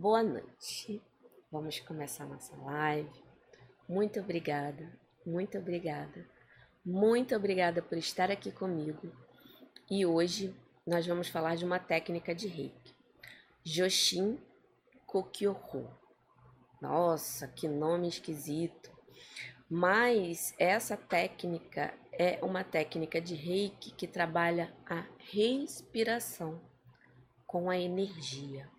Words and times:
Boa 0.00 0.22
noite. 0.22 1.02
Vamos 1.50 1.80
começar 1.80 2.24
nossa 2.24 2.54
live. 2.56 3.20
Muito 3.88 4.20
obrigada, 4.20 4.96
muito 5.26 5.58
obrigada, 5.58 6.24
muito 6.86 7.34
obrigada 7.34 7.82
por 7.82 7.98
estar 7.98 8.30
aqui 8.30 8.52
comigo. 8.52 9.10
E 9.90 10.06
hoje 10.06 10.54
nós 10.86 11.04
vamos 11.04 11.26
falar 11.26 11.56
de 11.56 11.64
uma 11.64 11.80
técnica 11.80 12.32
de 12.32 12.46
reiki, 12.46 12.94
Joshin 13.64 14.38
Kokyoho. 15.04 15.90
Nossa, 16.80 17.48
que 17.48 17.66
nome 17.66 18.06
esquisito! 18.06 18.96
Mas 19.68 20.54
essa 20.60 20.96
técnica 20.96 21.92
é 22.12 22.38
uma 22.40 22.62
técnica 22.62 23.20
de 23.20 23.34
reiki 23.34 23.90
que 23.90 24.06
trabalha 24.06 24.72
a 24.88 25.04
respiração 25.18 26.62
com 27.44 27.68
a 27.68 27.76
energia. 27.76 28.77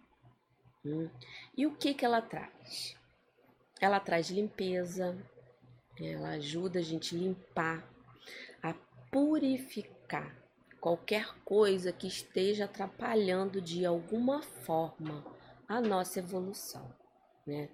Hum. 0.86 1.09
E 1.57 1.66
o 1.66 1.75
que, 1.75 1.93
que 1.93 2.05
ela 2.05 2.21
traz? 2.21 2.96
Ela 3.82 4.00
traz 4.00 4.29
limpeza, 4.29 5.18
ela 6.00 6.29
ajuda 6.32 6.79
a 6.79 6.82
gente 6.82 7.15
limpar, 7.15 7.87
a 8.64 8.74
purificar 9.11 10.36
qualquer 10.79 11.34
coisa 11.43 11.92
que 11.92 12.07
esteja 12.07 12.65
atrapalhando 12.65 13.61
de 13.61 13.86
alguma 13.86 14.42
forma 14.42 15.25
a 15.68 15.82
nossa 15.82 16.20
evolução, 16.20 16.93
né? 17.46 17.70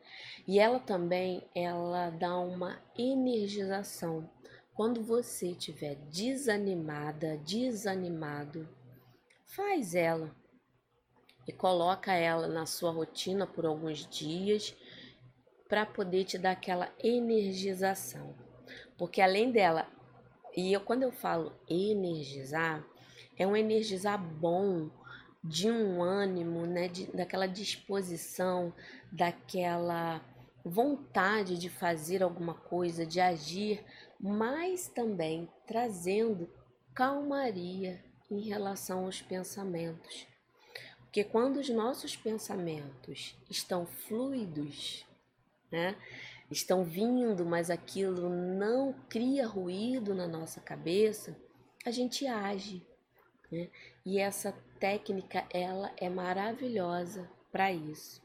E 0.47 0.59
ela 0.59 0.79
também 0.79 1.47
ela 1.53 2.09
dá 2.09 2.37
uma 2.37 2.81
energização. 2.97 4.29
Quando 4.73 5.01
você 5.03 5.51
estiver 5.51 5.95
desanimada, 6.09 7.37
desanimado, 7.37 8.67
faz 9.45 9.95
ela 9.95 10.35
e 11.47 11.51
coloca 11.51 12.13
ela 12.13 12.47
na 12.47 12.65
sua 12.65 12.91
rotina 12.91 13.45
por 13.45 13.65
alguns 13.65 14.07
dias 14.07 14.75
para 15.67 15.85
poder 15.85 16.23
te 16.25 16.37
dar 16.37 16.51
aquela 16.51 16.91
energização. 17.03 18.35
Porque 18.97 19.21
além 19.21 19.51
dela, 19.51 19.87
e 20.55 20.71
eu 20.71 20.81
quando 20.81 21.03
eu 21.03 21.11
falo 21.11 21.53
energizar, 21.67 22.85
é 23.37 23.45
um 23.45 23.55
energizar 23.55 24.17
bom, 24.17 24.89
de 25.43 25.69
um 25.69 26.01
ânimo, 26.01 26.65
né, 26.65 26.87
de, 26.87 27.05
daquela 27.11 27.45
disposição, 27.45 28.73
daquela 29.11 30.19
vontade 30.63 31.59
de 31.59 31.69
fazer 31.69 32.23
alguma 32.23 32.55
coisa, 32.55 33.05
de 33.05 33.21
agir, 33.21 33.85
mas 34.19 34.87
também 34.87 35.47
trazendo 35.67 36.49
calmaria 36.95 38.03
em 38.31 38.39
relação 38.39 39.05
aos 39.05 39.21
pensamentos. 39.21 40.25
Porque 41.15 41.29
quando 41.29 41.61
os 41.61 41.69
nossos 41.69 42.17
pensamentos 42.17 43.37
estão 43.49 43.85
fluidos, 43.85 45.05
né? 45.71 45.95
Estão 46.51 46.83
vindo, 46.83 47.45
mas 47.45 47.69
aquilo 47.69 48.29
não 48.29 48.91
cria 49.07 49.47
ruído 49.47 50.13
na 50.13 50.27
nossa 50.27 50.59
cabeça, 50.59 51.33
a 51.85 51.89
gente 51.89 52.27
age. 52.27 52.85
Né? 53.49 53.69
E 54.05 54.19
essa 54.19 54.51
técnica 54.77 55.47
ela 55.53 55.89
é 55.95 56.09
maravilhosa 56.09 57.31
para 57.49 57.71
isso. 57.71 58.21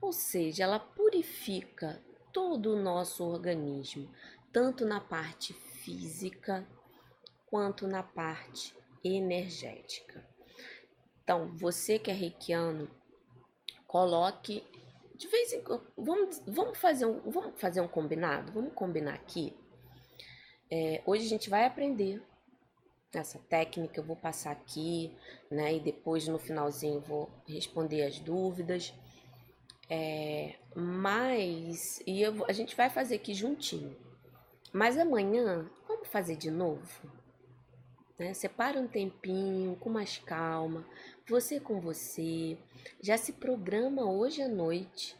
Ou 0.00 0.12
seja, 0.12 0.64
ela 0.64 0.80
purifica 0.80 2.02
todo 2.32 2.72
o 2.72 2.82
nosso 2.82 3.22
organismo, 3.22 4.12
tanto 4.52 4.84
na 4.84 4.98
parte 4.98 5.52
física 5.54 6.66
quanto 7.48 7.86
na 7.86 8.02
parte 8.02 8.74
energética. 9.04 10.25
Então, 11.26 11.48
você 11.56 11.98
que 11.98 12.08
é 12.08 12.14
reikiano, 12.14 12.88
coloque 13.84 14.62
de 15.16 15.26
vez 15.26 15.52
em 15.52 15.60
quando, 15.60 15.84
vamos, 15.98 16.40
vamos, 16.46 16.78
fazer 16.78 17.04
um, 17.04 17.18
vamos 17.28 17.60
fazer 17.60 17.80
um 17.80 17.88
combinado? 17.88 18.52
Vamos 18.52 18.72
combinar 18.74 19.14
aqui? 19.14 19.52
É, 20.70 21.02
hoje 21.04 21.26
a 21.26 21.28
gente 21.28 21.50
vai 21.50 21.66
aprender 21.66 22.22
essa 23.12 23.40
técnica, 23.40 23.98
eu 23.98 24.04
vou 24.04 24.14
passar 24.14 24.52
aqui, 24.52 25.16
né? 25.50 25.74
E 25.74 25.80
depois 25.80 26.28
no 26.28 26.38
finalzinho 26.38 27.00
vou 27.00 27.28
responder 27.44 28.04
as 28.04 28.20
dúvidas. 28.20 28.94
É, 29.90 30.54
mas, 30.76 32.00
e 32.06 32.22
eu, 32.22 32.46
a 32.46 32.52
gente 32.52 32.76
vai 32.76 32.88
fazer 32.88 33.16
aqui 33.16 33.34
juntinho. 33.34 33.96
Mas 34.72 34.96
amanhã, 34.96 35.68
vamos 35.88 36.06
fazer 36.06 36.36
de 36.36 36.52
novo? 36.52 37.10
Né? 38.18 38.32
Separa 38.32 38.80
um 38.80 38.88
tempinho, 38.88 39.76
com 39.76 39.90
mais 39.90 40.18
calma, 40.18 40.86
você 41.28 41.58
com 41.58 41.80
você. 41.80 42.56
Já 43.00 43.16
se 43.16 43.32
programa 43.32 44.04
hoje 44.04 44.42
à 44.42 44.48
noite. 44.48 45.16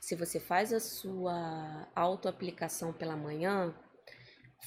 Se 0.00 0.14
você 0.14 0.40
faz 0.40 0.72
a 0.72 0.80
sua 0.80 1.88
autoaplicação 1.94 2.92
pela 2.92 3.16
manhã, 3.16 3.74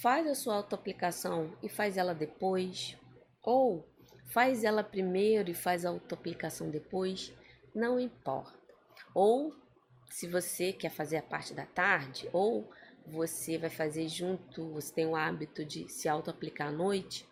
faz 0.01 0.27
a 0.27 0.35
sua 0.35 0.55
autoaplicação 0.55 1.57
e 1.63 1.69
faz 1.69 1.97
ela 1.97 2.13
depois. 2.13 2.95
Ou 3.41 3.87
faz 4.27 4.63
ela 4.63 4.83
primeiro 4.83 5.49
e 5.49 5.55
faz 5.55 5.85
a 5.85 5.89
autoaplicação 5.89 6.69
depois. 6.69 7.33
Não 7.73 7.99
importa. 7.99 8.57
Ou 9.15 9.55
se 10.11 10.27
você 10.27 10.71
quer 10.71 10.91
fazer 10.91 11.17
a 11.17 11.23
parte 11.23 11.53
da 11.53 11.65
tarde, 11.65 12.29
ou 12.31 12.69
você 13.07 13.57
vai 13.57 13.69
fazer 13.71 14.07
junto, 14.07 14.71
você 14.73 14.93
tem 14.93 15.07
o 15.07 15.15
hábito 15.15 15.65
de 15.65 15.89
se 15.89 16.07
autoaplicar 16.07 16.67
à 16.67 16.71
noite, 16.71 17.27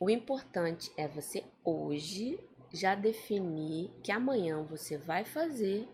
o 0.00 0.10
importante 0.10 0.90
é 0.96 1.06
você 1.06 1.44
hoje 1.64 2.38
já 2.72 2.94
definir 2.94 3.90
que 4.02 4.12
amanhã 4.12 4.62
você 4.62 4.96
vai 4.96 5.24
fazer 5.24 5.88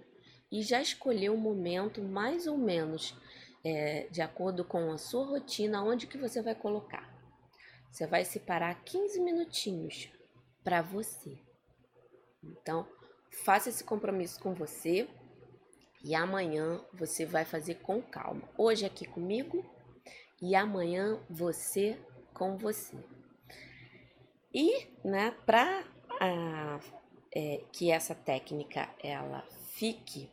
e 0.51 0.63
já 0.63 0.81
escolher 0.81 1.31
o 1.31 1.35
um 1.35 1.39
momento 1.39 2.03
mais 2.03 2.47
ou 2.47 2.59
menos 2.59 3.17
é, 3.65 4.07
de 4.11 4.21
acordo 4.21 4.65
com 4.65 4.91
a 4.91 4.99
sua 4.99 5.25
rotina, 5.25 5.83
onde 5.83 6.07
que 6.07 6.19
você 6.19 6.43
vai 6.43 6.55
colocar. 6.55 7.09
Você 7.91 8.07
vai 8.07 8.25
separar 8.25 8.83
15 8.85 9.21
minutinhos 9.21 10.11
para 10.65 10.83
você. 10.83 11.39
Então, 12.43 12.87
faça 13.45 13.69
esse 13.69 13.85
compromisso 13.85 14.41
com 14.41 14.55
você 14.55 15.09
e 16.05 16.15
amanhã 16.15 16.85
você 16.93 17.25
vai 17.25 17.45
fazer 17.45 17.77
com 17.77 18.03
calma. 18.03 18.49
Hoje 18.59 18.85
aqui 18.85 19.07
comigo 19.07 19.65
e 20.41 20.55
amanhã 20.55 21.21
você 21.31 21.97
com 22.35 22.57
você. 22.57 22.97
E, 24.53 24.87
né, 25.05 25.31
para 25.47 25.85
é, 27.35 27.65
que 27.73 27.91
essa 27.91 28.15
técnica 28.15 28.89
ela 29.03 29.45
fique 29.75 30.31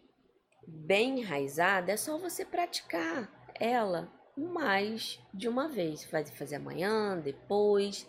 bem 0.67 1.19
enraizada, 1.19 1.91
é 1.91 1.97
só 1.97 2.17
você 2.17 2.45
praticar 2.45 3.29
ela 3.55 4.11
mais 4.37 5.19
de 5.33 5.47
uma 5.47 5.67
vez. 5.67 6.05
Vai 6.05 6.25
fazer 6.25 6.55
amanhã, 6.55 7.19
depois. 7.19 8.07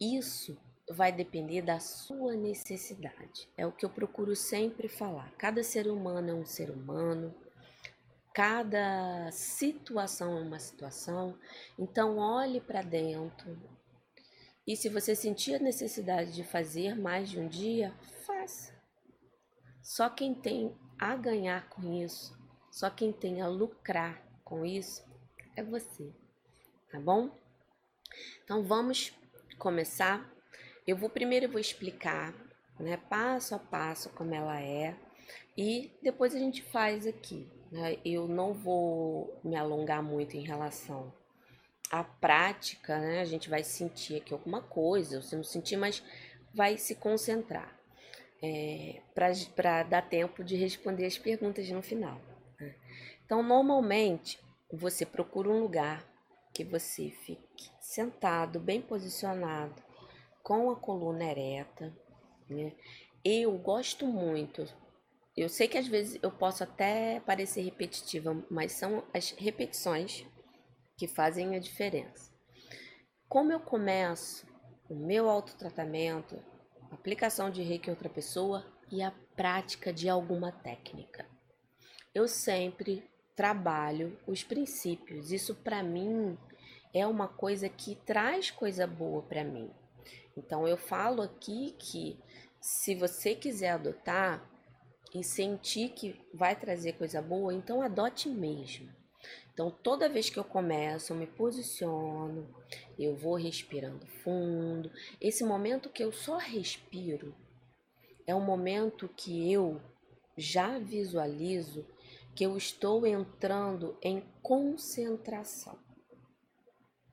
Isso 0.00 0.56
vai 0.90 1.12
depender 1.12 1.62
da 1.62 1.78
sua 1.78 2.34
necessidade. 2.34 3.48
É 3.56 3.66
o 3.66 3.72
que 3.72 3.84
eu 3.84 3.90
procuro 3.90 4.34
sempre 4.34 4.88
falar. 4.88 5.30
Cada 5.36 5.62
ser 5.62 5.86
humano 5.86 6.30
é 6.30 6.34
um 6.34 6.44
ser 6.44 6.70
humano. 6.70 7.34
Cada 8.32 9.30
situação 9.32 10.38
é 10.38 10.42
uma 10.42 10.58
situação. 10.58 11.36
Então 11.78 12.18
olhe 12.18 12.60
para 12.60 12.82
dentro, 12.82 13.58
e 14.70 14.76
se 14.76 14.88
você 14.88 15.16
sentir 15.16 15.56
a 15.56 15.58
necessidade 15.58 16.32
de 16.32 16.44
fazer 16.44 16.94
mais 16.94 17.28
de 17.28 17.40
um 17.40 17.48
dia, 17.48 17.92
faça. 18.24 18.72
Só 19.82 20.08
quem 20.08 20.32
tem 20.32 20.72
a 20.96 21.16
ganhar 21.16 21.68
com 21.70 21.92
isso, 21.92 22.38
só 22.70 22.88
quem 22.88 23.12
tem 23.12 23.42
a 23.42 23.48
lucrar 23.48 24.24
com 24.44 24.64
isso 24.64 25.02
é 25.56 25.62
você, 25.64 26.14
tá 26.88 27.00
bom? 27.00 27.36
Então 28.44 28.62
vamos 28.62 29.12
começar. 29.58 30.32
Eu 30.86 30.96
vou 30.96 31.10
primeiro 31.10 31.46
eu 31.46 31.50
vou 31.50 31.60
explicar, 31.60 32.32
né, 32.78 32.96
passo 32.96 33.56
a 33.56 33.58
passo 33.58 34.08
como 34.10 34.32
ela 34.32 34.62
é 34.62 34.96
e 35.58 35.90
depois 36.00 36.32
a 36.32 36.38
gente 36.38 36.62
faz 36.62 37.08
aqui. 37.08 37.50
Né? 37.72 37.98
Eu 38.04 38.28
não 38.28 38.54
vou 38.54 39.36
me 39.42 39.56
alongar 39.56 40.00
muito 40.00 40.36
em 40.36 40.46
relação 40.46 41.12
a 41.90 42.04
prática, 42.04 42.98
né, 42.98 43.20
a 43.20 43.24
gente 43.24 43.50
vai 43.50 43.64
sentir 43.64 44.16
aqui 44.16 44.32
alguma 44.32 44.62
coisa, 44.62 45.20
você 45.20 45.34
não 45.34 45.42
sentir, 45.42 45.76
mas 45.76 46.02
vai 46.54 46.78
se 46.78 46.94
concentrar 46.94 47.76
é, 48.42 49.00
para 49.54 49.82
dar 49.82 50.08
tempo 50.08 50.44
de 50.44 50.56
responder 50.56 51.06
as 51.06 51.18
perguntas 51.18 51.68
no 51.68 51.82
final. 51.82 52.20
Né? 52.58 52.74
Então, 53.24 53.42
normalmente, 53.42 54.38
você 54.72 55.04
procura 55.04 55.48
um 55.48 55.60
lugar 55.60 56.06
que 56.52 56.64
você 56.64 57.10
fique 57.10 57.70
sentado, 57.80 58.60
bem 58.60 58.80
posicionado, 58.80 59.82
com 60.42 60.70
a 60.70 60.76
coluna 60.76 61.24
ereta. 61.24 61.92
Né? 62.48 62.72
Eu 63.24 63.52
gosto 63.58 64.06
muito. 64.06 64.66
Eu 65.36 65.48
sei 65.48 65.68
que 65.68 65.78
às 65.78 65.86
vezes 65.86 66.18
eu 66.22 66.30
posso 66.30 66.62
até 66.62 67.20
parecer 67.20 67.62
repetitiva, 67.62 68.44
mas 68.50 68.72
são 68.72 69.04
as 69.12 69.30
repetições 69.32 70.24
que 71.00 71.08
fazem 71.08 71.56
a 71.56 71.58
diferença. 71.58 72.30
Como 73.26 73.50
eu 73.50 73.58
começo 73.58 74.46
o 74.86 74.94
meu 74.94 75.30
autotratamento, 75.30 76.38
aplicação 76.90 77.50
de 77.50 77.62
reiki 77.62 77.88
em 77.88 77.92
outra 77.92 78.10
pessoa 78.10 78.66
e 78.92 79.02
a 79.02 79.10
prática 79.34 79.94
de 79.94 80.10
alguma 80.10 80.52
técnica. 80.52 81.24
Eu 82.14 82.28
sempre 82.28 83.02
trabalho 83.34 84.14
os 84.26 84.44
princípios. 84.44 85.32
Isso 85.32 85.54
para 85.54 85.82
mim 85.82 86.36
é 86.92 87.06
uma 87.06 87.28
coisa 87.28 87.66
que 87.66 87.94
traz 87.94 88.50
coisa 88.50 88.86
boa 88.86 89.22
para 89.22 89.42
mim. 89.42 89.70
Então 90.36 90.68
eu 90.68 90.76
falo 90.76 91.22
aqui 91.22 91.74
que 91.78 92.22
se 92.60 92.94
você 92.94 93.34
quiser 93.34 93.70
adotar 93.70 94.46
e 95.14 95.24
sentir 95.24 95.94
que 95.94 96.20
vai 96.34 96.54
trazer 96.54 96.92
coisa 96.92 97.22
boa, 97.22 97.54
então 97.54 97.80
adote 97.80 98.28
mesmo. 98.28 98.99
Então 99.60 99.70
toda 99.70 100.08
vez 100.08 100.30
que 100.30 100.38
eu 100.38 100.44
começo, 100.44 101.12
eu 101.12 101.16
me 101.18 101.26
posiciono, 101.26 102.48
eu 102.98 103.14
vou 103.14 103.34
respirando 103.34 104.06
fundo. 104.06 104.90
Esse 105.20 105.44
momento 105.44 105.90
que 105.90 106.02
eu 106.02 106.10
só 106.10 106.38
respiro 106.38 107.34
é 108.26 108.34
um 108.34 108.40
momento 108.40 109.06
que 109.06 109.52
eu 109.52 109.78
já 110.34 110.78
visualizo 110.78 111.86
que 112.34 112.42
eu 112.42 112.56
estou 112.56 113.06
entrando 113.06 113.98
em 114.00 114.24
concentração. 114.40 115.78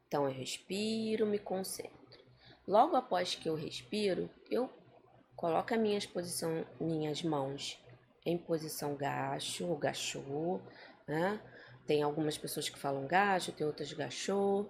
Então 0.07 0.23
eu 0.23 0.31
respiro, 0.31 1.25
me 1.25 1.39
concentro. 1.39 1.91
Logo 2.65 2.95
após 2.95 3.35
que 3.35 3.49
eu 3.49 3.55
respiro, 3.55 4.29
eu 4.49 4.69
coloco 5.35 5.73
as 5.73 5.79
minhas, 5.81 6.05
posição, 6.05 6.65
minhas 6.79 7.21
mãos 7.21 7.77
em 8.25 8.37
posição 8.37 8.95
gacho 8.95 9.67
ou 9.67 9.75
gachô, 9.75 10.61
né? 11.05 11.41
Tem 11.87 12.03
algumas 12.03 12.37
pessoas 12.37 12.67
que 12.67 12.77
falam 12.77 13.07
gacho, 13.07 13.53
tem 13.53 13.65
outras 13.65 13.91
gachô, 13.93 14.69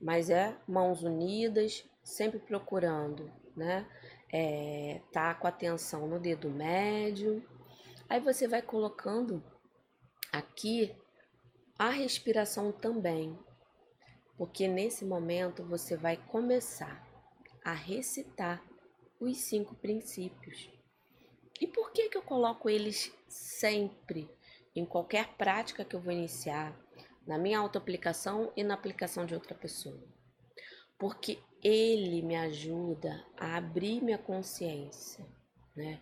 mas 0.00 0.28
é 0.28 0.56
mãos 0.66 1.02
unidas, 1.02 1.88
sempre 2.02 2.40
procurando, 2.40 3.32
né? 3.56 3.88
É, 4.32 5.00
tá 5.12 5.32
com 5.34 5.46
atenção 5.46 6.08
no 6.08 6.18
dedo 6.18 6.50
médio. 6.50 7.42
Aí 8.08 8.20
você 8.20 8.48
vai 8.48 8.60
colocando 8.60 9.42
aqui 10.32 10.92
a 11.78 11.90
respiração 11.90 12.72
também, 12.72 13.38
porque 14.36 14.66
nesse 14.66 15.04
momento 15.04 15.64
você 15.64 15.96
vai 15.96 16.16
começar 16.16 17.06
a 17.64 17.72
recitar 17.72 18.62
os 19.20 19.38
cinco 19.38 19.74
princípios. 19.76 20.68
E 21.60 21.66
por 21.66 21.92
que, 21.92 22.08
que 22.08 22.18
eu 22.18 22.22
coloco 22.22 22.68
eles 22.68 23.12
sempre 23.28 24.28
em 24.76 24.84
qualquer 24.84 25.28
prática 25.36 25.84
que 25.84 25.96
eu 25.96 26.00
vou 26.00 26.12
iniciar, 26.12 26.78
na 27.26 27.38
minha 27.38 27.58
autoaplicação 27.58 28.52
e 28.56 28.62
na 28.62 28.74
aplicação 28.74 29.26
de 29.26 29.34
outra 29.34 29.54
pessoa? 29.54 30.00
Porque 30.98 31.38
ele 31.62 32.22
me 32.22 32.36
ajuda 32.36 33.24
a 33.36 33.56
abrir 33.56 34.02
minha 34.02 34.18
consciência, 34.18 35.26
né? 35.74 36.00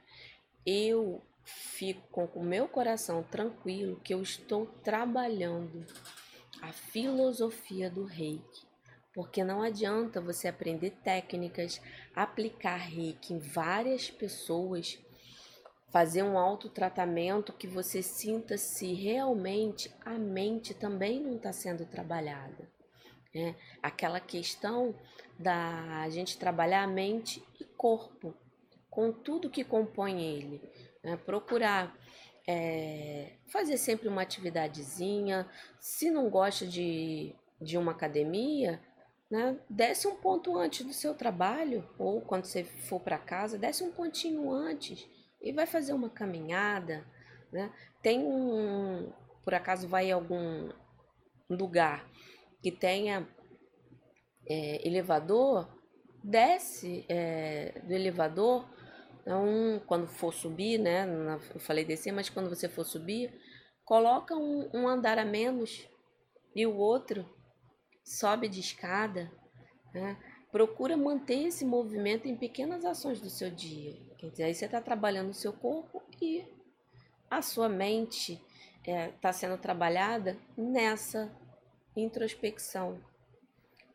Eu 0.66 1.22
fico 1.44 2.26
com 2.26 2.40
o 2.40 2.44
meu 2.44 2.68
coração 2.68 3.22
tranquilo 3.22 4.00
que 4.00 4.14
eu 4.14 4.22
estou 4.22 4.66
trabalhando 4.82 5.86
a 6.60 6.72
filosofia 6.72 7.90
do 7.90 8.04
reiki. 8.04 8.66
Porque 9.12 9.44
não 9.44 9.62
adianta 9.62 10.20
você 10.20 10.48
aprender 10.48 10.90
técnicas, 11.04 11.80
aplicar 12.16 12.76
reiki 12.76 13.32
em 13.32 13.38
várias 13.38 14.10
pessoas, 14.10 14.98
fazer 15.94 16.24
um 16.24 16.36
autotratamento 16.36 17.52
que 17.52 17.68
você 17.68 18.02
sinta 18.02 18.58
se 18.58 18.92
realmente 18.94 19.94
a 20.04 20.14
mente 20.14 20.74
também 20.74 21.20
não 21.20 21.36
está 21.36 21.52
sendo 21.52 21.86
trabalhada. 21.86 22.68
Né? 23.32 23.54
Aquela 23.80 24.18
questão 24.18 24.92
da 25.38 26.10
gente 26.10 26.36
trabalhar 26.36 26.82
a 26.82 26.88
mente 26.88 27.46
e 27.60 27.64
corpo, 27.64 28.34
com 28.90 29.12
tudo 29.12 29.48
que 29.48 29.62
compõe 29.62 30.20
ele. 30.20 30.60
Né? 31.00 31.16
Procurar 31.16 31.96
é, 32.44 33.34
fazer 33.46 33.76
sempre 33.76 34.08
uma 34.08 34.22
atividadezinha. 34.22 35.48
Se 35.78 36.10
não 36.10 36.28
gosta 36.28 36.66
de, 36.66 37.36
de 37.60 37.78
uma 37.78 37.92
academia, 37.92 38.82
né, 39.30 39.56
desce 39.70 40.08
um 40.08 40.16
ponto 40.16 40.58
antes 40.58 40.84
do 40.84 40.92
seu 40.92 41.14
trabalho, 41.14 41.88
ou 41.96 42.20
quando 42.20 42.46
você 42.46 42.64
for 42.64 42.98
para 42.98 43.16
casa, 43.16 43.56
desce 43.56 43.84
um 43.84 43.92
pontinho 43.92 44.50
antes 44.50 45.08
e 45.44 45.52
vai 45.52 45.66
fazer 45.66 45.92
uma 45.92 46.10
caminhada. 46.10 47.04
Né? 47.52 47.72
Tem 48.02 48.18
um, 48.18 49.12
por 49.44 49.54
acaso 49.54 49.86
vai 49.86 50.10
a 50.10 50.16
algum 50.16 50.70
lugar 51.48 52.04
que 52.60 52.72
tenha 52.72 53.28
é, 54.48 54.86
elevador, 54.88 55.68
desce 56.24 57.04
é, 57.08 57.80
do 57.84 57.92
elevador 57.92 58.66
então, 59.24 59.80
quando 59.86 60.06
for 60.06 60.34
subir, 60.34 60.78
né? 60.78 61.06
Eu 61.54 61.58
falei 61.58 61.82
descer, 61.82 62.12
mas 62.12 62.28
quando 62.28 62.50
você 62.50 62.68
for 62.68 62.84
subir, 62.84 63.32
coloca 63.82 64.36
um, 64.36 64.68
um 64.74 64.86
andar 64.86 65.18
a 65.18 65.24
menos 65.24 65.88
e 66.54 66.66
o 66.66 66.76
outro 66.76 67.26
sobe 68.04 68.48
de 68.48 68.60
escada. 68.60 69.32
Né? 69.94 70.18
Procura 70.52 70.94
manter 70.94 71.46
esse 71.46 71.64
movimento 71.64 72.28
em 72.28 72.36
pequenas 72.36 72.84
ações 72.84 73.18
do 73.18 73.30
seu 73.30 73.50
dia. 73.50 73.96
Quer 74.24 74.30
dizer, 74.30 74.42
aí 74.44 74.54
você 74.54 74.64
está 74.64 74.80
trabalhando 74.80 75.30
o 75.30 75.34
seu 75.34 75.52
corpo 75.52 76.02
e 76.20 76.44
a 77.30 77.42
sua 77.42 77.68
mente 77.68 78.40
está 78.78 78.90
é, 78.90 79.08
tá 79.20 79.32
sendo 79.32 79.58
trabalhada 79.58 80.38
nessa 80.56 81.34
introspecção. 81.96 83.00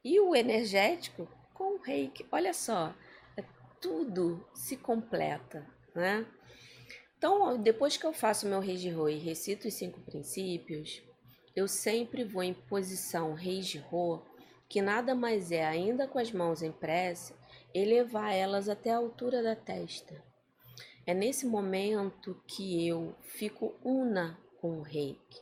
E 0.03 0.19
o 0.19 0.35
energético 0.35 1.27
com 1.53 1.75
o 1.75 1.81
reiki. 1.81 2.25
Olha 2.31 2.53
só, 2.53 2.95
tudo 3.81 4.45
se 4.53 4.77
completa, 4.77 5.65
né? 5.95 6.25
Então, 7.17 7.57
depois 7.61 7.97
que 7.97 8.05
eu 8.05 8.13
faço 8.13 8.47
meu 8.47 8.59
Rei 8.59 8.77
de 8.77 8.89
Rô 8.89 9.09
e 9.09 9.17
recito 9.17 9.67
os 9.67 9.73
cinco 9.73 9.99
princípios, 10.01 11.01
eu 11.55 11.67
sempre 11.67 12.23
vou 12.23 12.43
em 12.43 12.53
posição 12.53 13.33
Rei 13.33 13.59
de 13.59 13.77
Rô, 13.77 14.21
que 14.69 14.81
nada 14.81 15.13
mais 15.13 15.51
é, 15.51 15.65
ainda 15.65 16.07
com 16.07 16.19
as 16.19 16.31
mãos 16.31 16.61
em 16.61 16.71
prece, 16.71 17.33
elevar 17.73 18.33
elas 18.33 18.69
até 18.69 18.91
a 18.91 18.97
altura 18.97 19.43
da 19.43 19.55
testa. 19.55 20.23
É 21.05 21.13
nesse 21.13 21.45
momento 21.45 22.41
que 22.47 22.87
eu 22.87 23.15
fico 23.21 23.75
una 23.83 24.37
com 24.59 24.79
o 24.79 24.81
reiki. 24.81 25.41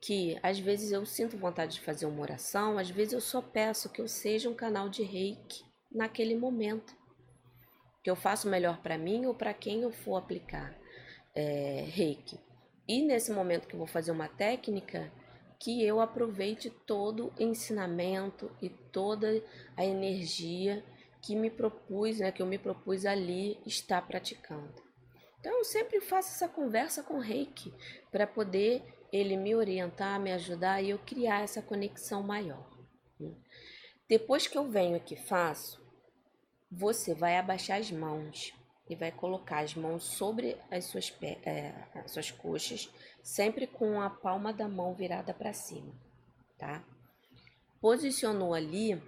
Que 0.00 0.38
às 0.42 0.58
vezes 0.58 0.92
eu 0.92 1.04
sinto 1.04 1.36
vontade 1.36 1.74
de 1.74 1.80
fazer 1.80 2.06
uma 2.06 2.22
oração, 2.22 2.78
às 2.78 2.90
vezes 2.90 3.12
eu 3.12 3.20
só 3.20 3.42
peço 3.42 3.90
que 3.90 4.00
eu 4.00 4.08
seja 4.08 4.48
um 4.48 4.54
canal 4.54 4.88
de 4.88 5.02
reiki 5.02 5.64
naquele 5.90 6.36
momento 6.36 6.94
que 8.02 8.10
eu 8.10 8.14
faço 8.14 8.48
melhor 8.48 8.78
para 8.82 8.96
mim 8.96 9.26
ou 9.26 9.34
para 9.34 9.52
quem 9.52 9.82
eu 9.82 9.90
for 9.90 10.16
aplicar 10.16 10.72
é, 11.34 11.84
reiki. 11.88 12.38
E 12.86 13.02
nesse 13.02 13.32
momento 13.32 13.66
que 13.66 13.74
eu 13.74 13.78
vou 13.78 13.86
fazer 13.86 14.12
uma 14.12 14.28
técnica, 14.28 15.10
que 15.58 15.84
eu 15.84 16.00
aproveite 16.00 16.70
todo 16.70 17.32
o 17.36 17.42
ensinamento 17.42 18.50
e 18.62 18.68
toda 18.68 19.42
a 19.76 19.84
energia 19.84 20.84
que 21.26 21.34
me 21.34 21.50
propus, 21.50 22.20
né, 22.20 22.30
que 22.30 22.40
eu 22.40 22.46
me 22.46 22.56
propus 22.56 23.04
ali 23.04 23.58
estar 23.66 24.00
praticando. 24.06 24.72
Então 25.40 25.58
eu 25.58 25.64
sempre 25.64 26.00
faço 26.00 26.28
essa 26.28 26.48
conversa 26.48 27.02
com 27.02 27.14
o 27.14 27.20
Reiki 27.20 27.74
para 28.12 28.28
poder 28.28 28.84
ele 29.12 29.36
me 29.36 29.52
orientar, 29.52 30.20
me 30.20 30.32
ajudar 30.32 30.80
e 30.82 30.90
eu 30.90 31.00
criar 31.00 31.42
essa 31.42 31.60
conexão 31.60 32.22
maior. 32.22 32.70
Né. 33.18 33.34
Depois 34.08 34.46
que 34.46 34.56
eu 34.56 34.70
venho 34.70 34.96
aqui 34.96 35.16
faço, 35.16 35.84
você 36.70 37.12
vai 37.12 37.36
abaixar 37.36 37.80
as 37.80 37.90
mãos 37.90 38.54
e 38.88 38.94
vai 38.94 39.10
colocar 39.10 39.64
as 39.64 39.74
mãos 39.74 40.04
sobre 40.04 40.56
as 40.70 40.84
suas, 40.84 41.12
é, 41.22 41.74
as 41.92 42.12
suas 42.12 42.30
coxas, 42.30 42.88
sempre 43.20 43.66
com 43.66 44.00
a 44.00 44.08
palma 44.08 44.52
da 44.52 44.68
mão 44.68 44.94
virada 44.94 45.34
para 45.34 45.52
cima, 45.52 45.92
tá? 46.56 46.84
Posicionou 47.80 48.54
ali, 48.54 49.00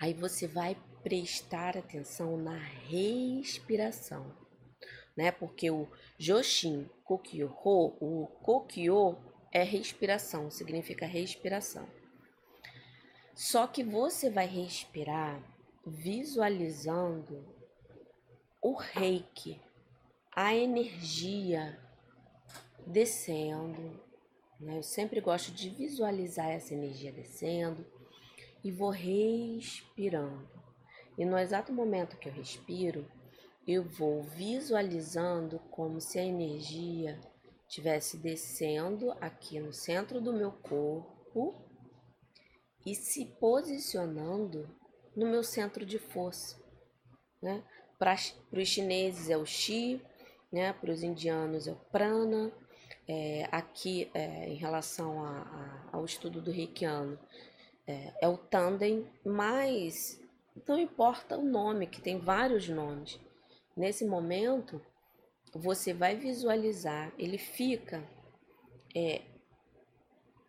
aí 0.00 0.14
você 0.14 0.46
vai 0.46 0.76
prestar 1.02 1.76
atenção 1.76 2.36
na 2.36 2.56
respiração, 2.56 4.34
né? 5.16 5.30
Porque 5.32 5.70
o 5.70 5.88
Joshin 6.18 6.88
Kokyo, 7.04 7.52
o 7.64 8.26
Kokyo 8.42 9.16
é 9.52 9.62
respiração, 9.62 10.50
significa 10.50 11.06
respiração. 11.06 11.88
Só 13.34 13.66
que 13.66 13.82
você 13.82 14.28
vai 14.28 14.46
respirar 14.46 15.42
visualizando 15.86 17.44
o 18.60 18.74
reiki, 18.74 19.60
a 20.30 20.54
energia 20.54 21.78
descendo. 22.86 24.00
Né? 24.58 24.78
Eu 24.78 24.82
sempre 24.82 25.20
gosto 25.20 25.52
de 25.52 25.70
visualizar 25.70 26.50
essa 26.50 26.74
energia 26.74 27.12
descendo 27.12 27.84
e 28.62 28.70
vou 28.70 28.90
respirando. 28.90 30.59
E 31.20 31.24
no 31.26 31.38
exato 31.38 31.70
momento 31.70 32.16
que 32.16 32.30
eu 32.30 32.32
respiro, 32.32 33.06
eu 33.68 33.84
vou 33.84 34.22
visualizando 34.22 35.58
como 35.70 36.00
se 36.00 36.18
a 36.18 36.24
energia 36.24 37.20
estivesse 37.68 38.16
descendo 38.16 39.12
aqui 39.20 39.60
no 39.60 39.70
centro 39.70 40.18
do 40.18 40.32
meu 40.32 40.50
corpo 40.50 41.54
e 42.86 42.94
se 42.94 43.26
posicionando 43.38 44.74
no 45.14 45.26
meu 45.26 45.42
centro 45.42 45.84
de 45.84 45.98
força. 45.98 46.58
Né? 47.42 47.62
Para 47.98 48.16
os 48.50 48.68
chineses 48.68 49.28
é 49.28 49.36
o 49.36 49.44
Xi, 49.44 50.00
né? 50.50 50.72
Para 50.72 50.90
os 50.90 51.02
indianos 51.02 51.66
é 51.68 51.72
o 51.72 51.76
prana. 51.76 52.50
É, 53.06 53.46
aqui, 53.52 54.10
é, 54.14 54.48
em 54.48 54.54
relação 54.54 55.22
a, 55.22 55.42
a, 55.42 55.88
ao 55.92 56.06
estudo 56.06 56.40
do 56.40 56.50
reikiano, 56.50 57.18
é, 57.86 58.14
é 58.22 58.28
o 58.28 58.38
tandem, 58.38 59.06
mas 59.22 60.18
não 60.66 60.78
importa 60.78 61.36
o 61.36 61.42
nome, 61.42 61.86
que 61.86 62.00
tem 62.00 62.18
vários 62.18 62.68
nomes. 62.68 63.18
Nesse 63.76 64.04
momento, 64.04 64.80
você 65.52 65.92
vai 65.92 66.16
visualizar, 66.16 67.12
ele 67.18 67.38
fica, 67.38 68.02
é, 68.94 69.22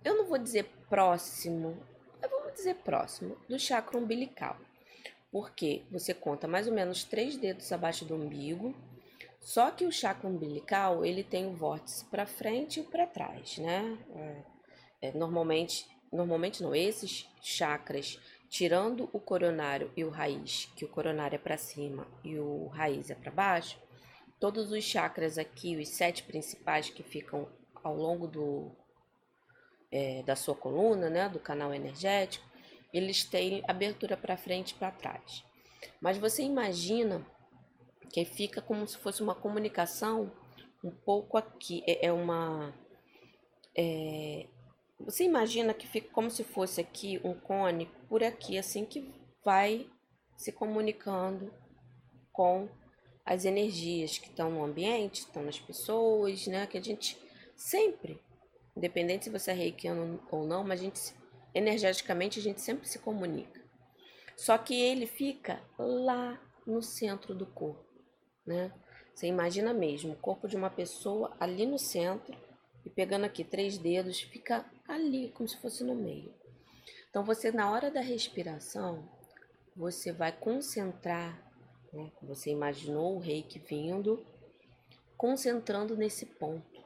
eu 0.04 0.18
não 0.18 0.26
vou 0.26 0.38
dizer 0.38 0.66
próximo, 0.90 1.78
mas 2.22 2.30
vamos 2.30 2.54
dizer 2.54 2.76
próximo 2.76 3.38
do 3.48 3.58
chakra 3.58 3.98
umbilical, 3.98 4.58
porque 5.32 5.84
você 5.92 6.14
conta 6.14 6.48
mais 6.48 6.68
ou 6.68 6.74
menos 6.74 7.04
três 7.04 7.38
dedos 7.38 7.72
abaixo 7.72 8.06
do 8.06 8.16
umbigo, 8.16 8.76
só 9.40 9.72
que 9.72 9.86
o 9.86 9.92
chakra 9.92 10.28
umbilical 10.28 11.04
ele 11.04 11.24
tem 11.24 11.48
o 11.48 11.54
vórtice 11.54 12.06
para 12.06 12.28
frente 12.28 12.80
e 12.80 12.84
para 12.84 13.08
trás, 13.08 13.58
né? 13.58 13.98
É, 14.16 15.08
é, 15.08 15.12
normalmente, 15.14 15.88
normalmente 16.12 16.62
não, 16.62 16.76
esses 16.76 17.28
chakras, 17.42 18.20
tirando 18.52 19.10
o 19.14 19.20
coronário 19.20 19.90
e 19.96 20.04
o 20.04 20.10
raiz, 20.10 20.70
que 20.76 20.84
o 20.84 20.88
coronário 20.90 21.36
é 21.36 21.40
para 21.40 21.58
cima 21.58 22.06
e 22.22 22.38
o 22.38 22.68
raiz 22.68 23.10
é 23.10 23.16
para 23.16 23.32
baixo, 23.32 23.80
todos 24.42 24.74
os 24.74 24.84
chakras 24.84 25.38
aqui, 25.38 25.78
os 25.78 25.88
sete 25.88 26.22
principais 26.24 26.90
que 26.90 27.02
ficam 27.02 27.48
ao 27.82 27.96
longo 27.96 28.28
do, 28.28 28.70
é, 29.90 30.22
da 30.24 30.36
sua 30.36 30.54
coluna, 30.54 31.10
né, 31.10 31.30
do 31.30 31.40
canal 31.40 31.74
energético, 31.74 32.46
eles 32.94 33.24
têm 33.24 33.64
abertura 33.70 34.18
para 34.18 34.36
frente 34.36 34.72
e 34.72 34.76
para 34.76 34.92
trás. 34.92 35.46
Mas 36.02 36.18
você 36.18 36.44
imagina 36.44 37.26
que 38.12 38.26
fica 38.26 38.62
como 38.62 38.86
se 38.86 38.98
fosse 38.98 39.24
uma 39.24 39.34
comunicação 39.34 40.30
um 40.84 40.92
pouco 40.92 41.38
aqui, 41.38 41.84
é, 41.88 42.08
é 42.08 42.12
uma. 42.12 42.74
É, 43.74 44.46
você 45.06 45.24
imagina 45.24 45.74
que 45.74 45.88
fica 45.88 46.10
como 46.12 46.30
se 46.30 46.44
fosse 46.44 46.82
aqui 46.82 47.20
um 47.24 47.34
cone 47.34 47.90
por 48.08 48.24
aqui, 48.24 48.58
assim 48.58 48.86
que 48.86 49.14
vai 49.44 49.90
se 50.38 50.52
comunicando 50.52 51.54
com 52.32 52.70
as 53.26 53.46
energias 53.46 54.18
que 54.18 54.28
estão 54.28 54.50
no 54.50 54.64
ambiente, 54.64 55.22
estão 55.22 55.44
nas 55.44 55.60
pessoas, 55.60 56.48
né? 56.48 56.66
Que 56.68 56.78
a 56.78 56.82
gente 56.82 57.18
sempre, 57.56 58.20
independente 58.76 59.26
se 59.26 59.30
você 59.30 59.52
é 59.52 59.54
reikiano 59.54 60.22
ou 60.32 60.46
não, 60.46 60.64
mas 60.64 60.80
a 60.80 60.84
gente 60.84 61.00
energeticamente 61.54 62.40
a 62.40 62.42
gente 62.42 62.62
sempre 62.62 62.88
se 62.88 63.00
comunica. 63.00 63.62
Só 64.38 64.58
que 64.58 64.74
ele 64.74 65.06
fica 65.06 65.62
lá 65.78 66.42
no 66.66 66.82
centro 66.82 67.36
do 67.36 67.46
corpo, 67.46 67.86
né? 68.46 68.72
Você 69.14 69.28
imagina 69.28 69.74
mesmo 69.74 70.14
o 70.14 70.18
corpo 70.18 70.48
de 70.48 70.56
uma 70.56 70.70
pessoa 70.70 71.36
ali 71.40 71.66
no 71.66 71.78
centro 71.78 72.36
e 72.86 72.90
pegando 72.90 73.26
aqui 73.26 73.44
três 73.44 73.78
dedos, 73.78 74.22
fica 74.22 74.66
ali 74.94 75.30
como 75.32 75.48
se 75.48 75.58
fosse 75.58 75.84
no 75.84 75.96
meio. 75.96 76.34
Então 77.10 77.24
você 77.24 77.52
na 77.52 77.72
hora 77.72 77.92
da 77.92 78.02
respiração, 78.02 79.08
você 79.76 80.12
vai 80.12 80.32
concentrar 80.32 81.52
né? 81.94 82.12
Você 82.22 82.52
imaginou 82.52 83.16
o 83.16 83.20
reiki 83.20 83.60
vindo, 83.60 84.26
concentrando 85.18 85.96
nesse 85.96 86.26
ponto, 86.26 86.84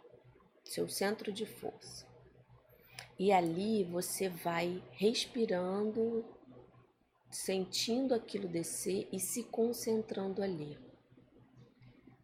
seu 0.64 0.88
centro 0.90 1.32
de 1.32 1.46
força. 1.46 2.06
E 3.18 3.32
ali 3.32 3.84
você 3.84 4.28
vai 4.28 4.84
respirando, 4.92 6.26
sentindo 7.32 8.14
aquilo 8.14 8.48
descer 8.48 9.08
e 9.12 9.20
se 9.20 9.44
concentrando 9.44 10.42
ali. 10.42 10.78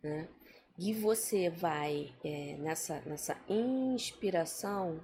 Né? 0.04 0.28
E 0.78 0.94
você 0.94 1.50
vai 1.50 2.14
é, 2.24 2.58
nessa, 2.58 3.00
nessa 3.02 3.40
inspiração, 3.48 5.00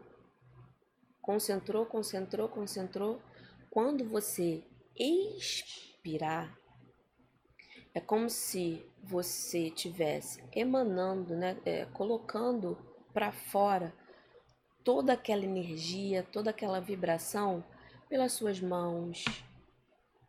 concentrou, 1.27 1.86
concentrou, 1.86 2.48
concentrou. 2.48 3.22
Quando 3.69 4.05
você 4.05 4.63
expirar, 4.96 6.57
é 7.93 8.00
como 8.00 8.29
se 8.29 8.89
você 9.03 9.69
tivesse 9.69 10.41
emanando, 10.53 11.36
né, 11.36 11.57
é, 11.65 11.84
colocando 11.88 12.77
para 13.13 13.34
fora 13.34 13.93
toda 14.86 15.12
aquela 15.12 15.43
energia, 15.43 16.24
toda 16.24 16.51
aquela 16.51 16.79
vibração 16.79 17.62
pelas 18.07 18.31
suas 18.31 18.62
mãos, 18.62 19.25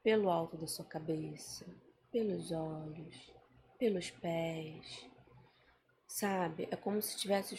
pelo 0.03 0.29
alto 0.29 0.57
da 0.57 0.67
sua 0.67 0.85
cabeça, 0.85 1.65
pelos 2.11 2.51
olhos, 2.51 3.33
pelos 3.79 4.11
pés. 4.11 5.09
Sabe? 6.09 6.67
É 6.73 6.75
como 6.75 7.01
se 7.01 7.17
tivesse 7.17 7.57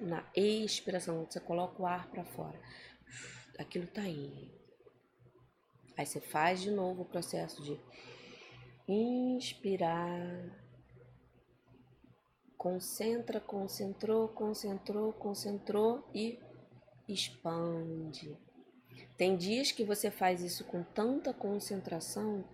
na 0.00 0.24
expiração, 0.34 1.24
você 1.24 1.40
coloca 1.40 1.82
o 1.82 1.86
ar 1.86 2.10
para 2.10 2.24
fora. 2.24 2.58
Aquilo 3.58 3.86
tá 3.86 4.02
indo. 4.02 4.50
Aí 5.96 6.06
você 6.06 6.20
faz 6.20 6.60
de 6.60 6.70
novo 6.70 7.02
o 7.02 7.04
processo 7.04 7.62
de 7.62 7.78
Inspirar. 8.92 10.50
Concentra, 12.58 13.40
concentrou, 13.40 14.26
concentrou, 14.26 15.12
concentrou 15.12 16.10
e 16.12 16.40
expande. 17.08 18.36
Tem 19.16 19.36
dias 19.36 19.70
que 19.70 19.84
você 19.84 20.10
faz 20.10 20.42
isso 20.42 20.64
com 20.64 20.82
tanta 20.82 21.32
concentração 21.32 22.44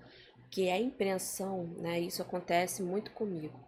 que 0.51 0.69
a 0.69 0.79
impressão, 0.79 1.69
né? 1.79 2.01
Isso 2.01 2.21
acontece 2.21 2.83
muito 2.83 3.13
comigo. 3.13 3.59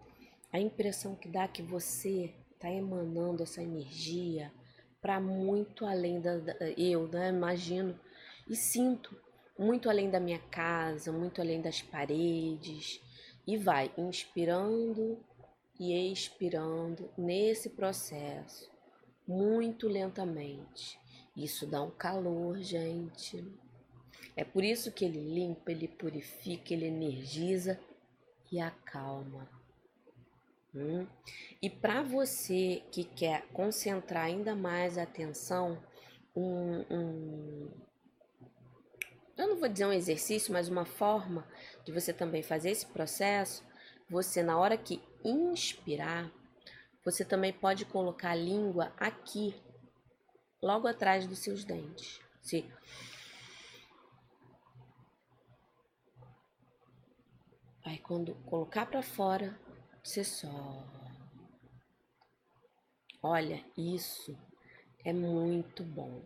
A 0.53 0.61
impressão 0.61 1.17
que 1.17 1.27
dá 1.27 1.49
que 1.49 1.63
você 1.63 2.35
está 2.59 2.69
emanando 2.69 3.45
essa 3.45 3.63
energia 3.63 4.53
para 5.01 5.21
muito 5.21 5.87
além 5.87 6.21
da, 6.21 6.39
da, 6.39 6.55
eu, 6.77 7.07
né? 7.07 7.29
Imagino 7.29 7.99
e 8.49 8.57
sinto 8.57 9.17
muito 9.57 9.89
além 9.89 10.11
da 10.11 10.19
minha 10.19 10.39
casa, 10.39 11.13
muito 11.13 11.41
além 11.41 11.61
das 11.61 11.81
paredes, 11.81 13.01
e 13.47 13.57
vai 13.57 13.93
inspirando 13.97 15.19
e 15.79 16.13
expirando 16.13 17.09
nesse 17.17 17.71
processo, 17.71 18.69
muito 19.27 19.89
lentamente. 19.89 20.99
Isso 21.37 21.67
dá 21.67 21.83
um 21.83 21.91
calor, 21.91 22.59
gente. 22.59 23.45
É 24.37 24.45
por 24.45 24.65
isso 24.65 24.91
que 24.91 25.05
ele 25.05 25.21
limpa, 25.21 25.71
ele 25.71 25.87
purifica, 25.87 26.73
ele 26.73 26.87
energiza 26.87 27.79
e 28.51 28.61
acalma. 28.61 29.58
Hum? 30.75 31.07
E 31.63 31.71
para 31.71 32.03
você 32.03 32.83
que 32.93 33.05
quer 33.05 33.47
concentrar 33.49 34.25
ainda 34.25 34.55
mais 34.55 34.99
a 34.99 35.03
atenção, 35.03 35.83
um, 36.37 36.85
um, 36.91 37.71
eu 39.37 39.49
não 39.49 39.57
vou 39.57 39.69
dizer 39.69 39.87
um 39.87 39.93
exercício, 39.93 40.53
mas 40.53 40.69
uma 40.69 40.85
forma 40.85 41.47
de 41.85 41.93
você 41.93 42.13
também 42.13 42.43
fazer 42.43 42.71
esse 42.71 42.87
processo, 42.87 43.65
você 44.09 44.43
na 44.43 44.59
hora 44.59 44.77
que 44.77 45.03
inspirar, 45.25 46.31
você 47.05 47.25
também 47.25 47.53
pode 47.53 47.85
colocar 47.85 48.31
a 48.31 48.35
língua 48.35 48.93
aqui, 48.99 49.55
logo 50.63 50.87
atrás 50.87 51.27
dos 51.27 51.39
seus 51.39 51.65
dentes. 51.65 52.21
Se 52.43 52.71
Aí 57.85 57.97
quando 57.99 58.35
colocar 58.45 58.85
para 58.85 59.03
fora, 59.03 59.59
você 60.09 60.25
só. 60.25 60.87
Olha, 63.23 63.63
isso 63.77 64.35
é 65.05 65.13
muito 65.13 65.85
bom. 65.85 66.23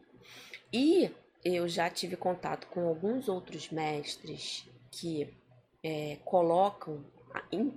E 0.72 1.10
eu 1.44 1.66
já 1.66 1.90
tive 1.90 2.16
contato 2.16 2.68
com 2.68 2.86
alguns 2.86 3.28
outros 3.28 3.70
mestres 3.70 4.68
que 4.88 5.36
é, 5.82 6.16
colocam, 6.24 7.04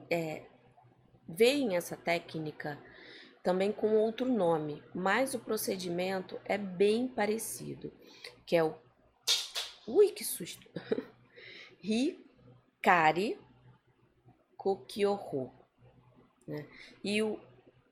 é, 0.08 0.46
veem 1.28 1.76
essa 1.76 1.98
técnica 1.98 2.80
também 3.42 3.72
com 3.72 3.98
outro 3.98 4.32
nome, 4.32 4.84
mas 4.94 5.34
o 5.34 5.40
procedimento 5.40 6.40
é 6.46 6.56
bem 6.58 7.08
parecido, 7.08 7.92
que 8.46 8.56
é 8.56 8.64
o 8.64 8.76
ui 9.88 10.12
que 10.12 10.24
susto, 10.24 10.70
Hikari 11.82 13.40
Kokyoho, 14.56 15.65
né? 16.48 16.66
E 17.04 17.22
o 17.22 17.40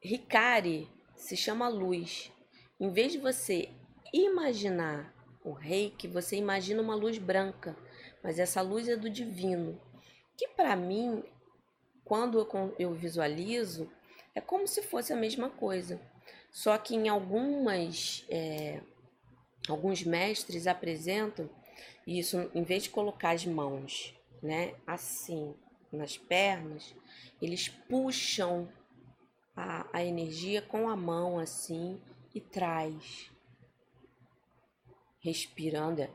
Hikari 0.01 0.89
se 1.15 1.35
chama 1.35 1.67
luz. 1.67 2.31
Em 2.79 2.91
vez 2.91 3.11
de 3.11 3.17
você 3.17 3.69
imaginar 4.13 5.13
o 5.43 5.51
reiki, 5.51 6.07
você 6.07 6.35
imagina 6.35 6.81
uma 6.81 6.95
luz 6.95 7.17
branca, 7.17 7.75
mas 8.21 8.39
essa 8.39 8.61
luz 8.61 8.87
é 8.87 8.95
do 8.95 9.09
divino, 9.09 9.79
que 10.37 10.47
para 10.49 10.75
mim, 10.75 11.23
quando 12.03 12.39
eu, 12.39 12.75
eu 12.79 12.93
visualizo, 12.93 13.89
é 14.35 14.41
como 14.41 14.67
se 14.67 14.81
fosse 14.81 15.13
a 15.13 15.17
mesma 15.17 15.49
coisa. 15.49 15.99
Só 16.51 16.77
que 16.77 16.95
em 16.95 17.09
algumas, 17.09 18.25
é, 18.29 18.81
alguns 19.67 20.03
mestres 20.03 20.67
apresentam 20.67 21.49
isso, 22.05 22.49
em 22.53 22.63
vez 22.63 22.83
de 22.83 22.89
colocar 22.89 23.31
as 23.31 23.45
mãos, 23.45 24.13
né, 24.41 24.75
assim, 24.85 25.55
nas 25.95 26.17
pernas, 26.17 26.95
eles 27.41 27.69
puxam 27.69 28.69
a, 29.55 29.87
a 29.93 30.03
energia 30.03 30.61
com 30.61 30.89
a 30.89 30.95
mão 30.95 31.39
assim 31.39 32.01
e 32.33 32.41
traz. 32.41 33.29
Respirando. 35.21 36.01
É. 36.01 36.09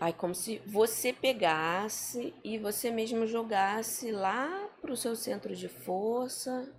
Aí, 0.00 0.14
como 0.14 0.34
se 0.34 0.62
você 0.66 1.12
pegasse 1.12 2.32
e 2.42 2.58
você 2.58 2.90
mesmo 2.90 3.26
jogasse 3.26 4.10
lá 4.10 4.70
para 4.80 4.90
o 4.90 4.96
seu 4.96 5.14
centro 5.14 5.54
de 5.54 5.68
força. 5.68 6.74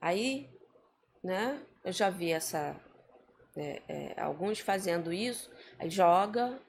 Aí, 0.00 0.48
né? 1.22 1.62
Eu 1.84 1.92
já 1.92 2.08
vi 2.08 2.32
essa. 2.32 2.74
É, 3.54 3.82
é, 3.86 4.20
alguns 4.20 4.60
fazendo 4.60 5.12
isso. 5.12 5.50
Aí 5.82 5.90
joga 5.90 6.60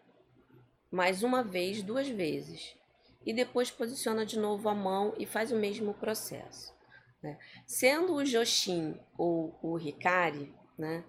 mais 0.90 1.22
uma 1.22 1.44
vez, 1.44 1.84
duas 1.84 2.08
vezes. 2.08 2.76
E 3.24 3.32
depois 3.32 3.70
posiciona 3.70 4.26
de 4.26 4.40
novo 4.40 4.68
a 4.68 4.74
mão 4.74 5.14
e 5.20 5.26
faz 5.28 5.52
o 5.52 5.56
mesmo 5.56 5.94
processo. 5.94 6.74
Né? 7.22 7.38
Sendo 7.68 8.16
o 8.16 8.26
Joshin 8.26 9.00
ou 9.16 9.56
o 9.62 9.78
Hikari, 9.78 10.52
né? 10.76 11.04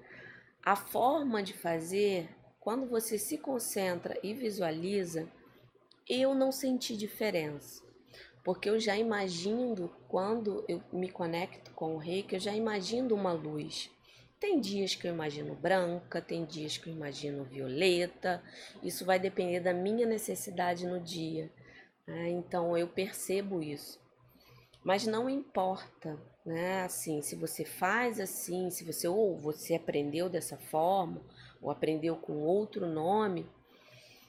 A 0.63 0.77
forma 0.77 1.43
de 1.43 1.55
fazer 1.55 2.29
quando 2.61 2.87
você 2.87 3.19
se 3.19 3.39
concentra 3.39 4.19
e 4.23 4.35
visualiza, 4.35 5.27
eu 6.07 6.35
não 6.35 6.53
senti 6.53 6.99
diferença. 6.99 7.83
Porque 8.45 8.69
eu 8.69 8.79
já 8.79 8.99
imagino, 8.99 9.89
quando 10.09 10.63
eu 10.69 10.83
me 10.93 11.11
conecto 11.11 11.71
com 11.71 11.95
o 11.95 11.99
reiki, 11.99 12.35
eu 12.35 12.41
já 12.41 12.55
imagino 12.55 13.15
uma 13.15 13.33
luz. 13.33 13.91
Tem 14.45 14.61
dias 14.61 14.95
que 14.95 15.09
eu 15.09 15.11
imagino 15.15 15.55
branca, 15.55 16.21
tem 16.21 16.45
dias 16.45 16.77
que 16.77 16.91
eu 16.91 16.93
imagino 16.93 17.45
violeta. 17.45 18.43
Isso 18.83 19.03
vai 19.03 19.19
depender 19.19 19.59
da 19.59 19.73
minha 19.73 20.05
necessidade 20.05 20.87
no 20.87 21.01
dia. 21.01 21.51
Né? 22.07 22.29
Então 22.29 22.77
eu 22.77 22.87
percebo 22.87 23.63
isso. 23.63 23.99
Mas 24.85 25.07
não 25.07 25.31
importa, 25.31 26.21
né? 26.45 26.83
Assim, 26.83 27.23
se 27.23 27.35
você 27.35 27.65
faz 27.65 28.21
assim, 28.21 28.69
se 28.69 28.85
você 28.85 29.09
ou 29.09 29.35
você 29.35 29.77
aprendeu 29.77 30.29
dessa 30.29 30.59
forma, 30.59 31.23
ou 31.59 31.71
aprendeu 31.71 32.15
com 32.15 32.43
outro 32.43 32.87
nome, 32.87 33.49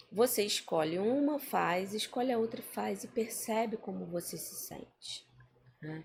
você 0.09 0.45
escolhe 0.45 0.97
uma, 0.97 1.39
faz, 1.39 1.93
escolhe 1.93 2.31
a 2.31 2.37
outra, 2.37 2.61
faz 2.61 3.03
e 3.03 3.09
percebe 3.09 3.75
como 3.75 4.05
você 4.05 4.37
se 4.37 4.55
sente. 4.55 5.25
Né? 5.85 6.03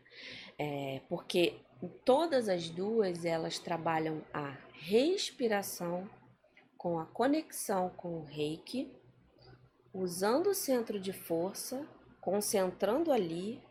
É, 0.58 1.00
porque 1.08 1.60
todas 2.04 2.48
as 2.48 2.68
duas 2.68 3.24
elas 3.24 3.58
trabalham 3.58 4.22
a 4.32 4.56
respiração 4.72 6.08
com 6.76 6.98
a 6.98 7.06
conexão 7.06 7.90
com 7.90 8.20
o 8.20 8.24
reiki, 8.24 8.90
usando 9.92 10.48
o 10.48 10.54
centro 10.54 10.98
de 10.98 11.12
força, 11.12 11.86
concentrando 12.20 13.12
ali 13.12 13.62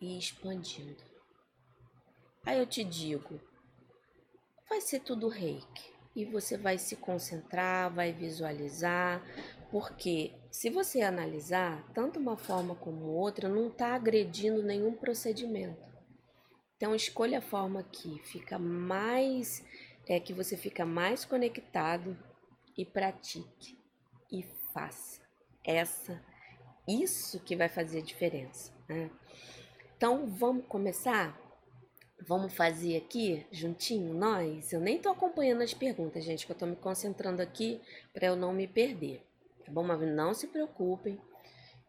e 0.00 0.18
expandindo. 0.18 1.04
Aí 2.44 2.58
eu 2.58 2.66
te 2.66 2.82
digo, 2.82 3.40
vai 4.68 4.80
ser 4.80 5.00
tudo 5.00 5.28
reiki 5.28 5.94
e 6.14 6.24
você 6.24 6.56
vai 6.56 6.78
se 6.78 6.96
concentrar, 6.96 7.92
vai 7.92 8.12
visualizar, 8.12 9.22
porque 9.78 10.32
se 10.50 10.70
você 10.70 11.02
analisar, 11.02 11.86
tanto 11.92 12.18
uma 12.18 12.34
forma 12.34 12.74
como 12.74 13.08
outra 13.08 13.46
não 13.46 13.68
está 13.68 13.94
agredindo 13.94 14.62
nenhum 14.62 14.94
procedimento. 14.94 15.84
Então 16.78 16.94
escolha 16.94 17.40
a 17.40 17.42
forma 17.42 17.82
que 17.82 18.18
fica 18.20 18.58
mais, 18.58 19.62
é 20.08 20.18
que 20.18 20.32
você 20.32 20.56
fica 20.56 20.86
mais 20.86 21.26
conectado 21.26 22.16
e 22.74 22.86
pratique 22.86 23.78
e 24.32 24.44
faça 24.72 25.20
essa, 25.62 26.24
isso 26.88 27.38
que 27.40 27.54
vai 27.54 27.68
fazer 27.68 27.98
a 27.98 28.02
diferença. 28.02 28.72
Né? 28.88 29.10
Então 29.94 30.26
vamos 30.26 30.64
começar? 30.68 31.38
Vamos 32.26 32.54
fazer 32.54 32.96
aqui 32.96 33.46
juntinho 33.52 34.14
nós? 34.14 34.72
Eu 34.72 34.80
nem 34.80 34.98
tô 34.98 35.10
acompanhando 35.10 35.60
as 35.60 35.74
perguntas, 35.74 36.24
gente, 36.24 36.46
que 36.46 36.52
eu 36.52 36.56
tô 36.56 36.64
me 36.64 36.76
concentrando 36.76 37.42
aqui 37.42 37.78
para 38.14 38.28
eu 38.28 38.36
não 38.36 38.54
me 38.54 38.66
perder. 38.66 39.26
Tá 39.66 39.72
bom? 39.72 39.82
Mas 39.82 40.00
não 40.00 40.32
se 40.32 40.46
preocupem 40.46 41.20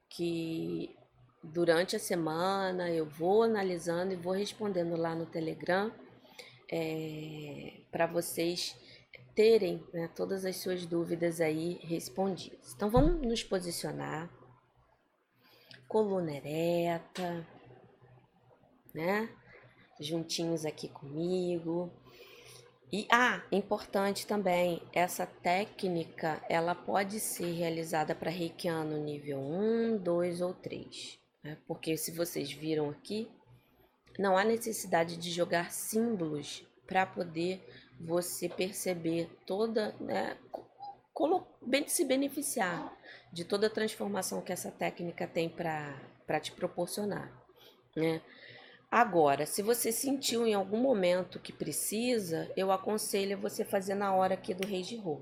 que 0.09 0.95
durante 1.43 1.95
a 1.95 1.99
semana 1.99 2.89
eu 2.91 3.05
vou 3.05 3.43
analisando 3.43 4.11
e 4.11 4.17
vou 4.17 4.33
respondendo 4.33 4.97
lá 4.97 5.15
no 5.15 5.25
Telegram 5.25 5.91
é, 6.69 7.81
para 7.91 8.07
vocês 8.07 8.75
terem 9.35 9.85
né, 9.93 10.09
todas 10.15 10.43
as 10.43 10.57
suas 10.57 10.85
dúvidas 10.85 11.39
aí 11.39 11.79
respondidas. 11.83 12.73
Então 12.73 12.89
vamos 12.89 13.21
nos 13.21 13.43
posicionar, 13.43 14.29
coluna 15.87 16.31
ereta, 16.31 17.47
né? 18.93 19.29
juntinhos 19.99 20.65
aqui 20.65 20.87
comigo. 20.87 21.91
E 22.91 23.05
ah, 23.11 23.43
importante 23.51 24.25
também, 24.25 24.81
essa 24.93 25.25
técnica 25.25 26.41
ela 26.47 26.73
pode 26.73 27.19
ser 27.19 27.51
realizada 27.51 28.15
para 28.15 28.31
reikiano 28.31 28.97
nível 28.97 29.39
1, 29.39 29.97
2 29.97 30.41
ou 30.41 30.53
3. 30.53 31.19
Né? 31.43 31.57
Porque 31.67 31.97
se 31.97 32.11
vocês 32.11 32.51
viram 32.51 32.89
aqui, 32.89 33.29
não 34.17 34.37
há 34.37 34.43
necessidade 34.43 35.17
de 35.17 35.29
jogar 35.31 35.71
símbolos 35.71 36.65
para 36.87 37.05
poder 37.05 37.61
você 37.99 38.47
perceber 38.47 39.29
toda, 39.45 39.93
né, 39.99 40.37
se 41.87 42.05
beneficiar 42.05 42.95
de 43.33 43.43
toda 43.43 43.67
a 43.67 43.71
transformação 43.71 44.41
que 44.41 44.53
essa 44.53 44.71
técnica 44.71 45.27
tem 45.27 45.49
para 45.49 46.39
te 46.39 46.51
proporcionar. 46.53 47.31
Né? 47.95 48.21
Agora, 48.89 49.45
se 49.45 49.61
você 49.61 49.91
sentiu 49.91 50.47
em 50.47 50.53
algum 50.53 50.77
momento 50.77 51.41
que 51.41 51.51
precisa, 51.51 52.49
eu 52.55 52.71
aconselho 52.71 53.37
você 53.37 53.65
fazer 53.65 53.95
na 53.95 54.15
hora 54.15 54.33
aqui 54.33 54.53
do 54.53 54.65
Rei 54.65 54.81
de 54.81 54.95
Rô, 54.95 55.19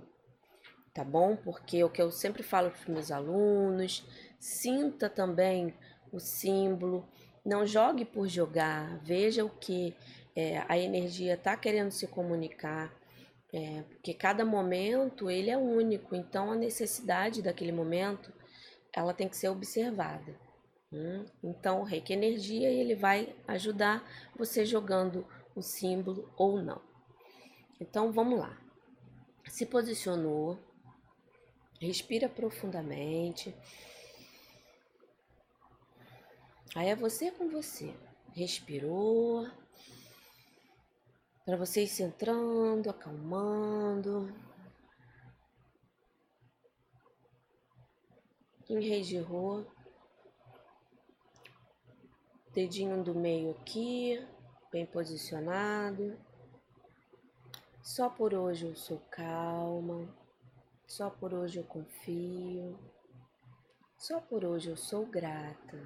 tá 0.94 1.04
bom? 1.04 1.36
Porque 1.36 1.84
o 1.84 1.90
que 1.90 2.00
eu 2.00 2.12
sempre 2.12 2.44
falo 2.44 2.70
para 2.70 2.80
os 2.80 2.86
meus 2.86 3.12
alunos, 3.12 4.06
sinta 4.40 5.10
também 5.10 5.74
o 6.12 6.20
símbolo, 6.20 7.08
não 7.44 7.66
jogue 7.66 8.06
por 8.06 8.28
jogar, 8.28 9.00
veja 9.04 9.44
o 9.44 9.50
que 9.50 9.96
é, 10.36 10.64
a 10.68 10.78
energia 10.78 11.34
está 11.34 11.58
querendo 11.58 11.90
se 11.90 12.06
comunicar, 12.06 12.94
é, 13.52 13.82
porque 13.90 14.14
cada 14.14 14.46
momento 14.46 15.28
ele 15.28 15.50
é 15.50 15.58
único, 15.58 16.16
então 16.16 16.52
a 16.52 16.56
necessidade 16.56 17.42
daquele 17.42 17.72
momento 17.72 18.32
ela 18.94 19.14
tem 19.14 19.28
que 19.28 19.36
ser 19.36 19.50
observada. 19.50 20.45
Hum? 20.92 21.26
Então, 21.44 21.82
o 21.82 21.84
reiki 21.84 22.14
energia 22.14 22.70
ele 22.70 22.96
vai 22.96 23.36
ajudar 23.48 24.04
você 24.38 24.66
jogando 24.66 25.28
o 25.56 25.62
símbolo 25.62 26.32
ou 26.38 26.62
não. 26.62 26.82
Então, 27.80 28.12
vamos 28.12 28.40
lá. 28.40 28.58
Se 29.48 29.66
posicionou, 29.66 30.60
respira 31.80 32.30
profundamente. 32.30 33.54
Aí 36.76 36.90
é 36.90 36.96
você 36.96 37.32
com 37.32 37.50
você. 37.50 37.94
Respirou. 38.34 39.48
Para 41.46 41.58
você 41.58 41.84
ir 41.84 41.88
centrando, 41.88 42.90
acalmando. 42.90 44.34
Enregirou 48.68 49.66
dedinho 52.56 53.04
do 53.04 53.14
meio 53.14 53.52
aqui, 53.52 54.26
bem 54.72 54.86
posicionado. 54.86 56.18
Só 57.84 58.10
por 58.10 58.34
hoje 58.34 58.66
eu 58.66 58.76
sou 58.78 58.98
calma, 59.12 60.08
só 60.88 61.10
por 61.10 61.34
hoje 61.34 61.60
eu 61.60 61.66
confio, 61.66 62.80
só 63.98 64.22
por 64.22 64.46
hoje 64.46 64.70
eu 64.70 64.78
sou 64.78 65.06
grata, 65.06 65.86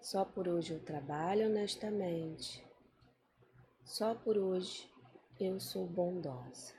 só 0.00 0.24
por 0.24 0.48
hoje 0.48 0.72
eu 0.72 0.80
trabalho 0.80 1.50
honestamente, 1.50 2.64
só 3.84 4.14
por 4.14 4.38
hoje 4.38 4.90
eu 5.38 5.60
sou 5.60 5.86
bondosa. 5.86 6.72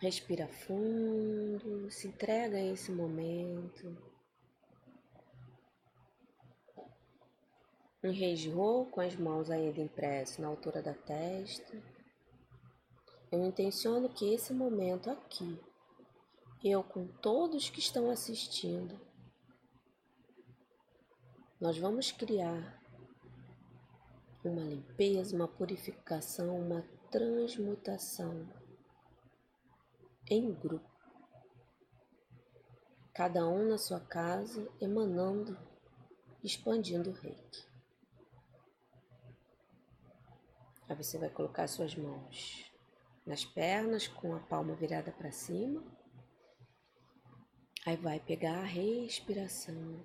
Respira 0.00 0.48
fundo, 0.48 1.88
se 1.92 2.08
entrega 2.08 2.56
a 2.56 2.72
esse 2.72 2.90
momento. 2.90 4.17
Enregiou 8.02 8.86
com 8.86 9.00
as 9.00 9.16
mãos 9.16 9.50
ainda 9.50 9.80
impressas 9.80 10.38
na 10.38 10.46
altura 10.48 10.80
da 10.80 10.94
testa. 10.94 11.82
Eu 13.30 13.44
intenciono 13.44 14.08
que 14.08 14.32
esse 14.32 14.52
momento 14.52 15.10
aqui, 15.10 15.60
eu 16.64 16.82
com 16.82 17.06
todos 17.06 17.68
que 17.68 17.80
estão 17.80 18.08
assistindo, 18.08 18.98
nós 21.60 21.76
vamos 21.76 22.12
criar 22.12 22.80
uma 24.44 24.62
limpeza, 24.62 25.34
uma 25.34 25.48
purificação, 25.48 26.56
uma 26.56 26.82
transmutação 27.10 28.48
em 30.30 30.52
grupo. 30.54 30.88
cada 33.12 33.48
um 33.48 33.68
na 33.68 33.76
sua 33.76 33.98
casa, 33.98 34.70
emanando, 34.80 35.58
expandindo 36.44 37.10
o 37.10 37.12
reiki. 37.12 37.67
Aí 40.88 40.96
você 40.96 41.18
vai 41.18 41.28
colocar 41.28 41.68
suas 41.68 41.94
mãos 41.94 42.72
nas 43.26 43.44
pernas 43.44 44.08
com 44.08 44.34
a 44.34 44.40
palma 44.40 44.74
virada 44.74 45.12
para 45.12 45.30
cima. 45.30 45.84
Aí 47.84 47.96
vai 47.96 48.18
pegar 48.18 48.58
a 48.58 48.64
respiração, 48.64 50.02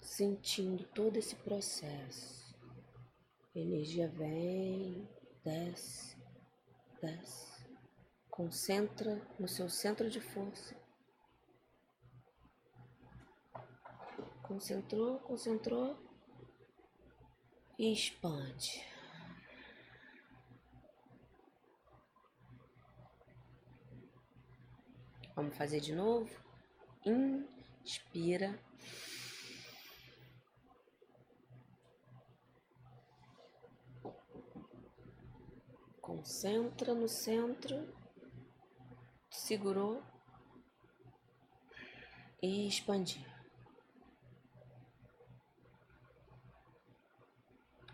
sentindo 0.00 0.84
todo 0.94 1.16
esse 1.16 1.34
processo. 1.36 2.54
Energia 3.54 4.08
vem, 4.08 5.08
desce, 5.44 6.16
desce. 7.02 7.64
Concentra 8.30 9.20
no 9.38 9.48
seu 9.48 9.68
centro 9.68 10.08
de 10.08 10.20
força. 10.20 10.76
Concentrou, 14.42 15.18
concentrou 15.20 15.96
e 17.78 17.92
expande. 17.92 18.84
Vamos 25.34 25.56
fazer 25.56 25.80
de 25.80 25.94
novo? 25.94 26.30
Inspira. 27.04 28.58
Concentra 36.00 36.94
no 36.94 37.08
centro, 37.08 37.92
segurou 39.28 40.02
e 42.40 42.68
expandir. 42.68 43.33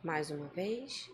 Mais 0.03 0.31
uma 0.31 0.49
vez. 0.49 1.11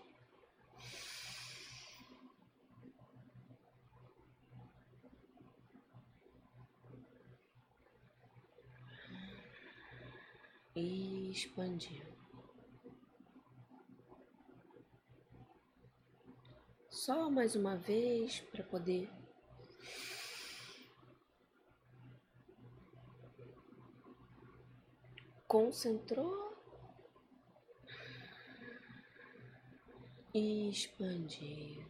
E 10.75 11.31
expandiu. 11.31 12.05
Só 16.91 17.31
mais 17.31 17.57
uma 17.57 17.77
vez 17.77 18.41
para 18.41 18.63
poder 18.63 19.11
concentrou 25.47 26.46
e 30.37 30.69
expandir. 30.69 31.83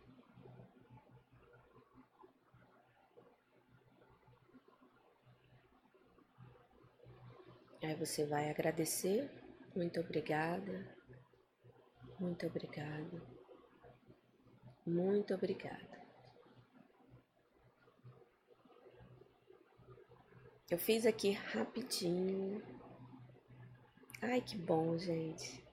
Aí 7.83 7.95
você 7.97 8.25
vai 8.25 8.49
agradecer. 8.49 9.29
Muito 9.75 9.99
obrigada. 9.99 10.97
Muito 12.21 12.47
obrigada. 12.47 13.23
Muito 14.87 15.35
obrigada. 15.35 16.07
Eu 20.71 20.79
fiz 20.79 21.05
aqui 21.05 21.33
rapidinho. 21.33 22.63
Ai, 24.23 24.41
que 24.41 24.57
bom, 24.57 24.97
gente 24.97 25.66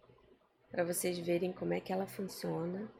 para 0.73 0.83
vocês 0.83 1.19
verem 1.19 1.53
como 1.53 1.71
é 1.71 1.79
que 1.79 1.93
ela 1.93 2.07
funciona. 2.07 2.91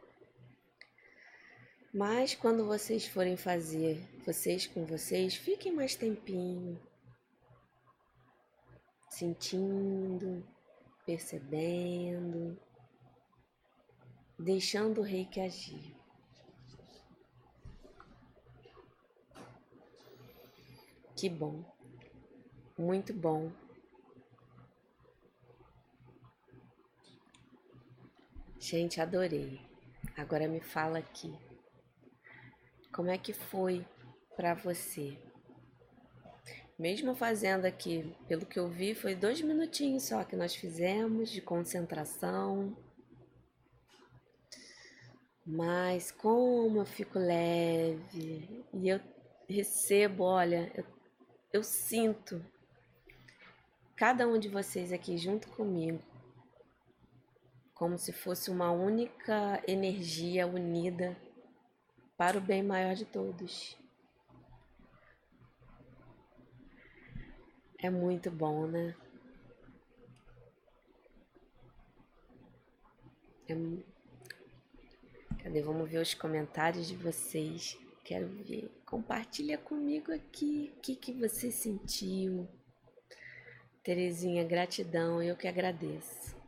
Mas 1.91 2.35
quando 2.35 2.67
vocês 2.67 3.07
forem 3.07 3.35
fazer 3.35 3.97
vocês 4.23 4.67
com 4.67 4.85
vocês, 4.85 5.35
fiquem 5.35 5.71
mais 5.71 5.95
tempinho, 5.95 6.79
sentindo, 9.09 10.47
percebendo, 11.03 12.59
deixando 14.37 15.01
o 15.01 15.03
reiki 15.03 15.41
agir. 15.41 15.95
Que 21.15 21.27
bom, 21.27 21.65
muito 22.77 23.11
bom. 23.15 23.51
Gente, 28.63 29.01
adorei. 29.01 29.59
Agora 30.15 30.47
me 30.47 30.61
fala 30.61 30.97
aqui. 30.97 31.37
Como 32.93 33.09
é 33.09 33.17
que 33.17 33.33
foi 33.33 33.85
para 34.37 34.53
você? 34.53 35.17
Mesmo 36.79 37.13
fazendo 37.13 37.65
aqui, 37.65 38.15
pelo 38.25 38.45
que 38.45 38.57
eu 38.57 38.69
vi, 38.69 38.95
foi 38.95 39.15
dois 39.15 39.41
minutinhos 39.41 40.03
só 40.03 40.23
que 40.23 40.37
nós 40.37 40.55
fizemos 40.55 41.29
de 41.29 41.41
concentração. 41.41 42.73
Mas 45.45 46.09
como 46.09 46.79
eu 46.79 46.85
fico 46.85 47.19
leve 47.19 48.65
e 48.73 48.87
eu 48.87 49.01
recebo, 49.45 50.23
olha, 50.23 50.71
eu, 50.73 50.85
eu 51.51 51.63
sinto 51.65 52.41
cada 53.93 54.25
um 54.25 54.39
de 54.39 54.47
vocês 54.47 54.93
aqui 54.93 55.17
junto 55.17 55.49
comigo 55.49 56.12
como 57.83 57.97
se 57.97 58.13
fosse 58.13 58.49
uma 58.49 58.71
única 58.71 59.61
energia 59.67 60.47
unida 60.47 61.17
para 62.15 62.37
o 62.37 62.41
bem 62.41 62.63
maior 62.63 62.95
de 62.95 63.03
todos. 63.03 63.77
É 67.77 67.89
muito 67.89 68.31
bom, 68.31 68.67
né? 68.67 68.95
É... 73.49 73.53
Cadê? 75.43 75.61
Vamos 75.61 75.89
ver 75.89 75.97
os 75.97 76.13
comentários 76.13 76.87
de 76.87 76.95
vocês. 76.95 77.77
Quero 78.05 78.29
ver. 78.29 78.71
Compartilha 78.85 79.57
comigo 79.57 80.13
aqui 80.13 80.73
o 80.77 80.79
que, 80.79 80.95
que 80.95 81.11
você 81.11 81.51
sentiu. 81.51 82.47
Terezinha, 83.83 84.45
gratidão, 84.45 85.21
eu 85.21 85.35
que 85.35 85.49
agradeço. 85.49 86.42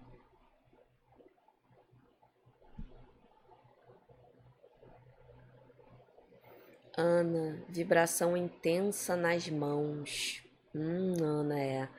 Ana, 6.97 7.61
vibração 7.67 8.37
intensa 8.37 9.15
nas 9.15 9.49
mãos. 9.49 10.41
Hum, 10.73 11.15
Ana, 11.21 11.59
é. 11.59 11.89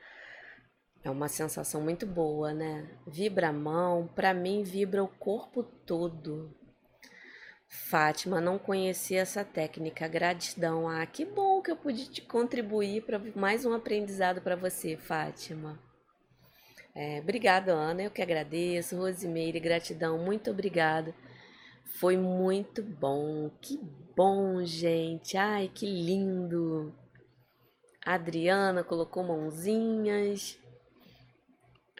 É 1.03 1.09
uma 1.09 1.27
sensação 1.27 1.81
muito 1.81 2.05
boa, 2.05 2.53
né? 2.53 2.89
Vibra 3.05 3.49
a 3.49 3.53
mão, 3.53 4.09
para 4.15 4.33
mim 4.33 4.63
vibra 4.63 5.03
o 5.03 5.07
corpo 5.07 5.63
todo. 5.63 6.53
Fátima, 7.67 8.41
não 8.41 8.57
conhecia 8.57 9.21
essa 9.21 9.43
técnica. 9.43 10.07
Gratidão. 10.07 10.89
Ah, 10.89 11.05
que 11.05 11.25
bom 11.25 11.61
que 11.61 11.71
eu 11.71 11.75
pude 11.77 12.09
te 12.09 12.21
contribuir 12.21 13.03
para 13.03 13.19
mais 13.35 13.65
um 13.65 13.73
aprendizado 13.73 14.41
para 14.41 14.55
você, 14.55 14.97
Fátima. 14.97 15.79
É, 16.95 17.19
obrigada, 17.19 17.71
Ana. 17.73 18.03
Eu 18.03 18.11
que 18.11 18.21
agradeço. 18.21 18.97
Rosimeire, 18.97 19.59
gratidão. 19.59 20.17
Muito 20.17 20.49
obrigada. 20.49 21.13
Foi 21.95 22.15
muito 22.17 22.83
bom. 22.83 23.49
Que 23.61 23.79
bom, 24.15 24.63
gente. 24.63 25.37
Ai, 25.37 25.71
que 25.73 25.85
lindo. 25.85 26.93
A 28.05 28.13
Adriana 28.13 28.83
colocou 28.83 29.23
mãozinhas. 29.23 30.57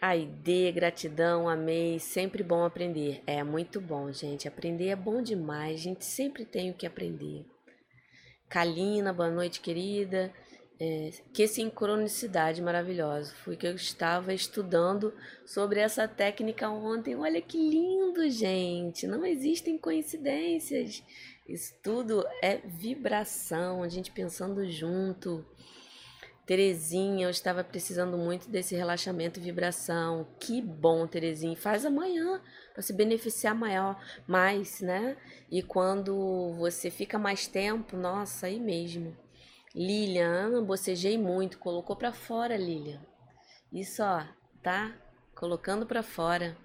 Aide, 0.00 0.70
gratidão, 0.72 1.48
amei. 1.48 1.98
Sempre 1.98 2.44
bom 2.44 2.64
aprender. 2.64 3.22
É 3.26 3.42
muito 3.42 3.80
bom, 3.80 4.12
gente. 4.12 4.46
Aprender 4.46 4.88
é 4.88 4.96
bom 4.96 5.20
demais. 5.20 5.80
A 5.80 5.82
gente 5.82 6.04
sempre 6.04 6.44
tem 6.44 6.70
o 6.70 6.74
que 6.74 6.86
aprender. 6.86 7.44
Kalina, 8.48 9.12
boa 9.12 9.30
noite, 9.30 9.60
querida. 9.60 10.32
É, 10.80 11.10
que 11.32 11.48
sincronicidade 11.48 12.62
maravilhosa. 12.62 13.34
Foi 13.42 13.56
que 13.56 13.66
eu 13.66 13.74
estava 13.74 14.32
estudando 14.32 15.12
sobre 15.44 15.80
essa 15.80 16.06
técnica 16.06 16.70
ontem. 16.70 17.16
Olha 17.16 17.42
que 17.42 17.58
lindo, 17.58 18.30
gente. 18.30 19.06
Não 19.06 19.26
existem 19.26 19.76
coincidências. 19.76 21.02
Isso 21.48 21.74
tudo 21.82 22.24
é 22.40 22.58
vibração, 22.58 23.82
a 23.82 23.88
gente 23.88 24.12
pensando 24.12 24.70
junto. 24.70 25.44
Terezinha, 26.46 27.26
eu 27.26 27.30
estava 27.30 27.64
precisando 27.64 28.16
muito 28.16 28.48
desse 28.48 28.76
relaxamento 28.76 29.40
e 29.40 29.42
vibração. 29.42 30.28
Que 30.38 30.62
bom, 30.62 31.08
Terezinha. 31.08 31.56
Faz 31.56 31.84
amanhã 31.84 32.40
para 32.72 32.82
se 32.82 32.92
beneficiar 32.92 33.54
maior, 33.54 34.00
mais, 34.28 34.80
né? 34.80 35.16
E 35.50 35.60
quando 35.60 36.54
você 36.56 36.88
fica 36.88 37.18
mais 37.18 37.48
tempo, 37.48 37.96
nossa, 37.96 38.46
aí 38.46 38.60
mesmo 38.60 39.14
Lilian, 39.74 40.64
bocejei 40.64 41.18
muito, 41.18 41.58
colocou 41.58 41.96
para 41.96 42.12
fora, 42.12 42.56
Lilian. 42.56 43.00
Isso, 43.72 44.02
ó, 44.02 44.24
tá 44.62 44.94
colocando 45.34 45.86
para 45.86 46.02
fora. 46.02 46.56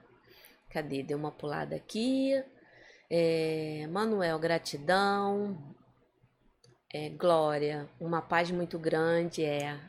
Cadê? 0.70 1.04
Deu 1.04 1.18
uma 1.18 1.32
pulada 1.32 1.76
aqui. 1.76 2.32
É, 3.10 3.86
Manuel, 3.92 4.40
gratidão. 4.40 5.76
É, 6.92 7.10
Glória, 7.10 7.90
uma 8.00 8.22
paz 8.22 8.50
muito 8.50 8.80
grande. 8.80 9.44
É, 9.44 9.80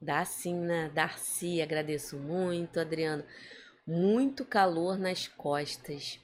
Dacina, 0.00 0.84
né? 0.84 0.90
Darcy, 0.94 1.60
agradeço 1.60 2.16
muito. 2.16 2.80
Adriano, 2.80 3.24
muito 3.86 4.44
calor 4.46 4.98
nas 4.98 5.28
costas. 5.28 6.18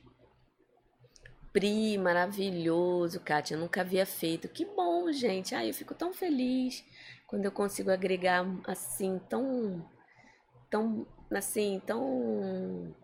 Pri, 1.56 1.96
maravilhoso, 1.96 3.18
Kátia, 3.18 3.56
nunca 3.56 3.80
havia 3.80 4.04
feito. 4.04 4.46
Que 4.46 4.66
bom, 4.66 5.10
gente. 5.10 5.54
Ai, 5.54 5.70
eu 5.70 5.72
fico 5.72 5.94
tão 5.94 6.12
feliz 6.12 6.84
quando 7.26 7.46
eu 7.46 7.50
consigo 7.50 7.90
agregar 7.90 8.44
assim, 8.66 9.18
tão. 9.26 9.82
tão. 10.68 11.06
assim, 11.30 11.80
tão. 11.86 12.94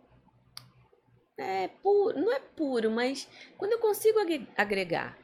É 1.39 1.69
puro, 1.83 2.21
não 2.21 2.31
é 2.31 2.41
puro, 2.41 2.91
mas 2.91 3.27
quando 3.57 3.73
eu 3.73 3.79
consigo 3.79 4.19
agregar. 4.55 5.17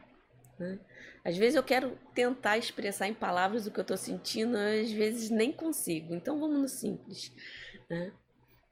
Né? 0.59 0.81
Às 1.23 1.37
vezes 1.37 1.55
eu 1.55 1.62
quero 1.62 1.99
tentar 2.14 2.57
expressar 2.57 3.09
em 3.09 3.14
palavras 3.14 3.67
o 3.67 3.71
que 3.71 3.79
eu 3.79 3.83
estou 3.83 3.99
sentindo, 3.99 4.57
às 4.57 4.91
vezes 4.91 5.29
nem 5.29 5.53
consigo. 5.53 6.14
Então 6.14 6.41
vamos 6.41 6.59
no 6.62 6.67
simples. 6.67 7.31
Né? 7.91 8.11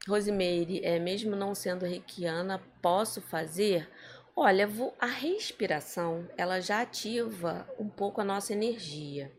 Rosimeire, 0.07 0.83
é, 0.83 0.97
mesmo 0.97 1.35
não 1.35 1.53
sendo 1.53 1.85
reikiana, 1.85 2.59
posso 2.81 3.21
fazer? 3.21 3.87
Olha, 4.39 4.69
a 4.99 5.07
respiração, 5.07 6.29
ela 6.37 6.59
já 6.59 6.81
ativa 6.81 7.67
um 7.79 7.89
pouco 7.89 8.21
a 8.21 8.23
nossa 8.23 8.53
energia. 8.53 9.35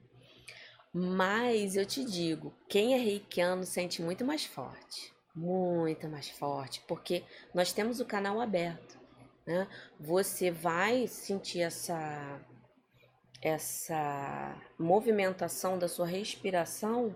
Mas 0.92 1.76
eu 1.76 1.86
te 1.86 2.02
digo, 2.04 2.52
quem 2.68 2.94
é 2.94 2.96
reikiano 2.96 3.62
sente 3.62 4.02
muito 4.02 4.24
mais 4.24 4.44
forte, 4.44 5.14
muito 5.32 6.08
mais 6.08 6.28
forte, 6.28 6.82
porque 6.88 7.22
nós 7.54 7.72
temos 7.72 8.00
o 8.00 8.04
canal 8.04 8.40
aberto, 8.40 8.98
né? 9.46 9.68
Você 10.00 10.50
vai 10.50 11.06
sentir 11.06 11.60
essa 11.60 12.40
essa 13.40 14.60
movimentação 14.76 15.78
da 15.78 15.86
sua 15.86 16.06
respiração, 16.06 17.14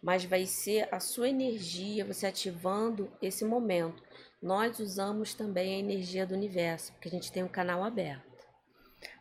mas 0.00 0.24
vai 0.24 0.46
ser 0.46 0.88
a 0.94 1.00
sua 1.00 1.28
energia, 1.28 2.04
você 2.04 2.28
ativando 2.28 3.10
esse 3.20 3.44
momento 3.44 4.00
nós 4.44 4.78
usamos 4.78 5.32
também 5.32 5.74
a 5.74 5.78
energia 5.78 6.26
do 6.26 6.34
universo, 6.34 6.92
porque 6.92 7.08
a 7.08 7.10
gente 7.10 7.32
tem 7.32 7.42
um 7.42 7.48
canal 7.48 7.82
aberto. 7.82 8.46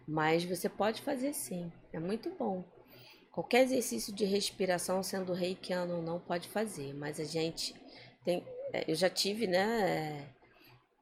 Mas 0.05 0.43
você 0.43 0.67
pode 0.67 1.01
fazer 1.01 1.31
sim, 1.31 1.71
é 1.93 1.99
muito 1.99 2.29
bom. 2.31 2.61
Qualquer 3.31 3.63
exercício 3.63 4.13
de 4.13 4.25
respiração, 4.25 5.01
sendo 5.01 5.31
reikiano 5.31 5.95
ou 5.95 6.01
não, 6.01 6.19
pode 6.19 6.49
fazer, 6.49 6.93
mas 6.93 7.21
a 7.21 7.23
gente 7.23 7.73
tem. 8.25 8.45
É, 8.73 8.83
eu 8.85 8.95
já 8.95 9.09
tive, 9.09 9.47
né? 9.47 10.27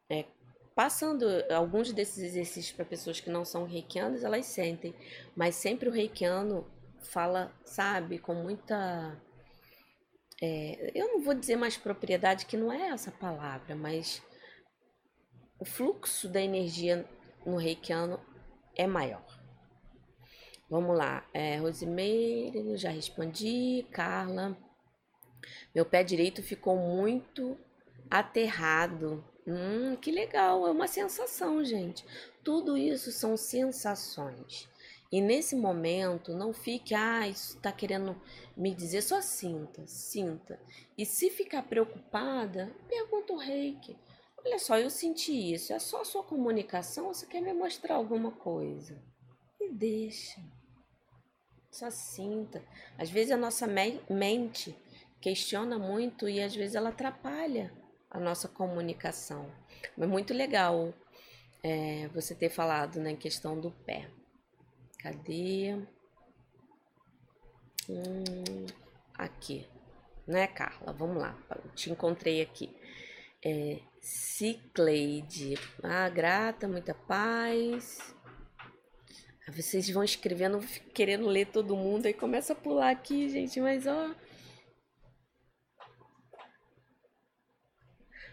É, 0.08 0.20
é, 0.20 0.26
passando 0.76 1.26
alguns 1.52 1.92
desses 1.92 2.24
exercícios 2.24 2.72
para 2.72 2.86
pessoas 2.86 3.20
que 3.20 3.30
não 3.32 3.44
são 3.44 3.66
reikianas, 3.66 4.24
elas 4.24 4.46
sentem, 4.46 4.94
mas 5.36 5.56
sempre 5.56 5.90
o 5.90 5.92
reikiano 5.92 6.64
fala, 7.02 7.52
sabe, 7.66 8.20
com 8.20 8.36
muita 8.36 9.20
é, 10.42 10.92
eu 10.96 11.08
não 11.10 11.22
vou 11.22 11.36
dizer 11.36 11.56
mais 11.56 11.78
propriedade, 11.78 12.48
que 12.48 12.58
não 12.58 12.72
é 12.72 12.90
essa 12.90 13.12
palavra, 13.12 13.76
mas 13.76 14.22
o 15.60 15.66
fluxo 15.66 16.28
da 16.28 16.42
energia 16.42 17.08
no 17.46 17.58
reikiano 17.58 18.20
é 18.76 18.88
maior. 18.88 19.24
Vamos 20.68 20.98
lá, 20.98 21.24
é, 21.34 21.58
Rosimeire, 21.58 22.76
já 22.78 22.90
respondi, 22.90 23.86
Carla. 23.92 24.58
Meu 25.76 25.86
pé 25.86 26.04
direito 26.04 26.42
ficou 26.42 26.76
muito 26.76 27.58
aterrado. 28.10 29.24
Hum, 29.46 29.96
que 29.98 30.12
legal, 30.12 30.66
é 30.66 30.72
uma 30.72 30.88
sensação, 30.88 31.64
gente. 31.64 32.06
Tudo 32.44 32.78
isso 32.78 33.12
são 33.12 33.38
sensações. 33.38 34.71
E 35.12 35.20
nesse 35.20 35.58
momento, 35.58 36.34
não 36.34 36.54
fique, 36.54 36.96
ah, 36.96 37.28
isso 37.28 37.58
está 37.58 37.72
querendo 37.72 38.16
me 38.56 38.74
dizer, 38.74 39.02
só 39.02 39.20
sinta, 39.20 39.86
sinta. 39.86 40.58
E 40.98 41.06
se 41.06 41.30
ficar 41.30 41.64
preocupada, 41.64 42.74
pergunta 42.88 43.34
o 43.34 43.38
reiki. 43.38 43.98
Olha 44.38 44.58
só, 44.58 44.78
eu 44.78 44.90
senti 44.90 45.54
isso, 45.54 45.74
é 45.74 45.80
só 45.80 46.04
sua 46.04 46.24
comunicação 46.24 47.08
ou 47.08 47.14
você 47.14 47.26
quer 47.26 47.42
me 47.42 47.54
mostrar 47.54 47.96
alguma 47.96 48.32
coisa? 48.32 48.98
E 49.60 49.70
deixa. 49.70 50.42
Só 51.70 51.92
sinta. 51.92 52.64
Às 52.98 53.10
vezes 53.10 53.32
a 53.32 53.38
nossa 53.38 53.68
mente 53.68 54.76
questiona 55.20 55.78
muito 55.78 56.28
e 56.28 56.42
às 56.42 56.56
vezes 56.56 56.76
ela 56.76 56.90
atrapalha 56.90 57.72
a 58.10 58.20
nossa 58.20 58.48
comunicação. 58.48 59.52
Mas 59.96 60.10
muito 60.10 60.34
legal 60.34 60.94
é, 61.62 62.08
você 62.10 62.34
ter 62.34 62.50
falado 62.50 62.96
na 62.96 63.12
né, 63.12 63.16
questão 63.16 63.60
do 63.60 63.72
pé. 63.72 64.10
Cadê? 65.02 65.76
Hum, 67.90 68.66
aqui, 69.16 69.68
né, 70.28 70.48
Carla? 70.48 70.94
Vamos 70.94 71.18
lá, 71.22 71.36
te 71.76 71.90
encontrei 71.90 72.42
aqui. 72.42 72.70
É, 73.44 73.80
Cicleide, 74.00 75.56
ah, 75.82 76.08
grata, 76.08 76.68
muita 76.68 76.94
paz. 76.94 78.16
Vocês 79.50 79.90
vão 79.90 80.04
escrevendo, 80.04 80.60
querendo 80.94 81.28
ler 81.28 81.48
todo 81.48 81.76
mundo, 81.76 82.06
aí 82.06 82.14
começa 82.14 82.54
a 82.54 82.56
pular 82.56 82.92
aqui, 82.92 83.28
gente, 83.28 83.60
mas 83.60 83.88
ó. 83.88 84.16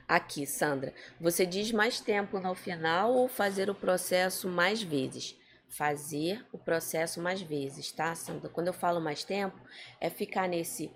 Aqui, 0.07 0.47
Sandra, 0.47 0.95
você 1.21 1.47
diz 1.47 1.73
mais 1.73 2.01
tempo 2.01 2.39
no 2.39 2.55
final 2.55 3.13
ou 3.13 3.27
fazer 3.27 3.71
o 3.71 3.75
processo 3.75 4.49
mais 4.49 4.83
vezes? 4.83 5.35
Fazer 5.69 6.47
o 6.53 6.59
processo 6.59 7.21
mais 7.21 7.41
vezes, 7.41 7.93
tá, 7.93 8.15
Sandra? 8.15 8.49
Quando 8.49 8.69
eu 8.69 8.73
falo 8.73 9.01
mais 9.01 9.25
tempo, 9.25 9.61
é 10.01 10.09
ficar 10.09 10.49
nesse 10.49 10.91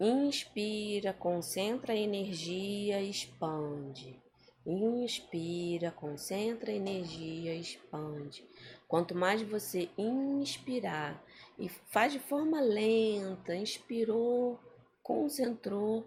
inspira, 0.00 1.12
concentra 1.12 1.94
energia, 1.94 3.02
expande. 3.02 4.20
Inspira, 4.66 5.90
concentra 5.90 6.70
energia, 6.70 7.54
expande. 7.54 8.44
Quanto 8.86 9.14
mais 9.14 9.40
você 9.42 9.88
inspirar 9.96 11.22
e 11.58 11.68
faz 11.68 12.12
de 12.12 12.18
forma 12.18 12.60
lenta, 12.60 13.54
inspirou, 13.54 14.60
concentrou 15.02 16.06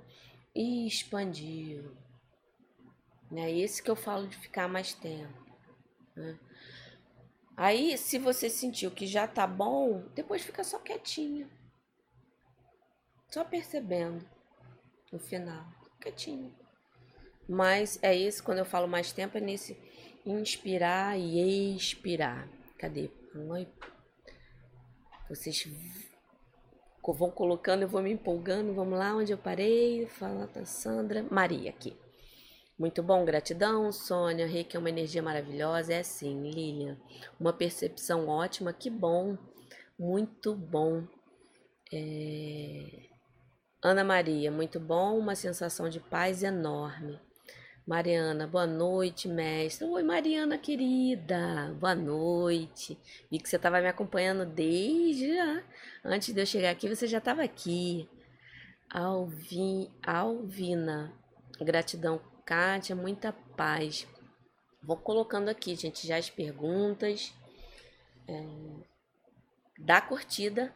e 0.55 0.87
expandiu. 0.87 1.91
É 3.33 3.49
esse 3.49 3.81
que 3.81 3.89
eu 3.89 3.95
falo 3.95 4.27
de 4.27 4.37
ficar 4.37 4.67
mais 4.67 4.93
tempo. 4.93 5.41
Né? 6.15 6.37
Aí, 7.63 7.95
se 7.95 8.17
você 8.17 8.49
sentiu 8.49 8.89
que 8.89 9.05
já 9.05 9.27
tá 9.27 9.45
bom, 9.45 10.01
depois 10.15 10.41
fica 10.41 10.63
só 10.63 10.79
quietinho. 10.79 11.47
Só 13.29 13.43
percebendo 13.43 14.27
no 15.13 15.19
final. 15.19 15.63
Quietinho. 16.01 16.51
Mas 17.47 17.99
é 18.01 18.15
isso, 18.15 18.43
quando 18.43 18.57
eu 18.57 18.65
falo 18.65 18.87
mais 18.87 19.13
tempo, 19.13 19.37
é 19.37 19.41
nesse 19.41 19.77
inspirar 20.25 21.19
e 21.19 21.75
expirar. 21.75 22.49
Cadê? 22.79 23.11
Vocês 25.29 25.67
vão 27.05 27.29
colocando, 27.29 27.83
eu 27.83 27.87
vou 27.87 28.01
me 28.01 28.11
empolgando. 28.11 28.73
Vamos 28.73 28.97
lá, 28.97 29.15
onde 29.15 29.33
eu 29.33 29.37
parei? 29.37 30.07
Fala 30.07 30.47
da 30.47 30.65
Sandra. 30.65 31.21
Maria 31.29 31.69
aqui. 31.69 31.95
Muito 32.81 33.03
bom, 33.03 33.23
gratidão, 33.23 33.91
Sônia. 33.91 34.47
Reiki 34.47 34.75
é 34.75 34.79
uma 34.79 34.89
energia 34.89 35.21
maravilhosa. 35.21 35.93
É 35.93 36.01
sim, 36.01 36.49
Lilian. 36.49 36.97
Uma 37.39 37.53
percepção 37.53 38.27
ótima. 38.27 38.73
Que 38.73 38.89
bom. 38.89 39.37
Muito 39.99 40.55
bom. 40.55 41.03
É... 41.93 43.05
Ana 43.83 44.03
Maria, 44.03 44.49
muito 44.49 44.79
bom. 44.79 45.19
Uma 45.19 45.35
sensação 45.35 45.89
de 45.89 45.99
paz 45.99 46.41
enorme. 46.41 47.19
Mariana, 47.85 48.47
boa 48.47 48.65
noite, 48.65 49.27
mestre. 49.27 49.85
Oi, 49.85 50.01
Mariana 50.01 50.57
querida, 50.57 51.75
boa 51.79 51.93
noite. 51.93 52.97
Vi 53.29 53.37
que 53.37 53.47
você 53.47 53.57
estava 53.57 53.79
me 53.79 53.89
acompanhando 53.89 54.43
desde 54.43 55.35
já. 55.35 55.63
Antes 56.03 56.33
de 56.33 56.41
eu 56.41 56.47
chegar 56.47 56.71
aqui, 56.71 56.89
você 56.89 57.05
já 57.05 57.19
estava 57.19 57.43
aqui. 57.43 58.09
Alvin, 58.89 59.87
Alvina, 60.03 61.13
gratidão 61.59 62.19
Kátia, 62.45 62.95
muita 62.95 63.31
paz. 63.55 64.07
Vou 64.83 64.97
colocando 64.97 65.49
aqui, 65.49 65.75
gente, 65.75 66.07
já 66.07 66.17
as 66.17 66.29
perguntas. 66.29 67.33
É, 68.27 68.45
dá 69.77 70.01
curtida. 70.01 70.73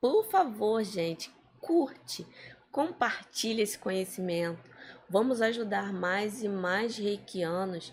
Por 0.00 0.24
favor, 0.30 0.84
gente, 0.84 1.30
curte, 1.60 2.26
compartilhe 2.70 3.62
esse 3.62 3.78
conhecimento. 3.78 4.62
Vamos 5.08 5.40
ajudar 5.42 5.92
mais 5.92 6.42
e 6.42 6.48
mais 6.48 6.96
reikianos 6.96 7.92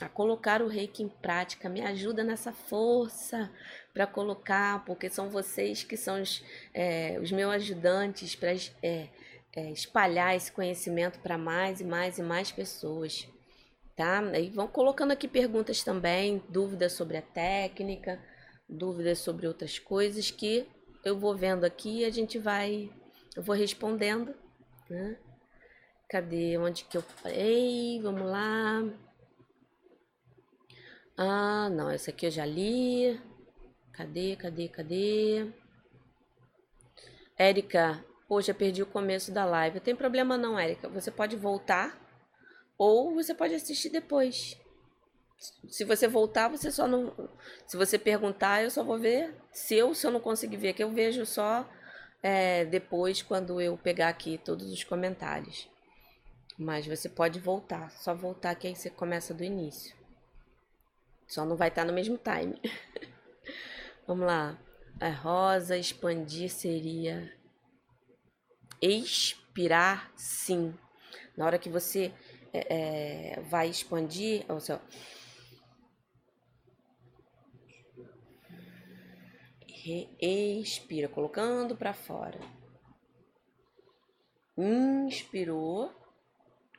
a 0.00 0.08
colocar 0.08 0.60
o 0.60 0.68
reiki 0.68 1.02
em 1.02 1.08
prática. 1.08 1.68
Me 1.68 1.80
ajuda 1.80 2.22
nessa 2.22 2.52
força 2.52 3.50
para 3.94 4.06
colocar, 4.06 4.84
porque 4.84 5.08
são 5.08 5.30
vocês 5.30 5.82
que 5.82 5.96
são 5.96 6.20
os, 6.20 6.44
é, 6.74 7.18
os 7.20 7.32
meus 7.32 7.52
ajudantes 7.52 8.36
para 8.36 8.52
é, 8.82 9.08
é, 9.56 9.70
espalhar 9.72 10.36
esse 10.36 10.52
conhecimento 10.52 11.18
para 11.20 11.38
mais 11.38 11.80
e 11.80 11.84
mais 11.84 12.18
e 12.18 12.22
mais 12.22 12.52
pessoas, 12.52 13.26
tá? 13.96 14.22
E 14.38 14.50
vão 14.50 14.68
colocando 14.68 15.12
aqui 15.12 15.26
perguntas 15.26 15.82
também, 15.82 16.42
dúvidas 16.50 16.92
sobre 16.92 17.16
a 17.16 17.22
técnica, 17.22 18.22
dúvidas 18.68 19.18
sobre 19.20 19.46
outras 19.46 19.78
coisas 19.78 20.30
que 20.30 20.68
eu 21.02 21.18
vou 21.18 21.34
vendo 21.34 21.64
aqui 21.64 22.00
e 22.00 22.04
a 22.04 22.10
gente 22.10 22.38
vai, 22.38 22.90
eu 23.34 23.42
vou 23.42 23.56
respondendo, 23.56 24.34
né? 24.90 25.16
Cadê? 26.08 26.56
Onde 26.58 26.84
que 26.84 26.96
eu 26.98 27.02
parei? 27.22 28.00
Vamos 28.00 28.30
lá. 28.30 28.84
Ah, 31.16 31.68
não, 31.70 31.90
essa 31.90 32.10
aqui 32.10 32.26
eu 32.26 32.30
já 32.30 32.44
li. 32.44 33.18
Cadê, 33.92 34.36
cadê, 34.36 34.68
cadê? 34.68 35.50
Érica, 37.38 38.04
Poxa, 38.28 38.52
perdi 38.52 38.82
o 38.82 38.86
começo 38.86 39.30
da 39.32 39.44
live. 39.44 39.80
Tem 39.80 39.94
problema 39.94 40.36
não, 40.36 40.58
Érica. 40.58 40.88
Você 40.88 41.10
pode 41.10 41.36
voltar 41.36 41.96
ou 42.76 43.14
você 43.14 43.34
pode 43.34 43.54
assistir 43.54 43.90
depois. 43.90 44.58
Se 45.68 45.84
você 45.84 46.08
voltar, 46.08 46.48
você 46.48 46.70
só 46.70 46.88
não. 46.88 47.12
Se 47.66 47.76
você 47.76 47.98
perguntar, 47.98 48.62
eu 48.62 48.70
só 48.70 48.82
vou 48.82 48.98
ver. 48.98 49.34
Se 49.52 49.74
eu, 49.74 49.94
se 49.94 50.06
eu 50.06 50.10
não 50.10 50.20
conseguir 50.20 50.56
ver, 50.56 50.72
que 50.72 50.82
eu 50.82 50.90
vejo 50.90 51.24
só 51.24 51.68
é, 52.22 52.64
depois, 52.64 53.22
quando 53.22 53.60
eu 53.60 53.76
pegar 53.76 54.08
aqui 54.08 54.38
todos 54.38 54.72
os 54.72 54.82
comentários. 54.82 55.68
Mas 56.58 56.86
você 56.86 57.08
pode 57.08 57.38
voltar. 57.38 57.90
Só 57.92 58.14
voltar 58.14 58.54
que 58.54 58.66
aí 58.66 58.74
você 58.74 58.90
começa 58.90 59.34
do 59.34 59.44
início. 59.44 59.94
Só 61.28 61.44
não 61.44 61.56
vai 61.56 61.68
estar 61.68 61.84
no 61.84 61.92
mesmo 61.92 62.18
time. 62.18 62.60
Vamos 64.06 64.26
lá. 64.26 64.58
A 64.98 65.10
rosa 65.10 65.76
expandir 65.76 66.50
seria 66.50 67.30
expirar 68.80 70.12
sim. 70.16 70.74
Na 71.36 71.46
hora 71.46 71.58
que 71.58 71.68
você 71.68 72.12
é, 72.52 73.36
é 73.36 73.40
vai 73.42 73.68
expandir, 73.68 74.44
ou 74.48 74.60
seja, 74.60 74.80
expira, 80.20 81.08
colocando 81.08 81.76
para 81.76 81.94
fora. 81.94 82.40
Inspirou, 84.56 85.92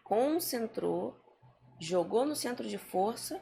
concentrou, 0.04 1.16
jogou 1.80 2.26
no 2.26 2.36
centro 2.36 2.68
de 2.68 2.78
força. 2.78 3.42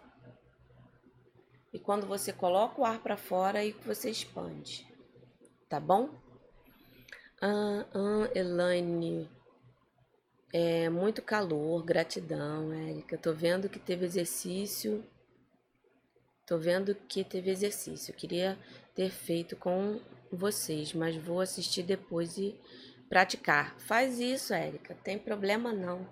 E 1.74 1.80
quando 1.80 2.06
você 2.06 2.32
coloca 2.32 2.80
o 2.80 2.86
ar 2.86 3.02
para 3.02 3.18
fora, 3.18 3.60
aí 3.60 3.72
você 3.86 4.10
expande. 4.10 4.88
Tá 5.68 5.80
bom? 5.80 6.25
Ah, 7.41 7.86
ah, 7.93 8.30
Elaine. 8.34 9.30
É 10.54 10.89
muito 10.89 11.21
calor, 11.21 11.84
gratidão, 11.84 12.71
Érica. 12.71 13.17
Tô 13.17 13.34
vendo 13.34 13.67
que 13.67 13.78
teve 13.78 14.06
exercício. 14.06 15.04
Tô 16.45 16.58
vendo 16.58 16.95
que 16.95 17.24
teve 17.24 17.52
exercício. 17.52 18.13
Queria 18.13 18.58
ter 18.93 19.10
feito 19.12 19.56
com 19.58 20.00
vocês, 20.32 20.93
mas 20.93 21.17
vou 21.17 21.41
assistir 21.41 21.84
depois 21.84 22.38
e 22.38 22.56
praticar. 23.10 23.78
Faz 23.80 24.19
isso, 24.19 24.54
Érica. 24.54 24.95
Tem 25.04 25.19
problema 25.19 25.74
não. 25.74 26.08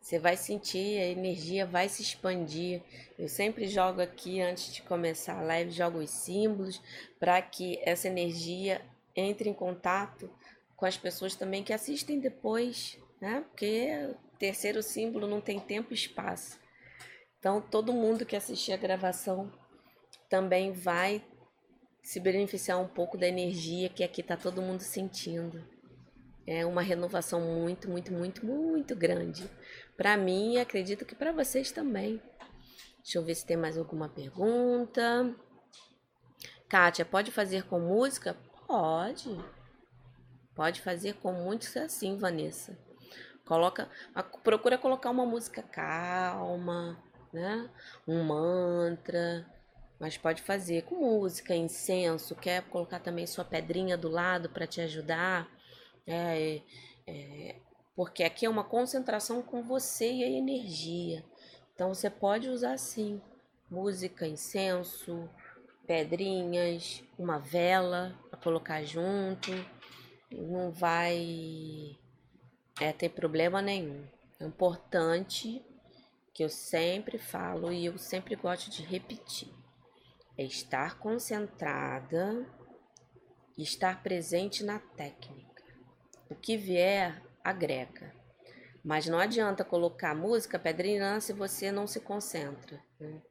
Você 0.00 0.18
vai 0.18 0.36
sentir, 0.36 1.00
a 1.00 1.06
energia 1.06 1.66
vai 1.66 1.88
se 1.88 2.02
expandir. 2.02 2.82
Eu 3.18 3.28
sempre 3.28 3.66
jogo 3.66 4.00
aqui 4.00 4.40
antes 4.40 4.72
de 4.72 4.82
começar 4.82 5.38
a 5.38 5.42
live, 5.42 5.70
jogo 5.70 5.98
os 5.98 6.10
símbolos 6.10 6.80
para 7.18 7.40
que 7.42 7.80
essa 7.84 8.08
energia 8.08 8.82
entre 9.14 9.48
em 9.48 9.54
contato 9.54 10.30
com 10.76 10.86
as 10.86 10.96
pessoas 10.96 11.34
também 11.34 11.62
que 11.62 11.72
assistem 11.72 12.18
depois, 12.18 12.98
né? 13.20 13.44
Porque 13.48 14.14
terceiro 14.38 14.82
símbolo 14.82 15.28
não 15.28 15.40
tem 15.40 15.60
tempo 15.60 15.92
e 15.92 15.94
espaço. 15.94 16.58
Então, 17.38 17.60
todo 17.60 17.92
mundo 17.92 18.26
que 18.26 18.34
assistir 18.34 18.72
a 18.72 18.76
gravação 18.76 19.52
também 20.28 20.72
vai 20.72 21.24
se 22.02 22.18
beneficiar 22.18 22.80
um 22.80 22.88
pouco 22.88 23.16
da 23.16 23.28
energia 23.28 23.88
que 23.88 24.02
aqui 24.02 24.20
está 24.20 24.36
todo 24.36 24.62
mundo 24.62 24.80
sentindo. 24.80 25.64
É 26.44 26.66
uma 26.66 26.82
renovação 26.82 27.40
muito, 27.40 27.88
muito, 27.88 28.12
muito, 28.12 28.44
muito 28.44 28.96
grande. 28.96 29.48
Para 29.96 30.16
mim 30.16 30.58
acredito 30.58 31.04
que 31.04 31.14
para 31.14 31.30
vocês 31.30 31.70
também. 31.70 32.20
Deixa 33.02 33.18
eu 33.18 33.24
ver 33.24 33.36
se 33.36 33.46
tem 33.46 33.56
mais 33.56 33.78
alguma 33.78 34.08
pergunta. 34.08 35.32
Kátia, 36.68 37.04
pode 37.04 37.30
fazer 37.30 37.64
com 37.64 37.78
música? 37.78 38.36
Pode. 38.72 39.38
Pode 40.54 40.80
fazer 40.80 41.16
com 41.16 41.30
muitos 41.30 41.76
assim, 41.76 42.16
Vanessa. 42.16 42.74
Coloca, 43.44 43.86
procura 44.42 44.78
colocar 44.78 45.10
uma 45.10 45.26
música 45.26 45.62
calma, 45.62 46.96
né? 47.30 47.68
Um 48.08 48.24
mantra, 48.24 49.46
mas 50.00 50.16
pode 50.16 50.40
fazer 50.40 50.84
com 50.84 50.94
música, 50.94 51.54
incenso, 51.54 52.34
quer 52.34 52.62
colocar 52.70 52.98
também 52.98 53.26
sua 53.26 53.44
pedrinha 53.44 53.94
do 53.94 54.08
lado 54.08 54.48
para 54.48 54.66
te 54.66 54.80
ajudar. 54.80 55.46
É, 56.06 56.62
é, 57.06 57.56
porque 57.94 58.24
aqui 58.24 58.46
é 58.46 58.48
uma 58.48 58.64
concentração 58.64 59.42
com 59.42 59.62
você 59.62 60.10
e 60.10 60.24
a 60.24 60.30
energia. 60.30 61.22
Então 61.74 61.92
você 61.92 62.08
pode 62.08 62.48
usar 62.48 62.78
sim 62.78 63.20
música, 63.70 64.26
incenso, 64.26 65.28
pedrinhas, 65.86 67.04
uma 67.18 67.38
vela 67.38 68.18
colocar 68.42 68.82
junto. 68.84 69.50
Não 70.30 70.70
vai 70.70 71.96
é, 72.80 72.92
ter 72.92 73.10
problema 73.10 73.62
nenhum. 73.62 74.06
É 74.40 74.44
importante 74.44 75.64
que 76.34 76.42
eu 76.42 76.48
sempre 76.48 77.18
falo 77.18 77.72
e 77.72 77.86
eu 77.86 77.98
sempre 77.98 78.34
gosto 78.34 78.70
de 78.70 78.82
repetir. 78.82 79.52
É 80.36 80.44
estar 80.44 80.98
concentrada 80.98 82.46
e 83.56 83.62
estar 83.62 84.02
presente 84.02 84.64
na 84.64 84.78
técnica. 84.78 85.62
O 86.30 86.34
que 86.34 86.56
vier, 86.56 87.22
agrega. 87.44 88.14
Mas 88.84 89.06
não 89.06 89.18
adianta 89.18 89.64
colocar 89.64 90.14
música, 90.14 90.58
pedrinha, 90.58 91.20
se 91.20 91.32
você 91.32 91.70
não 91.70 91.86
se 91.86 92.00
concentra. 92.00 92.82
Né? 92.98 93.22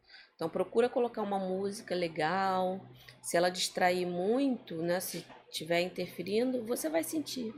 Então 0.42 0.50
procura 0.50 0.90
colocar 0.90 1.22
uma 1.22 1.38
música 1.38 1.94
legal. 1.94 2.82
Se 3.22 3.38
ela 3.38 3.52
distrair 3.52 4.08
muito, 4.08 4.82
né, 4.82 5.00
se 5.00 5.24
estiver 5.48 5.82
interferindo, 5.82 6.66
você 6.66 6.90
vai 6.90 7.04
sentir. 7.04 7.54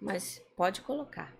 Mas 0.00 0.42
pode 0.56 0.80
colocar. 0.80 1.30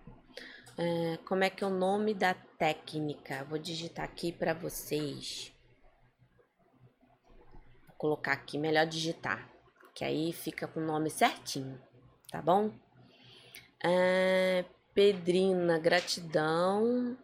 É, 0.77 1.17
como 1.25 1.43
é 1.43 1.49
que 1.49 1.63
é 1.63 1.67
o 1.67 1.71
nome 1.71 2.13
da 2.13 2.35
técnica? 2.35 3.43
Vou 3.45 3.57
digitar 3.57 4.05
aqui 4.05 4.31
para 4.31 4.53
vocês. 4.53 5.51
Vou 7.87 7.97
colocar 7.97 8.33
aqui, 8.33 8.59
melhor 8.59 8.85
digitar, 8.85 9.49
que 9.95 10.05
aí 10.05 10.31
fica 10.31 10.67
com 10.67 10.79
o 10.79 10.85
nome 10.85 11.09
certinho, 11.09 11.81
tá 12.29 12.39
bom? 12.39 12.71
É, 13.83 14.63
Pedrina, 14.93 15.79
gratidão. 15.79 17.17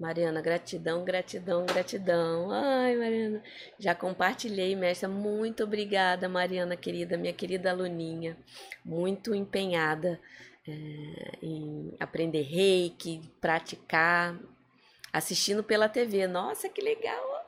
Mariana, 0.00 0.40
gratidão, 0.40 1.04
gratidão, 1.04 1.66
gratidão. 1.66 2.50
Ai, 2.50 2.96
Mariana, 2.96 3.42
já 3.78 3.94
compartilhei, 3.94 4.74
mestra. 4.74 5.06
Muito 5.06 5.62
obrigada, 5.62 6.26
Mariana, 6.26 6.74
querida, 6.74 7.18
minha 7.18 7.34
querida 7.34 7.70
aluninha. 7.70 8.34
Muito 8.82 9.34
empenhada 9.34 10.18
é, 10.66 10.72
em 11.42 11.94
aprender 12.00 12.40
reiki, 12.40 13.20
praticar, 13.42 14.40
assistindo 15.12 15.62
pela 15.62 15.86
TV. 15.86 16.26
Nossa, 16.26 16.66
que 16.70 16.80
legal! 16.80 17.46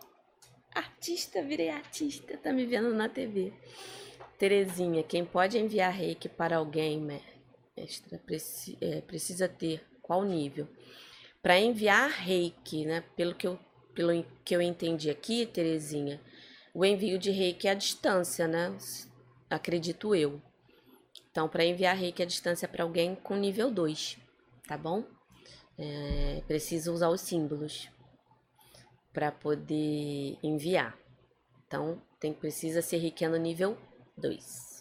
Artista, 0.75 1.43
virei 1.43 1.71
artista, 1.71 2.37
tá 2.37 2.53
me 2.53 2.67
vendo 2.67 2.93
na 2.93 3.09
TV. 3.09 3.51
Terezinha, 4.39 5.03
quem 5.03 5.25
pode 5.25 5.59
enviar 5.59 5.91
reiki 5.91 6.29
para 6.29 6.59
alguém, 6.59 7.01
mestra, 7.01 8.21
é, 8.79 9.01
precisa 9.01 9.49
ter 9.49 9.83
qual 10.03 10.23
nível? 10.23 10.69
Para 11.43 11.59
enviar 11.59 12.09
reiki, 12.09 12.87
né? 12.87 13.03
Pelo 13.17 13.35
que 13.35 13.47
eu, 13.47 13.59
pelo 13.95 14.25
que 14.45 14.55
eu 14.55 14.63
entendi 14.63 15.11
aqui, 15.11 15.45
Terezinha, 15.45 16.21
o 16.73 16.85
envio 16.85 17.19
de 17.19 17.31
reiki 17.31 17.67
é 17.67 17.73
à 17.73 17.75
distância, 17.75 18.47
né? 18.47 18.77
Acredito 19.51 20.15
eu. 20.15 20.41
Então, 21.31 21.49
para 21.49 21.65
enviar 21.65 21.97
reiki 21.97 22.23
à 22.23 22.27
distância 22.27 22.69
para 22.69 22.85
alguém 22.85 23.15
com 23.15 23.35
nível 23.35 23.71
2, 23.71 24.19
tá 24.69 24.79
bom? 24.79 25.05
É, 25.79 26.43
precisa 26.47 26.93
usar 26.93 27.09
os 27.09 27.23
símbolos 27.23 27.89
para 29.13 29.33
poder 29.33 30.39
enviar. 30.43 30.97
Então, 31.67 32.01
tem 32.21 32.33
precisa 32.33 32.81
ser 32.81 32.99
reikiano 32.99 33.37
nível 33.37 33.77
2. 34.17 34.72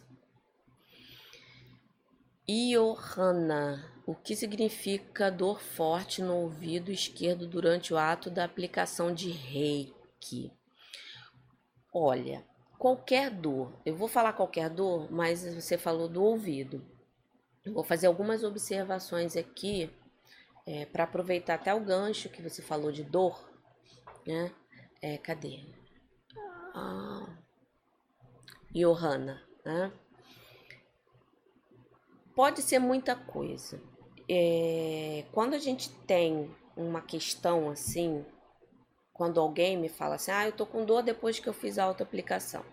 Iohana 2.50 3.92
o 4.06 4.16
que 4.16 4.36
significa 4.36 5.32
dor 5.32 5.62
forte 5.62 6.22
no 6.22 6.36
ouvido 6.36 6.92
esquerdo 6.92 7.48
durante 7.48 7.94
o 7.94 7.98
ato 7.98 8.30
da 8.30 8.44
aplicação 8.44 9.14
de 9.14 9.30
reiki? 9.30 10.52
Olha, 11.94 12.46
qualquer 12.78 13.30
dor. 13.30 13.80
Eu 13.86 13.96
vou 13.96 14.08
falar 14.08 14.34
qualquer 14.34 14.70
dor, 14.70 15.12
mas 15.12 15.46
você 15.46 15.78
falou 15.78 16.10
do 16.10 16.24
ouvido. 16.24 16.84
Eu 17.64 17.74
vou 17.74 17.84
fazer 17.84 18.08
algumas 18.08 18.44
observações 18.44 19.38
aqui 19.38 19.90
é, 20.66 20.86
para 20.86 21.04
aproveitar 21.04 21.56
até 21.56 21.74
o 21.74 21.80
gancho 21.80 22.30
que 22.30 22.42
você 22.42 22.62
falou 22.62 22.92
de 22.92 23.04
dor, 23.04 23.50
né? 24.26 24.52
É, 25.02 25.18
cadê? 25.18 25.64
Ah, 26.74 27.38
Johanna, 28.74 29.42
né? 29.64 29.92
Pode 32.42 32.64
ser 32.64 32.80
muita 32.80 33.16
coisa. 33.16 33.80
É, 34.28 35.26
quando 35.32 35.54
a 35.54 35.60
gente 35.60 35.92
tem 36.08 36.50
uma 36.76 37.00
questão 37.00 37.70
assim, 37.70 38.26
quando 39.14 39.40
alguém 39.40 39.78
me 39.78 39.88
fala 39.88 40.16
assim, 40.16 40.32
ah, 40.32 40.48
eu 40.48 40.52
tô 40.52 40.66
com 40.66 40.84
dor 40.84 41.04
depois 41.04 41.40
que 41.40 41.48
eu 41.48 41.54
fiz 41.54 41.78
a 41.78 41.84
autoaplicação. 41.84 42.66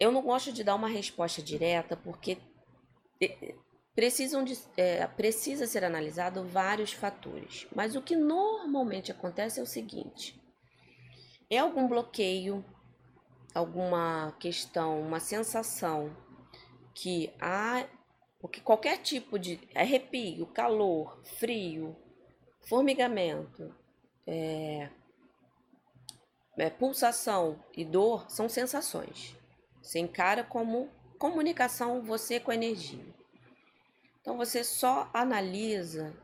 Eu 0.00 0.10
não 0.10 0.20
gosto 0.20 0.52
de 0.52 0.64
dar 0.64 0.74
uma 0.74 0.88
resposta 0.88 1.40
direta 1.40 1.96
porque 1.96 2.36
é, 3.22 3.54
precisam 3.94 4.42
de, 4.42 4.58
é, 4.76 5.06
precisa 5.06 5.64
ser 5.64 5.84
analisado 5.84 6.42
vários 6.42 6.92
fatores. 6.92 7.68
Mas 7.72 7.94
o 7.94 8.02
que 8.02 8.16
normalmente 8.16 9.12
acontece 9.12 9.60
é 9.60 9.62
o 9.62 9.66
seguinte: 9.66 10.36
é 11.48 11.58
algum 11.58 11.86
bloqueio, 11.86 12.64
alguma 13.54 14.34
questão, 14.40 15.00
uma 15.00 15.20
sensação 15.20 16.10
que 16.92 17.32
há 17.40 17.86
porque 18.44 18.60
qualquer 18.60 18.98
tipo 18.98 19.38
de 19.38 19.58
arrepio, 19.74 20.44
calor, 20.44 21.18
frio, 21.38 21.96
formigamento, 22.68 23.74
é, 24.26 24.90
é, 26.58 26.68
pulsação 26.68 27.58
e 27.74 27.86
dor 27.86 28.30
são 28.30 28.46
sensações. 28.46 29.34
Você 29.80 29.98
encara 29.98 30.44
como 30.44 30.90
comunicação 31.18 32.02
você 32.02 32.38
com 32.38 32.50
a 32.50 32.54
energia. 32.54 33.06
Então 34.20 34.36
você 34.36 34.62
só 34.62 35.08
analisa, 35.14 36.14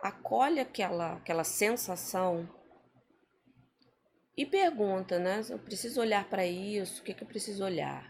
acolhe 0.00 0.60
aquela, 0.60 1.14
aquela 1.14 1.44
sensação 1.44 2.46
e 4.36 4.44
pergunta, 4.44 5.18
né? 5.18 5.40
Eu 5.48 5.58
preciso 5.58 5.98
olhar 6.02 6.28
para 6.28 6.44
isso, 6.44 7.00
o 7.00 7.04
que, 7.04 7.14
que 7.14 7.22
eu 7.22 7.28
preciso 7.28 7.64
olhar? 7.64 8.09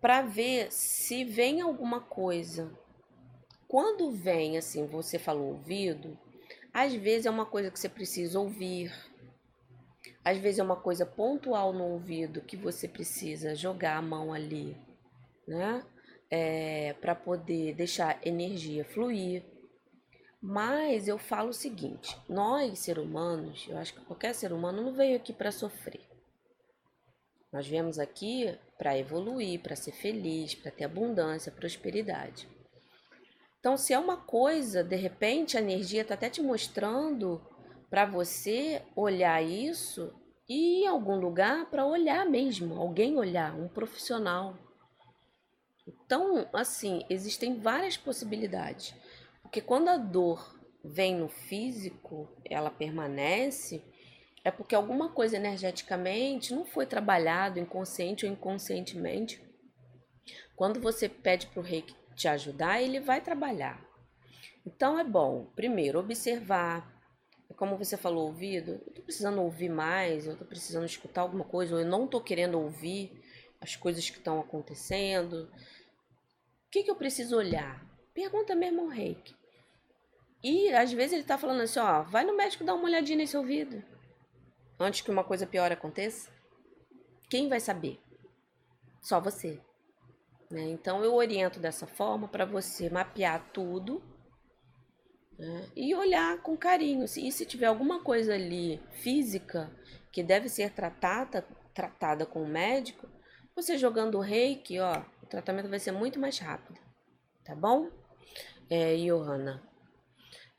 Para 0.00 0.22
ver 0.22 0.70
se 0.70 1.24
vem 1.24 1.60
alguma 1.60 2.00
coisa. 2.00 2.72
Quando 3.66 4.10
vem, 4.10 4.56
assim, 4.56 4.86
você 4.86 5.18
falou 5.18 5.48
ouvido, 5.48 6.16
às 6.72 6.94
vezes 6.94 7.26
é 7.26 7.30
uma 7.30 7.44
coisa 7.44 7.70
que 7.70 7.78
você 7.78 7.88
precisa 7.88 8.38
ouvir, 8.38 8.92
às 10.24 10.38
vezes 10.38 10.58
é 10.58 10.62
uma 10.62 10.76
coisa 10.76 11.04
pontual 11.04 11.72
no 11.72 11.84
ouvido 11.84 12.40
que 12.42 12.56
você 12.56 12.86
precisa 12.86 13.54
jogar 13.54 13.96
a 13.96 14.02
mão 14.02 14.32
ali, 14.32 14.76
né? 15.46 15.84
É, 16.30 16.92
para 17.00 17.14
poder 17.14 17.74
deixar 17.74 18.20
energia 18.26 18.84
fluir. 18.84 19.42
Mas 20.40 21.08
eu 21.08 21.18
falo 21.18 21.48
o 21.48 21.54
seguinte: 21.54 22.16
nós, 22.28 22.78
seres 22.78 23.02
humanos, 23.02 23.66
eu 23.68 23.78
acho 23.78 23.94
que 23.94 24.04
qualquer 24.04 24.34
ser 24.34 24.52
humano 24.52 24.82
não 24.82 24.92
veio 24.92 25.16
aqui 25.16 25.32
para 25.32 25.50
sofrer. 25.50 26.06
Nós 27.50 27.66
viemos 27.66 27.98
aqui 27.98 28.56
para 28.78 28.96
evoluir, 28.96 29.60
para 29.60 29.76
ser 29.76 29.92
feliz, 29.92 30.54
para 30.54 30.70
ter 30.70 30.84
abundância, 30.84 31.50
prosperidade. 31.50 32.48
Então, 33.58 33.76
se 33.76 33.92
é 33.92 33.98
uma 33.98 34.16
coisa, 34.16 34.84
de 34.84 34.94
repente 34.94 35.58
a 35.58 35.60
energia 35.60 36.02
está 36.02 36.14
até 36.14 36.30
te 36.30 36.40
mostrando 36.40 37.44
para 37.90 38.06
você 38.06 38.82
olhar 38.94 39.42
isso 39.42 40.14
e 40.48 40.54
ir 40.54 40.84
em 40.84 40.86
algum 40.86 41.16
lugar 41.16 41.68
para 41.68 41.84
olhar 41.84 42.24
mesmo, 42.24 42.80
alguém 42.80 43.16
olhar, 43.16 43.58
um 43.58 43.68
profissional. 43.68 44.56
Então, 45.86 46.48
assim, 46.52 47.04
existem 47.10 47.58
várias 47.58 47.96
possibilidades. 47.96 48.94
Porque 49.42 49.60
quando 49.60 49.88
a 49.88 49.96
dor 49.96 50.56
vem 50.84 51.16
no 51.16 51.28
físico, 51.28 52.28
ela 52.44 52.70
permanece, 52.70 53.82
é 54.48 54.50
porque 54.50 54.74
alguma 54.74 55.10
coisa 55.10 55.36
energeticamente 55.36 56.54
não 56.54 56.64
foi 56.64 56.86
trabalhado 56.86 57.60
inconsciente 57.60 58.24
ou 58.24 58.32
inconscientemente. 58.32 59.38
Quando 60.56 60.80
você 60.80 61.06
pede 61.06 61.46
para 61.48 61.60
o 61.60 61.62
rei 61.62 61.84
te 62.16 62.26
ajudar, 62.28 62.80
ele 62.80 62.98
vai 62.98 63.20
trabalhar. 63.20 63.78
Então 64.66 64.98
é 64.98 65.04
bom, 65.04 65.52
primeiro, 65.54 65.98
observar 65.98 66.96
como 67.56 67.76
você 67.76 67.96
falou, 67.96 68.28
ouvido, 68.28 68.80
eu 68.86 68.94
tô 68.94 69.02
precisando 69.02 69.42
ouvir 69.42 69.68
mais, 69.68 70.26
eu 70.26 70.36
tô 70.36 70.46
precisando 70.46 70.86
escutar 70.86 71.22
alguma 71.22 71.44
coisa, 71.44 71.74
ou 71.74 71.80
eu 71.80 71.86
não 71.86 72.06
tô 72.06 72.20
querendo 72.20 72.58
ouvir 72.58 73.22
as 73.60 73.76
coisas 73.76 74.08
que 74.08 74.16
estão 74.16 74.40
acontecendo. 74.40 75.42
O 75.44 76.70
que, 76.70 76.84
que 76.84 76.90
eu 76.90 76.96
preciso 76.96 77.36
olhar? 77.36 77.84
Pergunta 78.14 78.54
mesmo 78.54 78.82
ao 78.82 78.88
reiki. 78.88 79.34
E 80.42 80.72
às 80.72 80.90
vezes 80.90 81.12
ele 81.12 81.24
tá 81.24 81.36
falando 81.36 81.60
assim, 81.60 81.80
ó, 81.80 82.02
vai 82.02 82.24
no 82.24 82.36
médico 82.36 82.64
dar 82.64 82.74
uma 82.74 82.84
olhadinha 82.84 83.18
nesse 83.18 83.36
ouvido. 83.36 83.82
Antes 84.78 85.00
que 85.00 85.10
uma 85.10 85.24
coisa 85.24 85.46
pior 85.46 85.70
aconteça. 85.72 86.30
Quem 87.28 87.48
vai 87.48 87.60
saber? 87.60 88.00
Só 89.02 89.20
você. 89.20 89.60
Né? 90.50 90.62
Então 90.70 91.04
eu 91.04 91.14
oriento 91.14 91.60
dessa 91.60 91.86
forma 91.86 92.28
para 92.28 92.44
você 92.44 92.88
mapear 92.88 93.50
tudo 93.52 94.02
né? 95.38 95.68
E 95.76 95.94
olhar 95.94 96.42
com 96.42 96.56
carinho. 96.56 97.04
E 97.04 97.30
se 97.30 97.46
tiver 97.46 97.66
alguma 97.66 98.02
coisa 98.02 98.34
ali 98.34 98.82
física 98.90 99.70
que 100.12 100.22
deve 100.22 100.48
ser 100.48 100.72
tratada, 100.72 101.46
tratada 101.72 102.26
com 102.26 102.42
o 102.42 102.48
médico, 102.48 103.08
você 103.54 103.78
jogando 103.78 104.18
o 104.18 104.20
reiki, 104.20 104.80
ó, 104.80 105.02
o 105.22 105.26
tratamento 105.26 105.68
vai 105.68 105.78
ser 105.78 105.92
muito 105.92 106.18
mais 106.18 106.38
rápido. 106.38 106.80
Tá 107.44 107.54
bom? 107.54 107.88
É, 108.68 108.96
Johanna. 108.96 109.62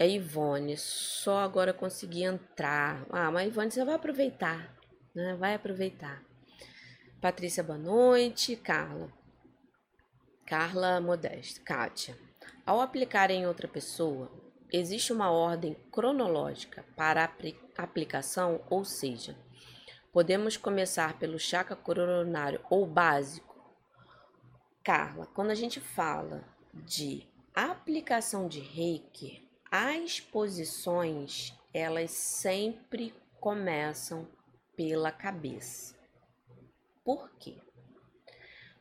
É 0.02 0.08
Ivone, 0.08 0.78
só 0.78 1.40
agora 1.40 1.74
consegui 1.74 2.24
entrar. 2.24 3.06
Ah, 3.10 3.30
mas 3.30 3.50
Ivone, 3.50 3.70
você 3.70 3.84
vai 3.84 3.96
aproveitar, 3.96 4.74
né? 5.14 5.36
Vai 5.36 5.54
aproveitar. 5.54 6.24
Patrícia, 7.20 7.62
boa 7.62 7.78
noite. 7.78 8.56
Carla. 8.56 9.12
Carla 10.46 11.02
Modesta. 11.02 11.62
Kátia. 11.66 12.18
Ao 12.66 12.80
aplicar 12.80 13.30
em 13.30 13.46
outra 13.46 13.68
pessoa, 13.68 14.32
existe 14.72 15.12
uma 15.12 15.32
ordem 15.32 15.76
cronológica 15.92 16.86
para 16.96 17.30
aplicação, 17.78 18.64
ou 18.70 18.86
seja, 18.86 19.38
podemos 20.14 20.56
começar 20.56 21.20
pelo 21.20 21.38
chakra 21.38 21.76
coronário 21.76 22.62
ou 22.70 22.86
básico. 22.86 23.54
Carla, 24.82 25.26
quando 25.26 25.50
a 25.50 25.56
gente 25.56 25.82
fala 25.82 26.46
de 26.74 27.28
aplicação 27.54 28.48
de 28.48 28.62
reiki, 28.62 29.49
as 29.72 30.20
posições 30.20 31.54
elas 31.74 32.12
sempre 32.12 33.14
começam 33.40 34.28
pela 34.76 35.12
cabeça. 35.12 35.96
Por 37.04 37.30
quê? 37.38 37.56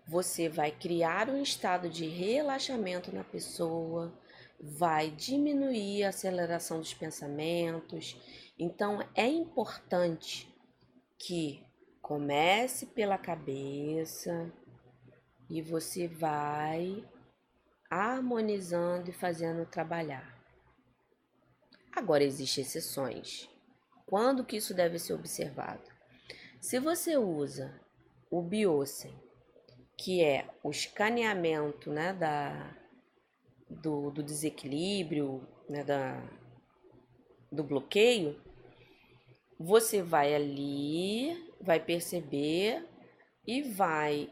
Você 0.06 0.48
vai 0.48 0.70
criar 0.70 1.28
um 1.28 1.42
estado 1.42 1.90
de 1.90 2.06
relaxamento 2.06 3.14
na 3.14 3.22
pessoa, 3.22 4.12
vai 4.58 5.10
diminuir 5.10 6.04
a 6.04 6.08
aceleração 6.08 6.78
dos 6.78 6.94
pensamentos. 6.94 8.16
Então 8.58 9.06
é 9.14 9.26
importante 9.26 10.48
que 11.18 11.62
comece 12.00 12.86
pela 12.86 13.18
cabeça 13.18 14.50
e 15.50 15.60
você 15.60 16.08
vai 16.08 17.04
harmonizando 17.90 19.10
e 19.10 19.12
fazendo 19.12 19.66
trabalhar. 19.66 20.37
Agora 21.98 22.22
existem 22.22 22.62
exceções. 22.62 23.50
Quando 24.06 24.44
que 24.44 24.56
isso 24.56 24.72
deve 24.72 25.00
ser 25.00 25.14
observado? 25.14 25.82
Se 26.60 26.78
você 26.78 27.16
usa 27.16 27.74
o 28.30 28.40
Biosen, 28.40 29.12
que 29.96 30.22
é 30.22 30.48
o 30.62 30.70
escaneamento 30.70 31.90
né, 31.90 32.12
da, 32.12 32.72
do, 33.68 34.12
do 34.12 34.22
desequilíbrio, 34.22 35.44
né, 35.68 35.82
da, 35.82 36.22
do 37.50 37.64
bloqueio, 37.64 38.40
você 39.58 40.00
vai 40.00 40.36
ali, 40.36 41.52
vai 41.60 41.80
perceber 41.80 42.88
e 43.44 43.60
vai 43.60 44.30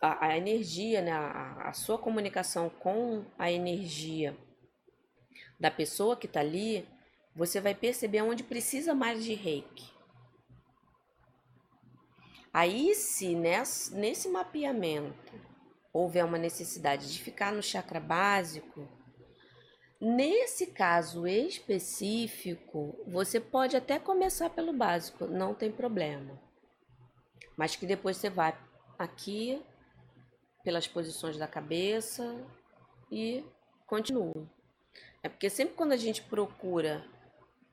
a, 0.00 0.28
a, 0.28 0.38
energia, 0.38 1.02
né, 1.02 1.12
a, 1.12 1.68
a 1.68 1.72
sua 1.74 1.98
comunicação 1.98 2.70
com 2.70 3.22
a 3.38 3.52
energia 3.52 4.34
da 5.64 5.70
pessoa 5.70 6.14
que 6.14 6.26
está 6.26 6.40
ali, 6.40 6.86
você 7.34 7.58
vai 7.58 7.74
perceber 7.74 8.20
onde 8.20 8.42
precisa 8.42 8.94
mais 8.94 9.24
de 9.24 9.32
reiki. 9.32 9.90
Aí, 12.52 12.94
se 12.94 13.34
nesse, 13.34 13.94
nesse 13.94 14.28
mapeamento 14.28 15.32
houver 15.90 16.22
uma 16.22 16.36
necessidade 16.36 17.10
de 17.10 17.18
ficar 17.18 17.50
no 17.50 17.62
chakra 17.62 17.98
básico, 17.98 18.86
nesse 19.98 20.66
caso 20.66 21.26
específico, 21.26 23.02
você 23.06 23.40
pode 23.40 23.74
até 23.74 23.98
começar 23.98 24.50
pelo 24.50 24.74
básico, 24.74 25.26
não 25.26 25.54
tem 25.54 25.72
problema. 25.72 26.38
mas 27.56 27.74
que 27.74 27.86
depois 27.86 28.18
você 28.18 28.28
vai 28.28 28.54
aqui 28.98 29.64
pelas 30.62 30.86
posições 30.86 31.38
da 31.38 31.48
cabeça 31.48 32.36
e 33.10 33.42
continua. 33.86 34.46
É 35.24 35.28
porque 35.30 35.48
sempre 35.48 35.74
quando 35.74 35.92
a 35.92 35.96
gente 35.96 36.20
procura 36.20 37.02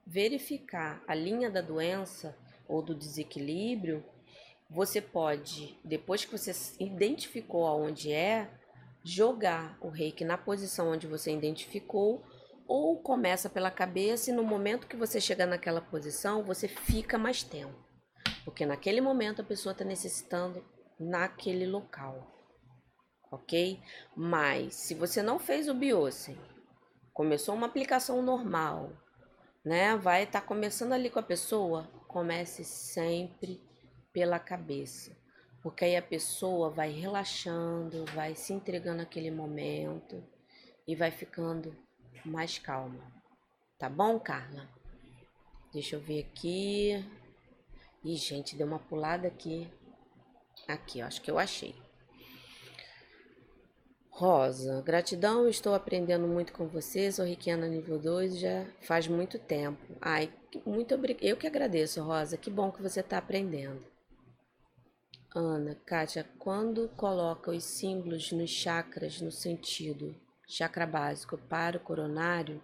verificar 0.08 1.04
a 1.06 1.14
linha 1.14 1.50
da 1.50 1.60
doença 1.60 2.34
ou 2.66 2.82
do 2.82 2.96
desequilíbrio, 2.96 4.02
você 4.70 5.02
pode, 5.02 5.78
depois 5.84 6.24
que 6.24 6.32
você 6.32 6.54
identificou 6.80 7.68
aonde 7.68 8.10
é, 8.10 8.50
jogar 9.04 9.78
o 9.82 9.90
reiki 9.90 10.24
na 10.24 10.38
posição 10.38 10.94
onde 10.94 11.08
você 11.08 11.30
identificou 11.30 12.24
ou 12.66 12.98
começa 12.98 13.50
pela 13.50 13.70
cabeça 13.70 14.32
e 14.32 14.34
no 14.34 14.44
momento 14.44 14.88
que 14.88 14.96
você 14.96 15.20
chegar 15.20 15.46
naquela 15.46 15.82
posição, 15.82 16.44
você 16.44 16.70
fica 16.70 17.18
mais 17.18 17.44
tempo. 17.44 17.76
Porque 18.46 18.66
naquele 18.66 19.02
momento 19.02 19.42
a 19.42 19.46
pessoa 19.46 19.74
está 19.74 19.84
necessitando 19.84 20.64
naquele 20.98 21.68
local. 21.68 22.32
Ok? 23.30 23.78
Mas 24.16 24.74
se 24.76 24.96
você 24.96 25.22
não 25.22 25.38
fez 25.38 25.68
o 25.68 25.74
Biosen, 25.74 26.38
começou 27.14 27.56
uma 27.56 27.68
aplicação 27.68 28.22
normal, 28.22 28.92
né? 29.64 29.96
Vai 29.98 30.24
estar 30.24 30.42
tá 30.42 30.48
começando 30.48 30.94
ali 30.94 31.10
com 31.10 31.20
a 31.20 31.24
pessoa, 31.24 31.90
comece 32.08 32.64
sempre 32.64 33.62
pela 34.12 34.40
cabeça. 34.40 35.16
Porque 35.62 35.86
aí 35.86 35.96
a 35.96 36.02
pessoa 36.02 36.70
vai 36.70 36.92
relaxando, 36.92 38.06
vai 38.14 38.36
se 38.36 38.52
entregando 38.52 38.98
naquele 38.98 39.30
momento 39.30 40.24
e 40.88 40.96
vai 40.96 41.12
ficando 41.12 41.76
mais 42.26 42.58
calma. 42.58 43.04
Tá 43.78 43.88
bom, 43.88 44.20
Carla? 44.20 44.68
Deixa 45.72 45.96
eu 45.96 46.00
ver 46.00 46.26
aqui. 46.26 47.06
Ih, 48.04 48.16
gente, 48.16 48.56
deu 48.56 48.66
uma 48.66 48.80
pulada 48.80 49.28
aqui. 49.28 49.72
Aqui, 50.68 51.02
ó, 51.02 51.06
acho 51.06 51.22
que 51.22 51.30
eu 51.30 51.38
achei. 51.38 51.76
Rosa, 54.22 54.84
gratidão, 54.84 55.48
estou 55.50 55.74
aprendendo 55.74 56.28
muito 56.28 56.54
com 56.54 56.68
você, 56.68 57.12
sou 57.12 57.26
Riquiana 57.26 57.68
nível 57.68 57.98
2 57.98 58.38
já 58.38 58.68
faz 58.80 59.08
muito 59.08 59.40
tempo. 59.40 59.82
Ai, 60.00 60.32
muito 60.64 60.94
obrigada. 60.94 61.26
Eu 61.26 61.36
que 61.36 61.48
agradeço, 61.48 62.04
Rosa, 62.04 62.38
que 62.38 62.52
bom 62.52 62.72
que 62.72 62.84
você 62.84 63.00
está 63.00 63.18
aprendendo. 63.18 63.84
Ana, 65.36 65.74
Kátia, 65.88 66.24
quando 66.38 66.88
coloca 66.90 67.50
os 67.50 67.64
símbolos 67.64 68.32
nos 68.32 68.52
chakras 68.52 69.20
no 69.22 69.32
sentido 69.32 70.16
chakra 70.48 70.86
básico 70.86 71.36
para 71.36 71.78
o 71.78 71.80
coronário, 71.80 72.62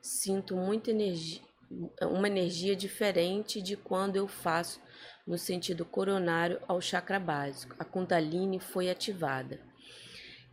sinto 0.00 0.56
muita 0.56 0.90
energia, 0.90 1.42
uma 2.00 2.26
energia 2.26 2.74
diferente 2.74 3.62
de 3.62 3.76
quando 3.76 4.16
eu 4.16 4.26
faço 4.26 4.80
no 5.24 5.38
sentido 5.38 5.84
coronário 5.84 6.60
ao 6.66 6.80
chakra 6.80 7.20
básico. 7.20 7.76
A 7.78 7.84
Kundalini 7.84 8.58
foi 8.58 8.90
ativada. 8.90 9.70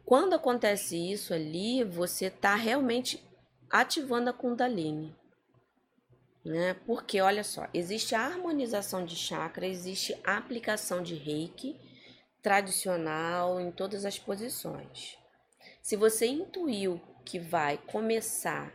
Quando 0.10 0.34
acontece 0.34 0.98
isso 0.98 1.36
ali, 1.36 1.84
você 1.84 2.26
está 2.26 2.56
realmente 2.56 3.24
ativando 3.70 4.32
a 4.32 4.34
Kundalini 4.34 5.16
né? 6.44 6.74
Porque 6.86 7.22
olha 7.22 7.44
só, 7.44 7.68
existe 7.74 8.16
a 8.16 8.26
harmonização 8.26 9.06
de 9.06 9.16
chakra, 9.16 9.68
existe 9.68 10.20
a 10.24 10.38
aplicação 10.38 11.04
de 11.04 11.14
reiki 11.14 11.80
tradicional 12.42 13.60
em 13.60 13.72
todas 13.72 14.04
as 14.04 14.18
posições. 14.18 15.16
Se 15.80 15.96
você 15.96 16.26
intuiu 16.26 17.00
que 17.24 17.38
vai 17.38 17.78
começar 17.78 18.74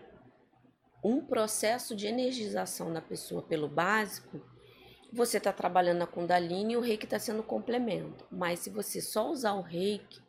um 1.02 1.20
processo 1.20 1.96
de 1.96 2.06
energização 2.06 2.90
na 2.90 3.00
pessoa 3.00 3.42
pelo 3.42 3.68
básico, 3.68 4.40
você 5.12 5.38
está 5.38 5.52
trabalhando 5.52 6.02
a 6.02 6.06
Kundalini 6.06 6.74
e 6.74 6.76
o 6.76 6.80
reiki 6.80 7.06
está 7.06 7.18
sendo 7.18 7.42
complemento. 7.42 8.24
Mas 8.30 8.60
se 8.60 8.70
você 8.70 9.00
só 9.00 9.28
usar 9.30 9.54
o 9.54 9.62
reiki, 9.62 10.23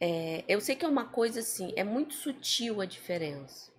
é, 0.00 0.44
eu 0.48 0.60
sei 0.60 0.74
que 0.74 0.84
é 0.84 0.88
uma 0.88 1.04
coisa 1.04 1.40
assim, 1.40 1.72
é 1.76 1.84
muito 1.84 2.14
sutil 2.14 2.80
a 2.80 2.86
diferença. 2.86 3.70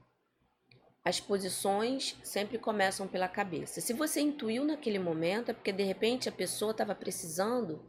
As 1.04 1.20
posições 1.20 2.16
sempre 2.24 2.60
começam 2.60 3.08
pela 3.08 3.28
cabeça. 3.28 3.82
Se 3.82 3.92
você 3.92 4.22
intuiu 4.22 4.64
naquele 4.64 5.00
momento, 5.00 5.50
é 5.50 5.54
porque 5.54 5.72
de 5.72 5.82
repente 5.82 6.30
a 6.30 6.32
pessoa 6.32 6.72
estava 6.72 6.94
precisando 6.94 7.84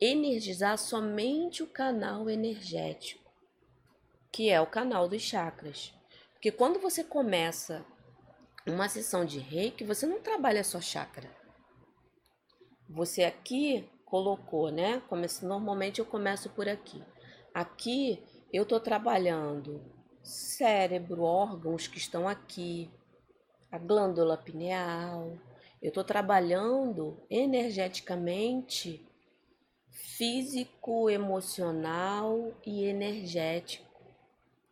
energizar 0.00 0.78
somente 0.78 1.62
o 1.62 1.66
canal 1.66 2.30
energético, 2.30 3.30
que 4.32 4.48
é 4.48 4.58
o 4.58 4.66
canal 4.66 5.06
dos 5.06 5.20
chakras. 5.20 5.92
Porque 6.32 6.50
quando 6.50 6.80
você 6.80 7.04
começa 7.04 7.84
uma 8.66 8.88
sessão 8.88 9.26
de 9.26 9.38
reiki, 9.38 9.84
você 9.84 10.06
não 10.06 10.22
trabalha 10.22 10.64
só 10.64 10.80
chakra. 10.80 11.30
Você 12.88 13.22
aqui 13.24 13.86
colocou, 14.06 14.70
né? 14.70 15.02
Normalmente 15.42 15.98
eu 15.98 16.06
começo 16.06 16.48
por 16.48 16.66
aqui. 16.66 17.02
Aqui 17.60 18.24
eu 18.50 18.62
estou 18.62 18.80
trabalhando 18.80 19.82
cérebro, 20.22 21.24
órgãos 21.24 21.86
que 21.86 21.98
estão 21.98 22.26
aqui, 22.26 22.90
a 23.70 23.76
glândula 23.76 24.34
pineal. 24.34 25.36
Eu 25.82 25.88
estou 25.88 26.02
trabalhando 26.02 27.22
energeticamente, 27.28 29.06
físico, 29.90 31.10
emocional 31.10 32.54
e 32.64 32.84
energético 32.84 34.06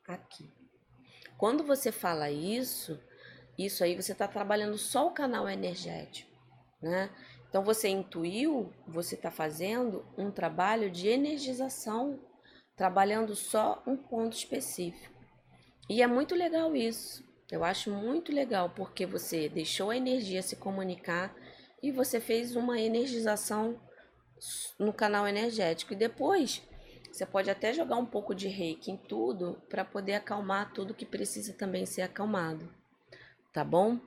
aqui. 0.07 0.51
Quando 1.37 1.63
você 1.65 1.93
fala 1.93 2.31
isso, 2.31 2.99
isso 3.59 3.85
aí 3.85 3.95
você 3.95 4.13
está 4.13 4.27
trabalhando 4.27 4.79
só 4.79 5.09
o 5.09 5.13
canal 5.13 5.47
energético, 5.47 6.35
né? 6.81 7.11
Então 7.51 7.63
você 7.63 7.91
intuiu, 7.91 8.73
você 8.87 9.15
está 9.15 9.31
fazendo 9.31 10.07
um 10.17 10.31
trabalho 10.31 10.91
de 10.91 11.07
energização, 11.07 12.27
trabalhando 12.79 13.35
só 13.35 13.83
um 13.85 13.97
ponto 13.97 14.37
específico. 14.37 15.13
E 15.91 16.01
é 16.01 16.07
muito 16.07 16.37
legal 16.37 16.77
isso. 16.77 17.27
Eu 17.51 17.65
acho 17.65 17.91
muito 17.91 18.33
legal 18.33 18.71
porque 18.71 19.05
você 19.05 19.49
deixou 19.49 19.91
a 19.91 19.97
energia 19.97 20.43
se 20.43 20.55
comunicar 20.55 21.35
e 21.83 21.91
você 21.91 22.21
fez 22.21 22.55
uma 22.55 22.81
energização 22.81 23.81
no 24.79 24.93
canal 24.93 25.27
energético. 25.27 25.93
E 25.93 25.97
depois 25.97 26.63
você 27.11 27.27
pode 27.27 27.51
até 27.51 27.73
jogar 27.73 27.97
um 27.97 28.07
pouco 28.07 28.33
de 28.33 28.47
reiki 28.47 28.93
em 28.93 28.97
tudo 28.97 29.61
para 29.69 29.85
poder 29.85 30.15
acalmar 30.15 30.73
tudo 30.73 30.95
que 30.95 31.05
precisa 31.05 31.53
também 31.53 31.85
ser 31.85 32.03
acalmado. 32.03 32.73
Tá 33.53 33.65
bom? 33.65 33.99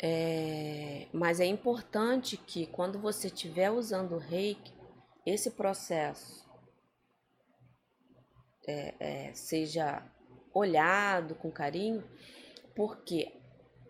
É... 0.00 1.08
Mas 1.12 1.40
é 1.40 1.46
importante 1.46 2.38
que 2.38 2.66
quando 2.68 2.98
você 2.98 3.26
estiver 3.26 3.70
usando 3.70 4.12
o 4.14 4.18
reiki, 4.18 4.72
esse 5.26 5.50
processo 5.50 6.47
é, 8.68 8.94
é, 9.00 9.32
seja 9.32 10.02
olhado 10.52 11.34
com 11.34 11.50
carinho, 11.50 12.04
porque 12.76 13.32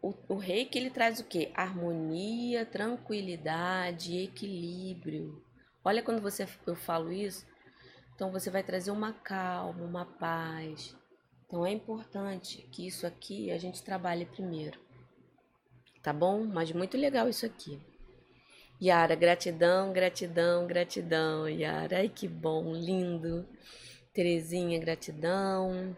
o, 0.00 0.14
o 0.28 0.36
reiki 0.36 0.78
ele 0.78 0.90
traz 0.90 1.18
o 1.18 1.24
que? 1.24 1.50
Harmonia, 1.54 2.64
tranquilidade, 2.64 4.16
equilíbrio. 4.16 5.44
Olha 5.84 6.02
quando 6.02 6.22
você 6.22 6.46
eu 6.66 6.76
falo 6.76 7.12
isso, 7.12 7.44
então 8.14 8.30
você 8.30 8.50
vai 8.50 8.62
trazer 8.62 8.92
uma 8.92 9.12
calma, 9.12 9.84
uma 9.84 10.04
paz. 10.04 10.96
Então 11.46 11.66
é 11.66 11.72
importante 11.72 12.68
que 12.70 12.86
isso 12.86 13.06
aqui 13.06 13.50
a 13.50 13.58
gente 13.58 13.82
trabalhe 13.82 14.26
primeiro. 14.26 14.78
Tá 16.02 16.12
bom? 16.12 16.44
Mas 16.44 16.70
muito 16.70 16.96
legal 16.96 17.28
isso 17.28 17.44
aqui. 17.44 17.80
Yara, 18.80 19.16
gratidão, 19.16 19.92
gratidão, 19.92 20.66
gratidão, 20.66 21.48
Yara. 21.48 21.98
Ai 21.98 22.08
que 22.08 22.28
bom, 22.28 22.72
lindo. 22.72 23.44
Terezinha, 24.18 24.80
gratidão. 24.80 25.96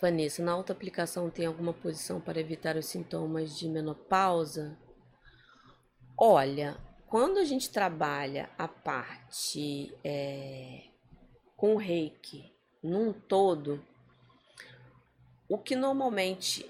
Vanessa, 0.00 0.44
na 0.44 0.52
autoaplicação 0.52 1.28
tem 1.28 1.44
alguma 1.44 1.72
posição 1.72 2.20
para 2.20 2.38
evitar 2.38 2.76
os 2.76 2.86
sintomas 2.86 3.58
de 3.58 3.68
menopausa? 3.68 4.78
Olha, 6.16 6.76
quando 7.08 7.38
a 7.38 7.44
gente 7.44 7.68
trabalha 7.68 8.48
a 8.56 8.68
parte 8.68 9.92
é, 10.04 10.84
com 11.56 11.74
o 11.74 11.78
reiki 11.78 12.54
num 12.80 13.12
todo, 13.12 13.84
o 15.48 15.58
que 15.58 15.74
normalmente. 15.74 16.64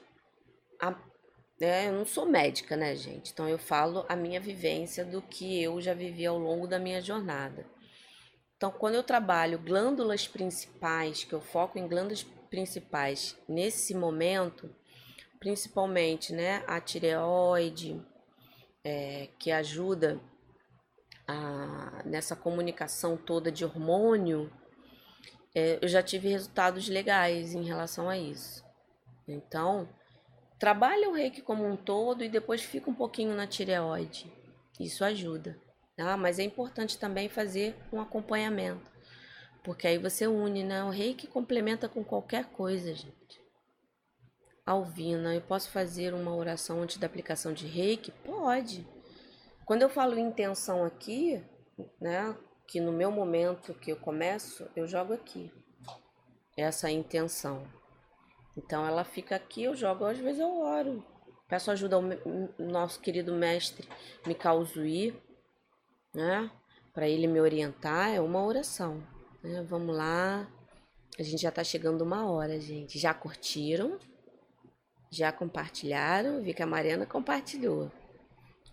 A, 0.80 0.98
é, 1.60 1.88
eu 1.88 1.92
não 1.92 2.06
sou 2.06 2.24
médica, 2.24 2.78
né, 2.78 2.96
gente? 2.96 3.30
Então 3.30 3.46
eu 3.46 3.58
falo 3.58 4.06
a 4.08 4.16
minha 4.16 4.40
vivência 4.40 5.04
do 5.04 5.20
que 5.20 5.62
eu 5.62 5.78
já 5.82 5.92
vivi 5.92 6.24
ao 6.24 6.38
longo 6.38 6.66
da 6.66 6.78
minha 6.78 7.02
jornada. 7.02 7.75
Então, 8.56 8.70
quando 8.70 8.94
eu 8.94 9.02
trabalho 9.02 9.58
glândulas 9.58 10.26
principais, 10.26 11.24
que 11.24 11.34
eu 11.34 11.40
foco 11.40 11.78
em 11.78 11.86
glândulas 11.86 12.22
principais 12.48 13.36
nesse 13.46 13.94
momento, 13.94 14.74
principalmente 15.38 16.32
né, 16.32 16.64
a 16.66 16.80
tireoide, 16.80 18.02
é, 18.82 19.28
que 19.38 19.50
ajuda 19.50 20.18
a, 21.28 22.02
nessa 22.06 22.34
comunicação 22.34 23.16
toda 23.16 23.52
de 23.52 23.64
hormônio, 23.64 24.50
é, 25.54 25.78
eu 25.82 25.88
já 25.88 26.02
tive 26.02 26.28
resultados 26.28 26.88
legais 26.88 27.54
em 27.54 27.62
relação 27.62 28.08
a 28.08 28.16
isso. 28.16 28.64
Então, 29.28 29.88
trabalha 30.58 31.10
o 31.10 31.12
reiki 31.12 31.42
como 31.42 31.66
um 31.66 31.76
todo 31.76 32.24
e 32.24 32.28
depois 32.28 32.62
fica 32.62 32.88
um 32.88 32.94
pouquinho 32.94 33.34
na 33.34 33.46
tireoide. 33.46 34.32
Isso 34.78 35.04
ajuda, 35.04 35.58
Tá? 35.96 36.16
Mas 36.16 36.38
é 36.38 36.42
importante 36.42 36.98
também 36.98 37.28
fazer 37.28 37.74
um 37.92 38.00
acompanhamento. 38.00 38.90
Porque 39.64 39.88
aí 39.88 39.98
você 39.98 40.26
une, 40.26 40.62
né? 40.62 40.84
O 40.84 40.90
reiki 40.90 41.26
complementa 41.26 41.88
com 41.88 42.04
qualquer 42.04 42.44
coisa, 42.46 42.94
gente. 42.94 43.40
Alvina, 44.64 45.34
eu 45.34 45.40
posso 45.40 45.70
fazer 45.70 46.12
uma 46.12 46.34
oração 46.34 46.82
antes 46.82 46.98
da 46.98 47.06
aplicação 47.06 47.52
de 47.52 47.66
reiki? 47.66 48.10
Pode. 48.10 48.86
Quando 49.64 49.82
eu 49.82 49.88
falo 49.88 50.18
intenção 50.18 50.84
aqui, 50.84 51.42
né? 52.00 52.36
Que 52.68 52.80
no 52.80 52.92
meu 52.92 53.10
momento 53.10 53.74
que 53.74 53.90
eu 53.90 53.96
começo, 53.96 54.68
eu 54.76 54.86
jogo 54.86 55.14
aqui. 55.14 55.52
Essa 56.56 56.90
intenção. 56.90 57.66
Então 58.56 58.86
ela 58.86 59.04
fica 59.04 59.36
aqui, 59.36 59.64
eu 59.64 59.74
jogo, 59.74 60.04
às 60.04 60.18
vezes 60.18 60.40
eu 60.40 60.60
oro. 60.60 61.04
Peço 61.48 61.70
ajuda 61.70 61.96
ao 61.96 62.02
nosso 62.58 63.00
querido 63.00 63.32
mestre 63.34 63.88
Mikao 64.26 64.64
Zui, 64.64 65.14
né? 66.16 66.50
Para 66.94 67.06
ele 67.06 67.26
me 67.26 67.38
orientar, 67.38 68.10
é 68.10 68.20
uma 68.20 68.42
oração. 68.42 69.06
Né? 69.42 69.62
Vamos 69.68 69.94
lá. 69.94 70.50
A 71.18 71.22
gente 71.22 71.42
já 71.42 71.52
tá 71.52 71.62
chegando 71.62 72.00
uma 72.02 72.28
hora, 72.30 72.58
gente. 72.58 72.98
Já 72.98 73.12
curtiram? 73.12 73.98
Já 75.10 75.30
compartilharam? 75.30 76.42
Vi 76.42 76.54
que 76.54 76.62
a 76.62 76.66
Mariana 76.66 77.04
compartilhou. 77.04 77.92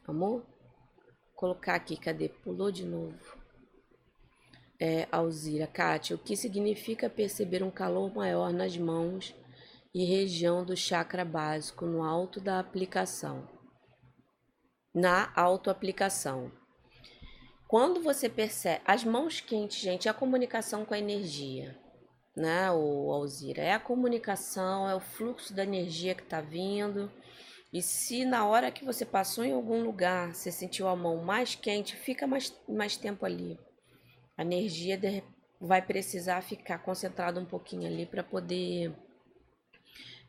Vamos 0.08 0.42
colocar 1.36 1.76
aqui, 1.76 1.98
cadê? 1.98 2.30
Pulou 2.30 2.72
de 2.72 2.86
novo. 2.86 3.38
É, 4.80 5.08
Alzira, 5.12 5.68
Kátia, 5.68 6.16
o 6.16 6.20
que 6.20 6.36
significa 6.36 7.10
perceber 7.10 7.62
um 7.62 7.72
calor 7.72 8.14
maior 8.14 8.52
nas 8.54 8.78
mãos 8.78 9.36
e 9.94 10.06
região 10.06 10.66
do 10.66 10.76
chakra 10.76 11.24
básico 11.24 11.86
no 11.86 12.04
alto 12.04 12.40
da 12.40 12.60
aplicação? 12.60 13.48
Na 14.94 15.32
autoaplicação. 15.36 16.52
Quando 17.74 18.04
você 18.04 18.30
percebe 18.30 18.84
as 18.86 19.04
mãos 19.04 19.42
quentes, 19.42 19.80
gente, 19.80 20.08
é 20.08 20.12
a 20.12 20.14
comunicação 20.14 20.86
com 20.86 20.94
a 20.94 21.00
energia, 21.00 21.76
né, 22.38 22.72
o 22.72 23.12
Alzira? 23.12 23.64
É 23.64 23.74
a 23.74 23.80
comunicação, 23.80 24.88
é 24.88 24.94
o 24.94 25.00
fluxo 25.00 25.56
da 25.56 25.64
energia 25.64 26.14
que 26.14 26.22
está 26.22 26.40
vindo. 26.40 27.12
E 27.74 27.82
se 27.82 28.26
na 28.26 28.46
hora 28.46 28.70
que 28.70 28.86
você 28.86 29.04
passou 29.04 29.44
em 29.44 29.54
algum 29.54 29.84
lugar, 29.84 30.36
você 30.36 30.52
sentiu 30.52 30.88
a 30.88 30.96
mão 30.96 31.24
mais 31.24 31.56
quente, 31.56 31.96
fica 31.96 32.28
mais, 32.28 32.56
mais 32.70 32.96
tempo 32.96 33.26
ali. 33.26 33.60
A 34.38 34.44
energia 34.44 35.02
vai 35.60 35.82
precisar 35.82 36.44
ficar 36.44 36.78
concentrada 36.78 37.40
um 37.40 37.46
pouquinho 37.46 37.88
ali 37.88 38.06
para 38.06 38.22
poder 38.22 38.94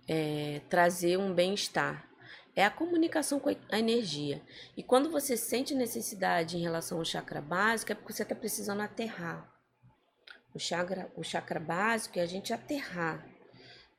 é, 0.08 0.62
trazer 0.70 1.18
um 1.18 1.34
bem-estar 1.34 2.08
é 2.56 2.64
a 2.64 2.70
comunicação 2.70 3.40
com 3.40 3.50
a 3.70 3.78
energia. 3.78 4.40
E 4.76 4.82
quando 4.82 5.10
você 5.10 5.36
sente 5.36 5.74
necessidade 5.74 6.56
em 6.56 6.62
relação 6.62 6.98
ao 6.98 7.04
chakra 7.04 7.40
básico, 7.40 7.92
é 7.92 7.94
porque 7.94 8.12
você 8.12 8.22
está 8.22 8.34
precisando 8.34 8.80
aterrar. 8.80 9.52
O 10.54 10.58
chakra, 10.58 11.10
o 11.16 11.24
chakra 11.24 11.58
básico 11.58 12.18
é 12.18 12.22
a 12.22 12.26
gente 12.26 12.52
aterrar. 12.52 13.26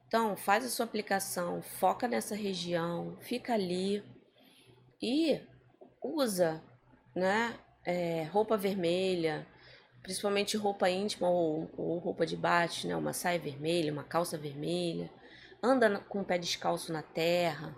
Então, 0.07 0.37
faz 0.37 0.63
a 0.63 0.69
sua 0.69 0.85
aplicação, 0.85 1.61
foca 1.61 2.07
nessa 2.07 2.35
região, 2.35 3.17
fica 3.21 3.53
ali 3.53 4.03
e 5.01 5.41
usa, 6.01 6.63
né? 7.13 7.59
É, 7.83 8.23
roupa 8.31 8.57
vermelha, 8.57 9.45
principalmente 10.01 10.57
roupa 10.57 10.89
íntima 10.89 11.29
ou, 11.29 11.69
ou 11.77 11.97
roupa 11.97 12.25
de 12.25 12.37
baixo, 12.37 12.87
né? 12.87 12.95
Uma 12.95 13.11
saia 13.11 13.37
vermelha, 13.37 13.91
uma 13.91 14.03
calça 14.03 14.37
vermelha. 14.37 15.11
Anda 15.61 15.99
com 15.99 16.21
o 16.21 16.25
pé 16.25 16.37
descalço 16.37 16.93
na 16.93 17.01
terra 17.01 17.75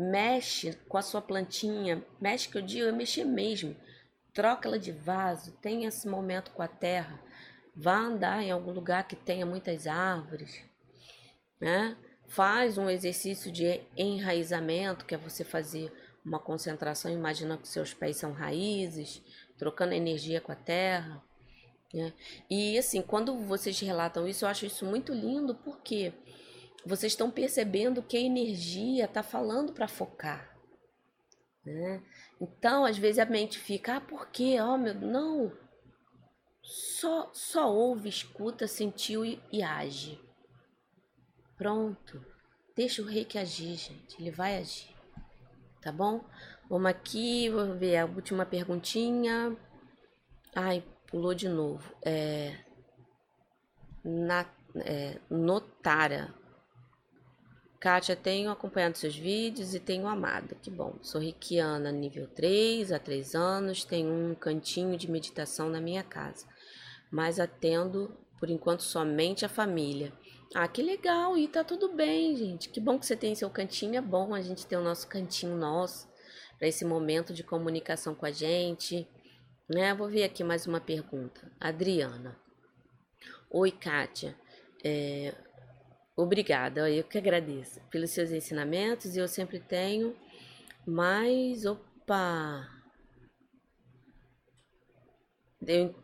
mexe 0.00 0.72
com 0.88 0.96
a 0.96 1.02
sua 1.02 1.20
plantinha, 1.20 2.02
mexe 2.18 2.48
que 2.48 2.56
eu 2.56 2.62
digo 2.62 2.88
é 2.88 2.92
mexer 2.92 3.24
mesmo. 3.24 3.76
Troca 4.32 4.66
ela 4.66 4.78
de 4.78 4.92
vaso, 4.92 5.52
tenha 5.60 5.88
esse 5.88 6.08
momento 6.08 6.52
com 6.52 6.62
a 6.62 6.68
terra. 6.68 7.20
Vá 7.76 7.98
andar 7.98 8.42
em 8.42 8.50
algum 8.50 8.72
lugar 8.72 9.06
que 9.06 9.14
tenha 9.14 9.44
muitas 9.44 9.86
árvores, 9.86 10.62
né? 11.60 11.96
Faz 12.28 12.78
um 12.78 12.88
exercício 12.88 13.52
de 13.52 13.80
enraizamento, 13.96 15.04
que 15.04 15.14
é 15.14 15.18
você 15.18 15.44
fazer 15.44 15.92
uma 16.24 16.38
concentração, 16.38 17.10
imagina 17.10 17.58
que 17.58 17.68
seus 17.68 17.92
pés 17.92 18.16
são 18.16 18.32
raízes, 18.32 19.22
trocando 19.58 19.94
energia 19.94 20.40
com 20.40 20.52
a 20.52 20.56
terra. 20.56 21.22
Né? 21.92 22.12
E 22.48 22.78
assim, 22.78 23.02
quando 23.02 23.36
vocês 23.36 23.78
relatam 23.80 24.28
isso, 24.28 24.44
eu 24.44 24.48
acho 24.48 24.64
isso 24.64 24.84
muito 24.84 25.12
lindo, 25.12 25.54
porque 25.56 26.12
quê? 26.12 26.39
Vocês 26.84 27.12
estão 27.12 27.30
percebendo 27.30 28.02
que 28.02 28.16
a 28.16 28.20
energia 28.20 29.04
está 29.04 29.22
falando 29.22 29.72
para 29.72 29.88
focar. 29.88 30.50
Né? 31.64 32.02
Então, 32.40 32.84
às 32.84 32.96
vezes 32.96 33.18
a 33.18 33.26
mente 33.26 33.58
fica, 33.58 33.96
ah, 33.96 34.00
por 34.00 34.28
quê? 34.28 34.56
Oh, 34.60 34.78
meu, 34.78 34.94
não. 34.94 35.52
Só, 36.62 37.30
só 37.32 37.72
ouve, 37.72 38.08
escuta, 38.08 38.66
sentiu 38.66 39.24
e, 39.24 39.40
e 39.52 39.62
age. 39.62 40.20
Pronto. 41.56 42.24
Deixa 42.74 43.02
o 43.02 43.06
rei 43.06 43.24
que 43.24 43.38
agir, 43.38 43.76
gente. 43.76 44.20
Ele 44.20 44.30
vai 44.30 44.56
agir. 44.56 44.94
Tá 45.82 45.92
bom? 45.92 46.24
Vamos 46.68 46.90
aqui, 46.90 47.50
vou 47.50 47.74
ver 47.74 47.96
a 47.98 48.06
última 48.06 48.46
perguntinha. 48.46 49.56
Ai, 50.54 50.82
pulou 51.06 51.34
de 51.34 51.48
novo. 51.48 51.94
É, 52.02 52.56
na, 54.04 54.46
é, 54.76 55.18
Notara. 55.28 56.34
Kátia, 57.80 58.14
tenho 58.14 58.50
acompanhado 58.50 58.98
seus 58.98 59.16
vídeos 59.16 59.74
e 59.74 59.80
tenho 59.80 60.06
amado. 60.06 60.54
Que 60.56 60.70
bom. 60.70 60.98
Sou 61.00 61.18
reikiana 61.18 61.90
nível 61.90 62.28
3, 62.28 62.92
há 62.92 62.98
3 62.98 63.34
anos. 63.34 63.84
Tenho 63.84 64.12
um 64.12 64.34
cantinho 64.34 64.98
de 64.98 65.10
meditação 65.10 65.70
na 65.70 65.80
minha 65.80 66.02
casa. 66.02 66.46
Mas 67.10 67.40
atendo, 67.40 68.14
por 68.38 68.50
enquanto, 68.50 68.82
somente 68.82 69.46
a 69.46 69.48
família. 69.48 70.12
Ah, 70.54 70.68
que 70.68 70.82
legal. 70.82 71.38
E 71.38 71.48
tá 71.48 71.64
tudo 71.64 71.88
bem, 71.94 72.36
gente. 72.36 72.68
Que 72.68 72.78
bom 72.78 72.98
que 72.98 73.06
você 73.06 73.16
tem 73.16 73.34
seu 73.34 73.48
cantinho. 73.48 73.96
É 73.96 74.02
bom 74.02 74.34
a 74.34 74.42
gente 74.42 74.66
ter 74.66 74.76
o 74.76 74.84
nosso 74.84 75.08
cantinho 75.08 75.56
nosso. 75.56 76.06
Para 76.58 76.68
esse 76.68 76.84
momento 76.84 77.32
de 77.32 77.42
comunicação 77.42 78.14
com 78.14 78.26
a 78.26 78.30
gente. 78.30 79.08
Né? 79.66 79.94
Vou 79.94 80.06
ver 80.06 80.24
aqui 80.24 80.44
mais 80.44 80.66
uma 80.66 80.82
pergunta. 80.82 81.50
Adriana. 81.58 82.36
Oi, 83.50 83.70
Kátia. 83.70 84.36
É, 84.84 85.34
Obrigada, 86.20 86.90
eu 86.90 87.02
que 87.02 87.16
agradeço 87.16 87.80
pelos 87.90 88.10
seus 88.10 88.30
ensinamentos 88.30 89.16
e 89.16 89.18
eu 89.18 89.26
sempre 89.26 89.58
tenho 89.58 90.14
mais. 90.86 91.64
Opa! 91.64 92.68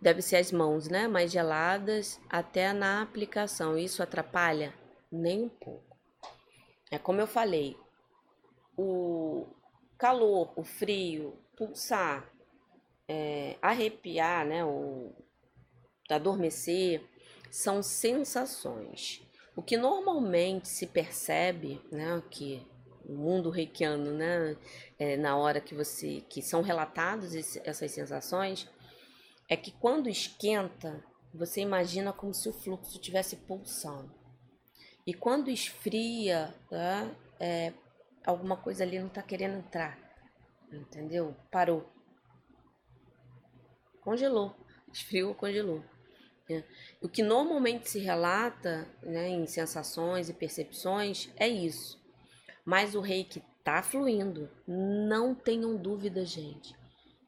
Deve 0.01 0.23
ser 0.23 0.37
as 0.37 0.51
mãos, 0.51 0.89
né? 0.89 1.07
Mais 1.07 1.31
geladas 1.31 2.19
até 2.31 2.73
na 2.73 3.03
aplicação. 3.03 3.77
Isso 3.77 4.03
atrapalha? 4.03 4.73
Nem 5.13 5.43
um 5.43 5.49
pouco. 5.51 5.99
É 6.91 6.99
como 6.99 7.21
eu 7.21 7.27
falei, 7.27 7.77
o 8.75 9.47
calor, 9.99 10.51
o 10.57 10.65
frio, 10.65 11.39
pulsar, 11.59 12.27
é, 13.07 13.59
arrepiar, 13.61 14.47
né? 14.47 14.65
O 14.65 15.13
adormecer, 16.09 17.05
são 17.51 17.83
sensações. 17.83 19.26
O 19.57 19.63
que 19.63 19.79
normalmente 19.79 20.69
se 20.69 20.87
percebe, 20.87 21.81
né, 21.91 22.23
que 22.31 22.65
mundo 23.09 23.49
reikiano, 23.49 24.13
né, 24.13 24.55
é, 24.99 25.17
na 25.17 25.35
hora 25.35 25.63
que 25.63 25.75
você, 25.75 26.21
que 26.29 26.43
são 26.43 26.61
relatadas 26.61 27.35
essas 27.65 27.91
sensações, 27.91 28.69
é 29.49 29.57
que 29.57 29.71
quando 29.71 30.11
esquenta, 30.11 31.03
você 31.33 31.63
imagina 31.63 32.13
como 32.13 32.35
se 32.35 32.49
o 32.51 32.53
fluxo 32.53 32.97
estivesse 32.97 33.37
pulsando. 33.37 34.15
E 35.07 35.15
quando 35.15 35.49
esfria, 35.49 36.55
né, 36.71 37.17
é, 37.41 37.73
alguma 38.27 38.59
coisa 38.59 38.85
ali 38.85 38.99
não 38.99 39.07
está 39.07 39.23
querendo 39.23 39.57
entrar, 39.57 39.99
entendeu? 40.71 41.35
Parou. 41.51 41.91
Congelou. 44.03 44.55
Esfriou, 44.93 45.35
congelou. 45.35 45.83
Né? 46.49 46.65
O 47.01 47.09
que 47.09 47.23
normalmente 47.23 47.89
se 47.89 47.99
relata 47.99 48.89
né, 49.03 49.29
em 49.29 49.47
sensações 49.47 50.29
e 50.29 50.35
percepções 50.35 51.29
é 51.37 51.49
isso. 51.49 52.01
Mas 52.65 52.95
o 52.95 53.01
reiki 53.01 53.43
está 53.59 53.83
fluindo. 53.83 54.49
Não 54.67 55.35
tenham 55.35 55.77
dúvida, 55.77 56.25
gente. 56.25 56.75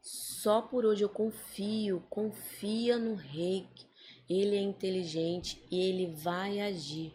Só 0.01 0.63
por 0.63 0.85
hoje 0.85 1.05
eu 1.05 1.09
confio, 1.09 2.03
confia 2.09 2.99
no 2.99 3.15
reiki. 3.15 3.87
Ele 4.29 4.57
é 4.57 4.61
inteligente 4.61 5.63
e 5.71 5.81
ele 5.81 6.15
vai 6.15 6.61
agir. 6.61 7.15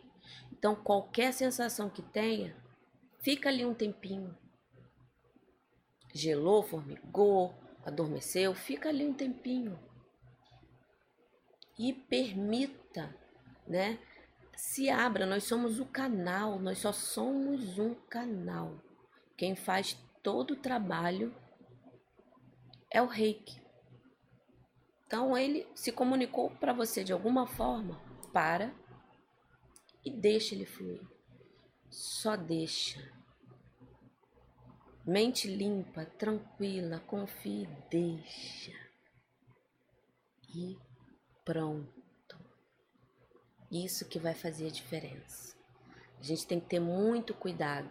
Então, 0.52 0.76
qualquer 0.76 1.34
sensação 1.34 1.90
que 1.90 2.02
tenha, 2.02 2.56
fica 3.22 3.50
ali 3.50 3.66
um 3.66 3.74
tempinho. 3.74 4.36
Gelou, 6.14 6.64
formigou, 6.64 7.54
adormeceu, 7.86 8.54
fica 8.56 8.90
ali 8.90 9.06
um 9.06 9.14
tempinho 9.14 9.78
e 11.78 11.94
permita, 11.94 13.16
né? 13.68 14.00
Se 14.56 14.90
abra, 14.90 15.26
nós 15.26 15.44
somos 15.44 15.80
o 15.80 15.86
canal, 15.86 16.60
nós 16.60 16.80
só 16.80 16.92
somos 16.92 17.80
um 17.80 17.96
canal. 17.96 18.80
Quem 19.36 19.56
faz 19.56 19.98
todo 20.22 20.52
o 20.52 20.62
trabalho 20.62 21.36
é 22.90 23.02
o 23.02 23.08
reiki. 23.08 23.62
Então 25.06 25.38
ele 25.38 25.68
se 25.76 25.92
comunicou 25.92 26.50
para 26.52 26.74
você 26.74 27.04
de 27.04 27.12
alguma 27.12 27.46
forma, 27.48 28.00
para 28.32 28.74
e 30.06 30.12
deixa 30.12 30.56
ele 30.56 30.66
fluir. 30.66 31.02
Só 31.90 32.36
deixa. 32.36 33.00
Mente 35.06 35.48
limpa, 35.48 36.06
tranquila, 36.06 37.00
confie, 37.02 37.68
deixa. 37.90 38.72
E 40.56 40.78
pronto. 41.44 41.94
Isso 43.72 44.06
que 44.06 44.20
vai 44.20 44.34
fazer 44.34 44.68
a 44.68 44.72
diferença. 44.72 45.56
A 46.20 46.24
gente 46.24 46.46
tem 46.46 46.60
que 46.60 46.68
ter 46.68 46.80
muito 46.80 47.34
cuidado. 47.34 47.90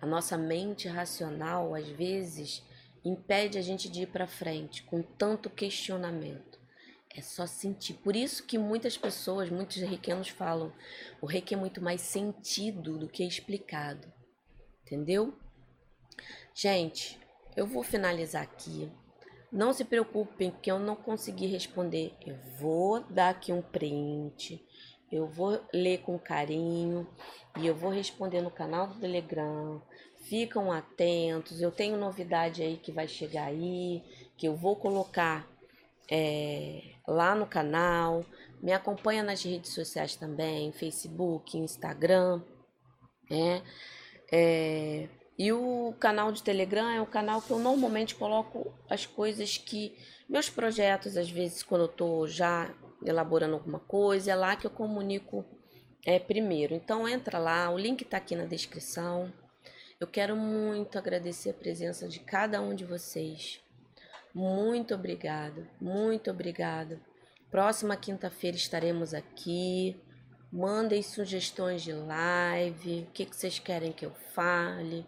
A 0.00 0.06
nossa 0.06 0.36
mente 0.38 0.88
racional, 0.88 1.74
às 1.74 1.88
vezes, 1.88 2.62
impede 3.04 3.58
a 3.58 3.62
gente 3.62 3.88
de 3.88 4.02
ir 4.02 4.06
para 4.06 4.26
frente 4.26 4.82
com 4.82 5.02
tanto 5.02 5.50
questionamento. 5.50 6.58
É 7.10 7.22
só 7.22 7.46
sentir. 7.46 7.94
Por 7.94 8.14
isso 8.14 8.44
que 8.44 8.58
muitas 8.58 8.96
pessoas, 8.96 9.48
muitos 9.48 9.76
reikianos 9.76 10.28
falam, 10.28 10.72
o 11.20 11.26
reiki 11.26 11.54
é 11.54 11.56
muito 11.56 11.82
mais 11.82 12.02
sentido 12.02 12.98
do 12.98 13.08
que 13.08 13.24
explicado. 13.24 14.12
Entendeu? 14.82 15.34
Gente, 16.54 17.18
eu 17.56 17.66
vou 17.66 17.82
finalizar 17.82 18.42
aqui. 18.42 18.92
Não 19.52 19.72
se 19.72 19.84
preocupem 19.84 20.50
que 20.62 20.70
eu 20.70 20.78
não 20.78 20.96
consegui 20.96 21.46
responder. 21.46 22.12
Eu 22.24 22.36
vou 22.58 23.00
dar 23.00 23.30
aqui 23.30 23.52
um 23.52 23.62
print. 23.62 24.64
Eu 25.10 25.26
vou 25.26 25.60
ler 25.72 25.98
com 25.98 26.18
carinho 26.18 27.06
e 27.58 27.66
eu 27.66 27.74
vou 27.74 27.90
responder 27.90 28.42
no 28.42 28.50
canal 28.50 28.88
do 28.88 29.00
Telegram. 29.00 29.80
Ficam 30.28 30.72
atentos. 30.72 31.60
Eu 31.60 31.70
tenho 31.70 31.96
novidade 31.96 32.62
aí 32.62 32.76
que 32.76 32.90
vai 32.90 33.06
chegar 33.06 33.44
aí, 33.44 34.02
que 34.36 34.48
eu 34.48 34.56
vou 34.56 34.74
colocar 34.74 35.48
é, 36.10 36.82
lá 37.06 37.34
no 37.34 37.46
canal. 37.46 38.24
Me 38.60 38.72
acompanha 38.72 39.22
nas 39.22 39.42
redes 39.42 39.72
sociais 39.72 40.16
também, 40.16 40.72
Facebook, 40.72 41.56
Instagram, 41.56 42.42
né? 43.30 43.62
É, 44.32 45.08
e 45.38 45.52
o 45.52 45.94
canal 46.00 46.32
de 46.32 46.42
Telegram 46.42 46.88
é 46.88 47.00
o 47.00 47.06
canal 47.06 47.42
que 47.42 47.50
eu 47.50 47.58
normalmente 47.58 48.14
coloco 48.14 48.72
as 48.88 49.04
coisas 49.04 49.58
que 49.58 49.96
meus 50.28 50.48
projetos, 50.48 51.16
às 51.16 51.30
vezes 51.30 51.62
quando 51.62 51.82
eu 51.82 51.88
tô 51.88 52.26
já 52.26 52.74
elaborando 53.04 53.54
alguma 53.54 53.78
coisa, 53.78 54.32
é 54.32 54.34
lá 54.34 54.56
que 54.56 54.66
eu 54.66 54.70
comunico 54.70 55.44
é, 56.04 56.18
primeiro. 56.18 56.74
Então 56.74 57.06
entra 57.06 57.38
lá, 57.38 57.70
o 57.70 57.78
link 57.78 58.04
tá 58.04 58.16
aqui 58.16 58.34
na 58.34 58.44
descrição. 58.44 59.32
Eu 60.00 60.06
quero 60.06 60.36
muito 60.36 60.98
agradecer 60.98 61.50
a 61.50 61.54
presença 61.54 62.08
de 62.08 62.20
cada 62.20 62.60
um 62.60 62.74
de 62.74 62.84
vocês. 62.84 63.60
Muito 64.34 64.94
obrigada, 64.94 65.68
muito 65.80 66.30
obrigada. 66.30 67.00
Próxima 67.50 67.96
quinta-feira 67.96 68.56
estaremos 68.56 69.14
aqui. 69.14 69.96
Mandem 70.52 71.02
sugestões 71.02 71.82
de 71.82 71.92
live, 71.92 73.06
o 73.08 73.12
que, 73.12 73.26
que 73.26 73.36
vocês 73.36 73.58
querem 73.58 73.92
que 73.92 74.06
eu 74.06 74.12
fale, 74.34 75.04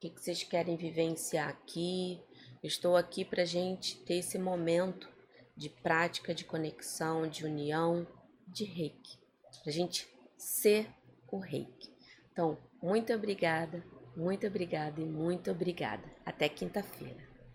o 0.00 0.10
que, 0.10 0.18
vocês 0.18 0.42
querem 0.42 0.76
vivenciar 0.76 1.50
aqui. 1.50 2.22
estou 2.62 2.96
aqui 2.96 3.22
para 3.22 3.44
gente 3.44 3.98
ter 3.98 4.14
esse 4.14 4.38
momento 4.38 5.06
de 5.54 5.68
prática, 5.68 6.34
de 6.34 6.42
conexão, 6.42 7.28
de 7.28 7.44
união, 7.44 8.06
de 8.48 8.64
reiki. 8.64 9.18
Para 9.62 9.70
gente 9.70 10.08
ser 10.38 10.88
o 11.30 11.38
reiki. 11.38 11.92
Então, 12.32 12.56
muito 12.82 13.12
obrigada, 13.12 13.84
muito 14.16 14.46
obrigada 14.46 15.02
e 15.02 15.04
muito 15.04 15.50
obrigada. 15.50 16.10
Até 16.24 16.48
quinta-feira. 16.48 17.29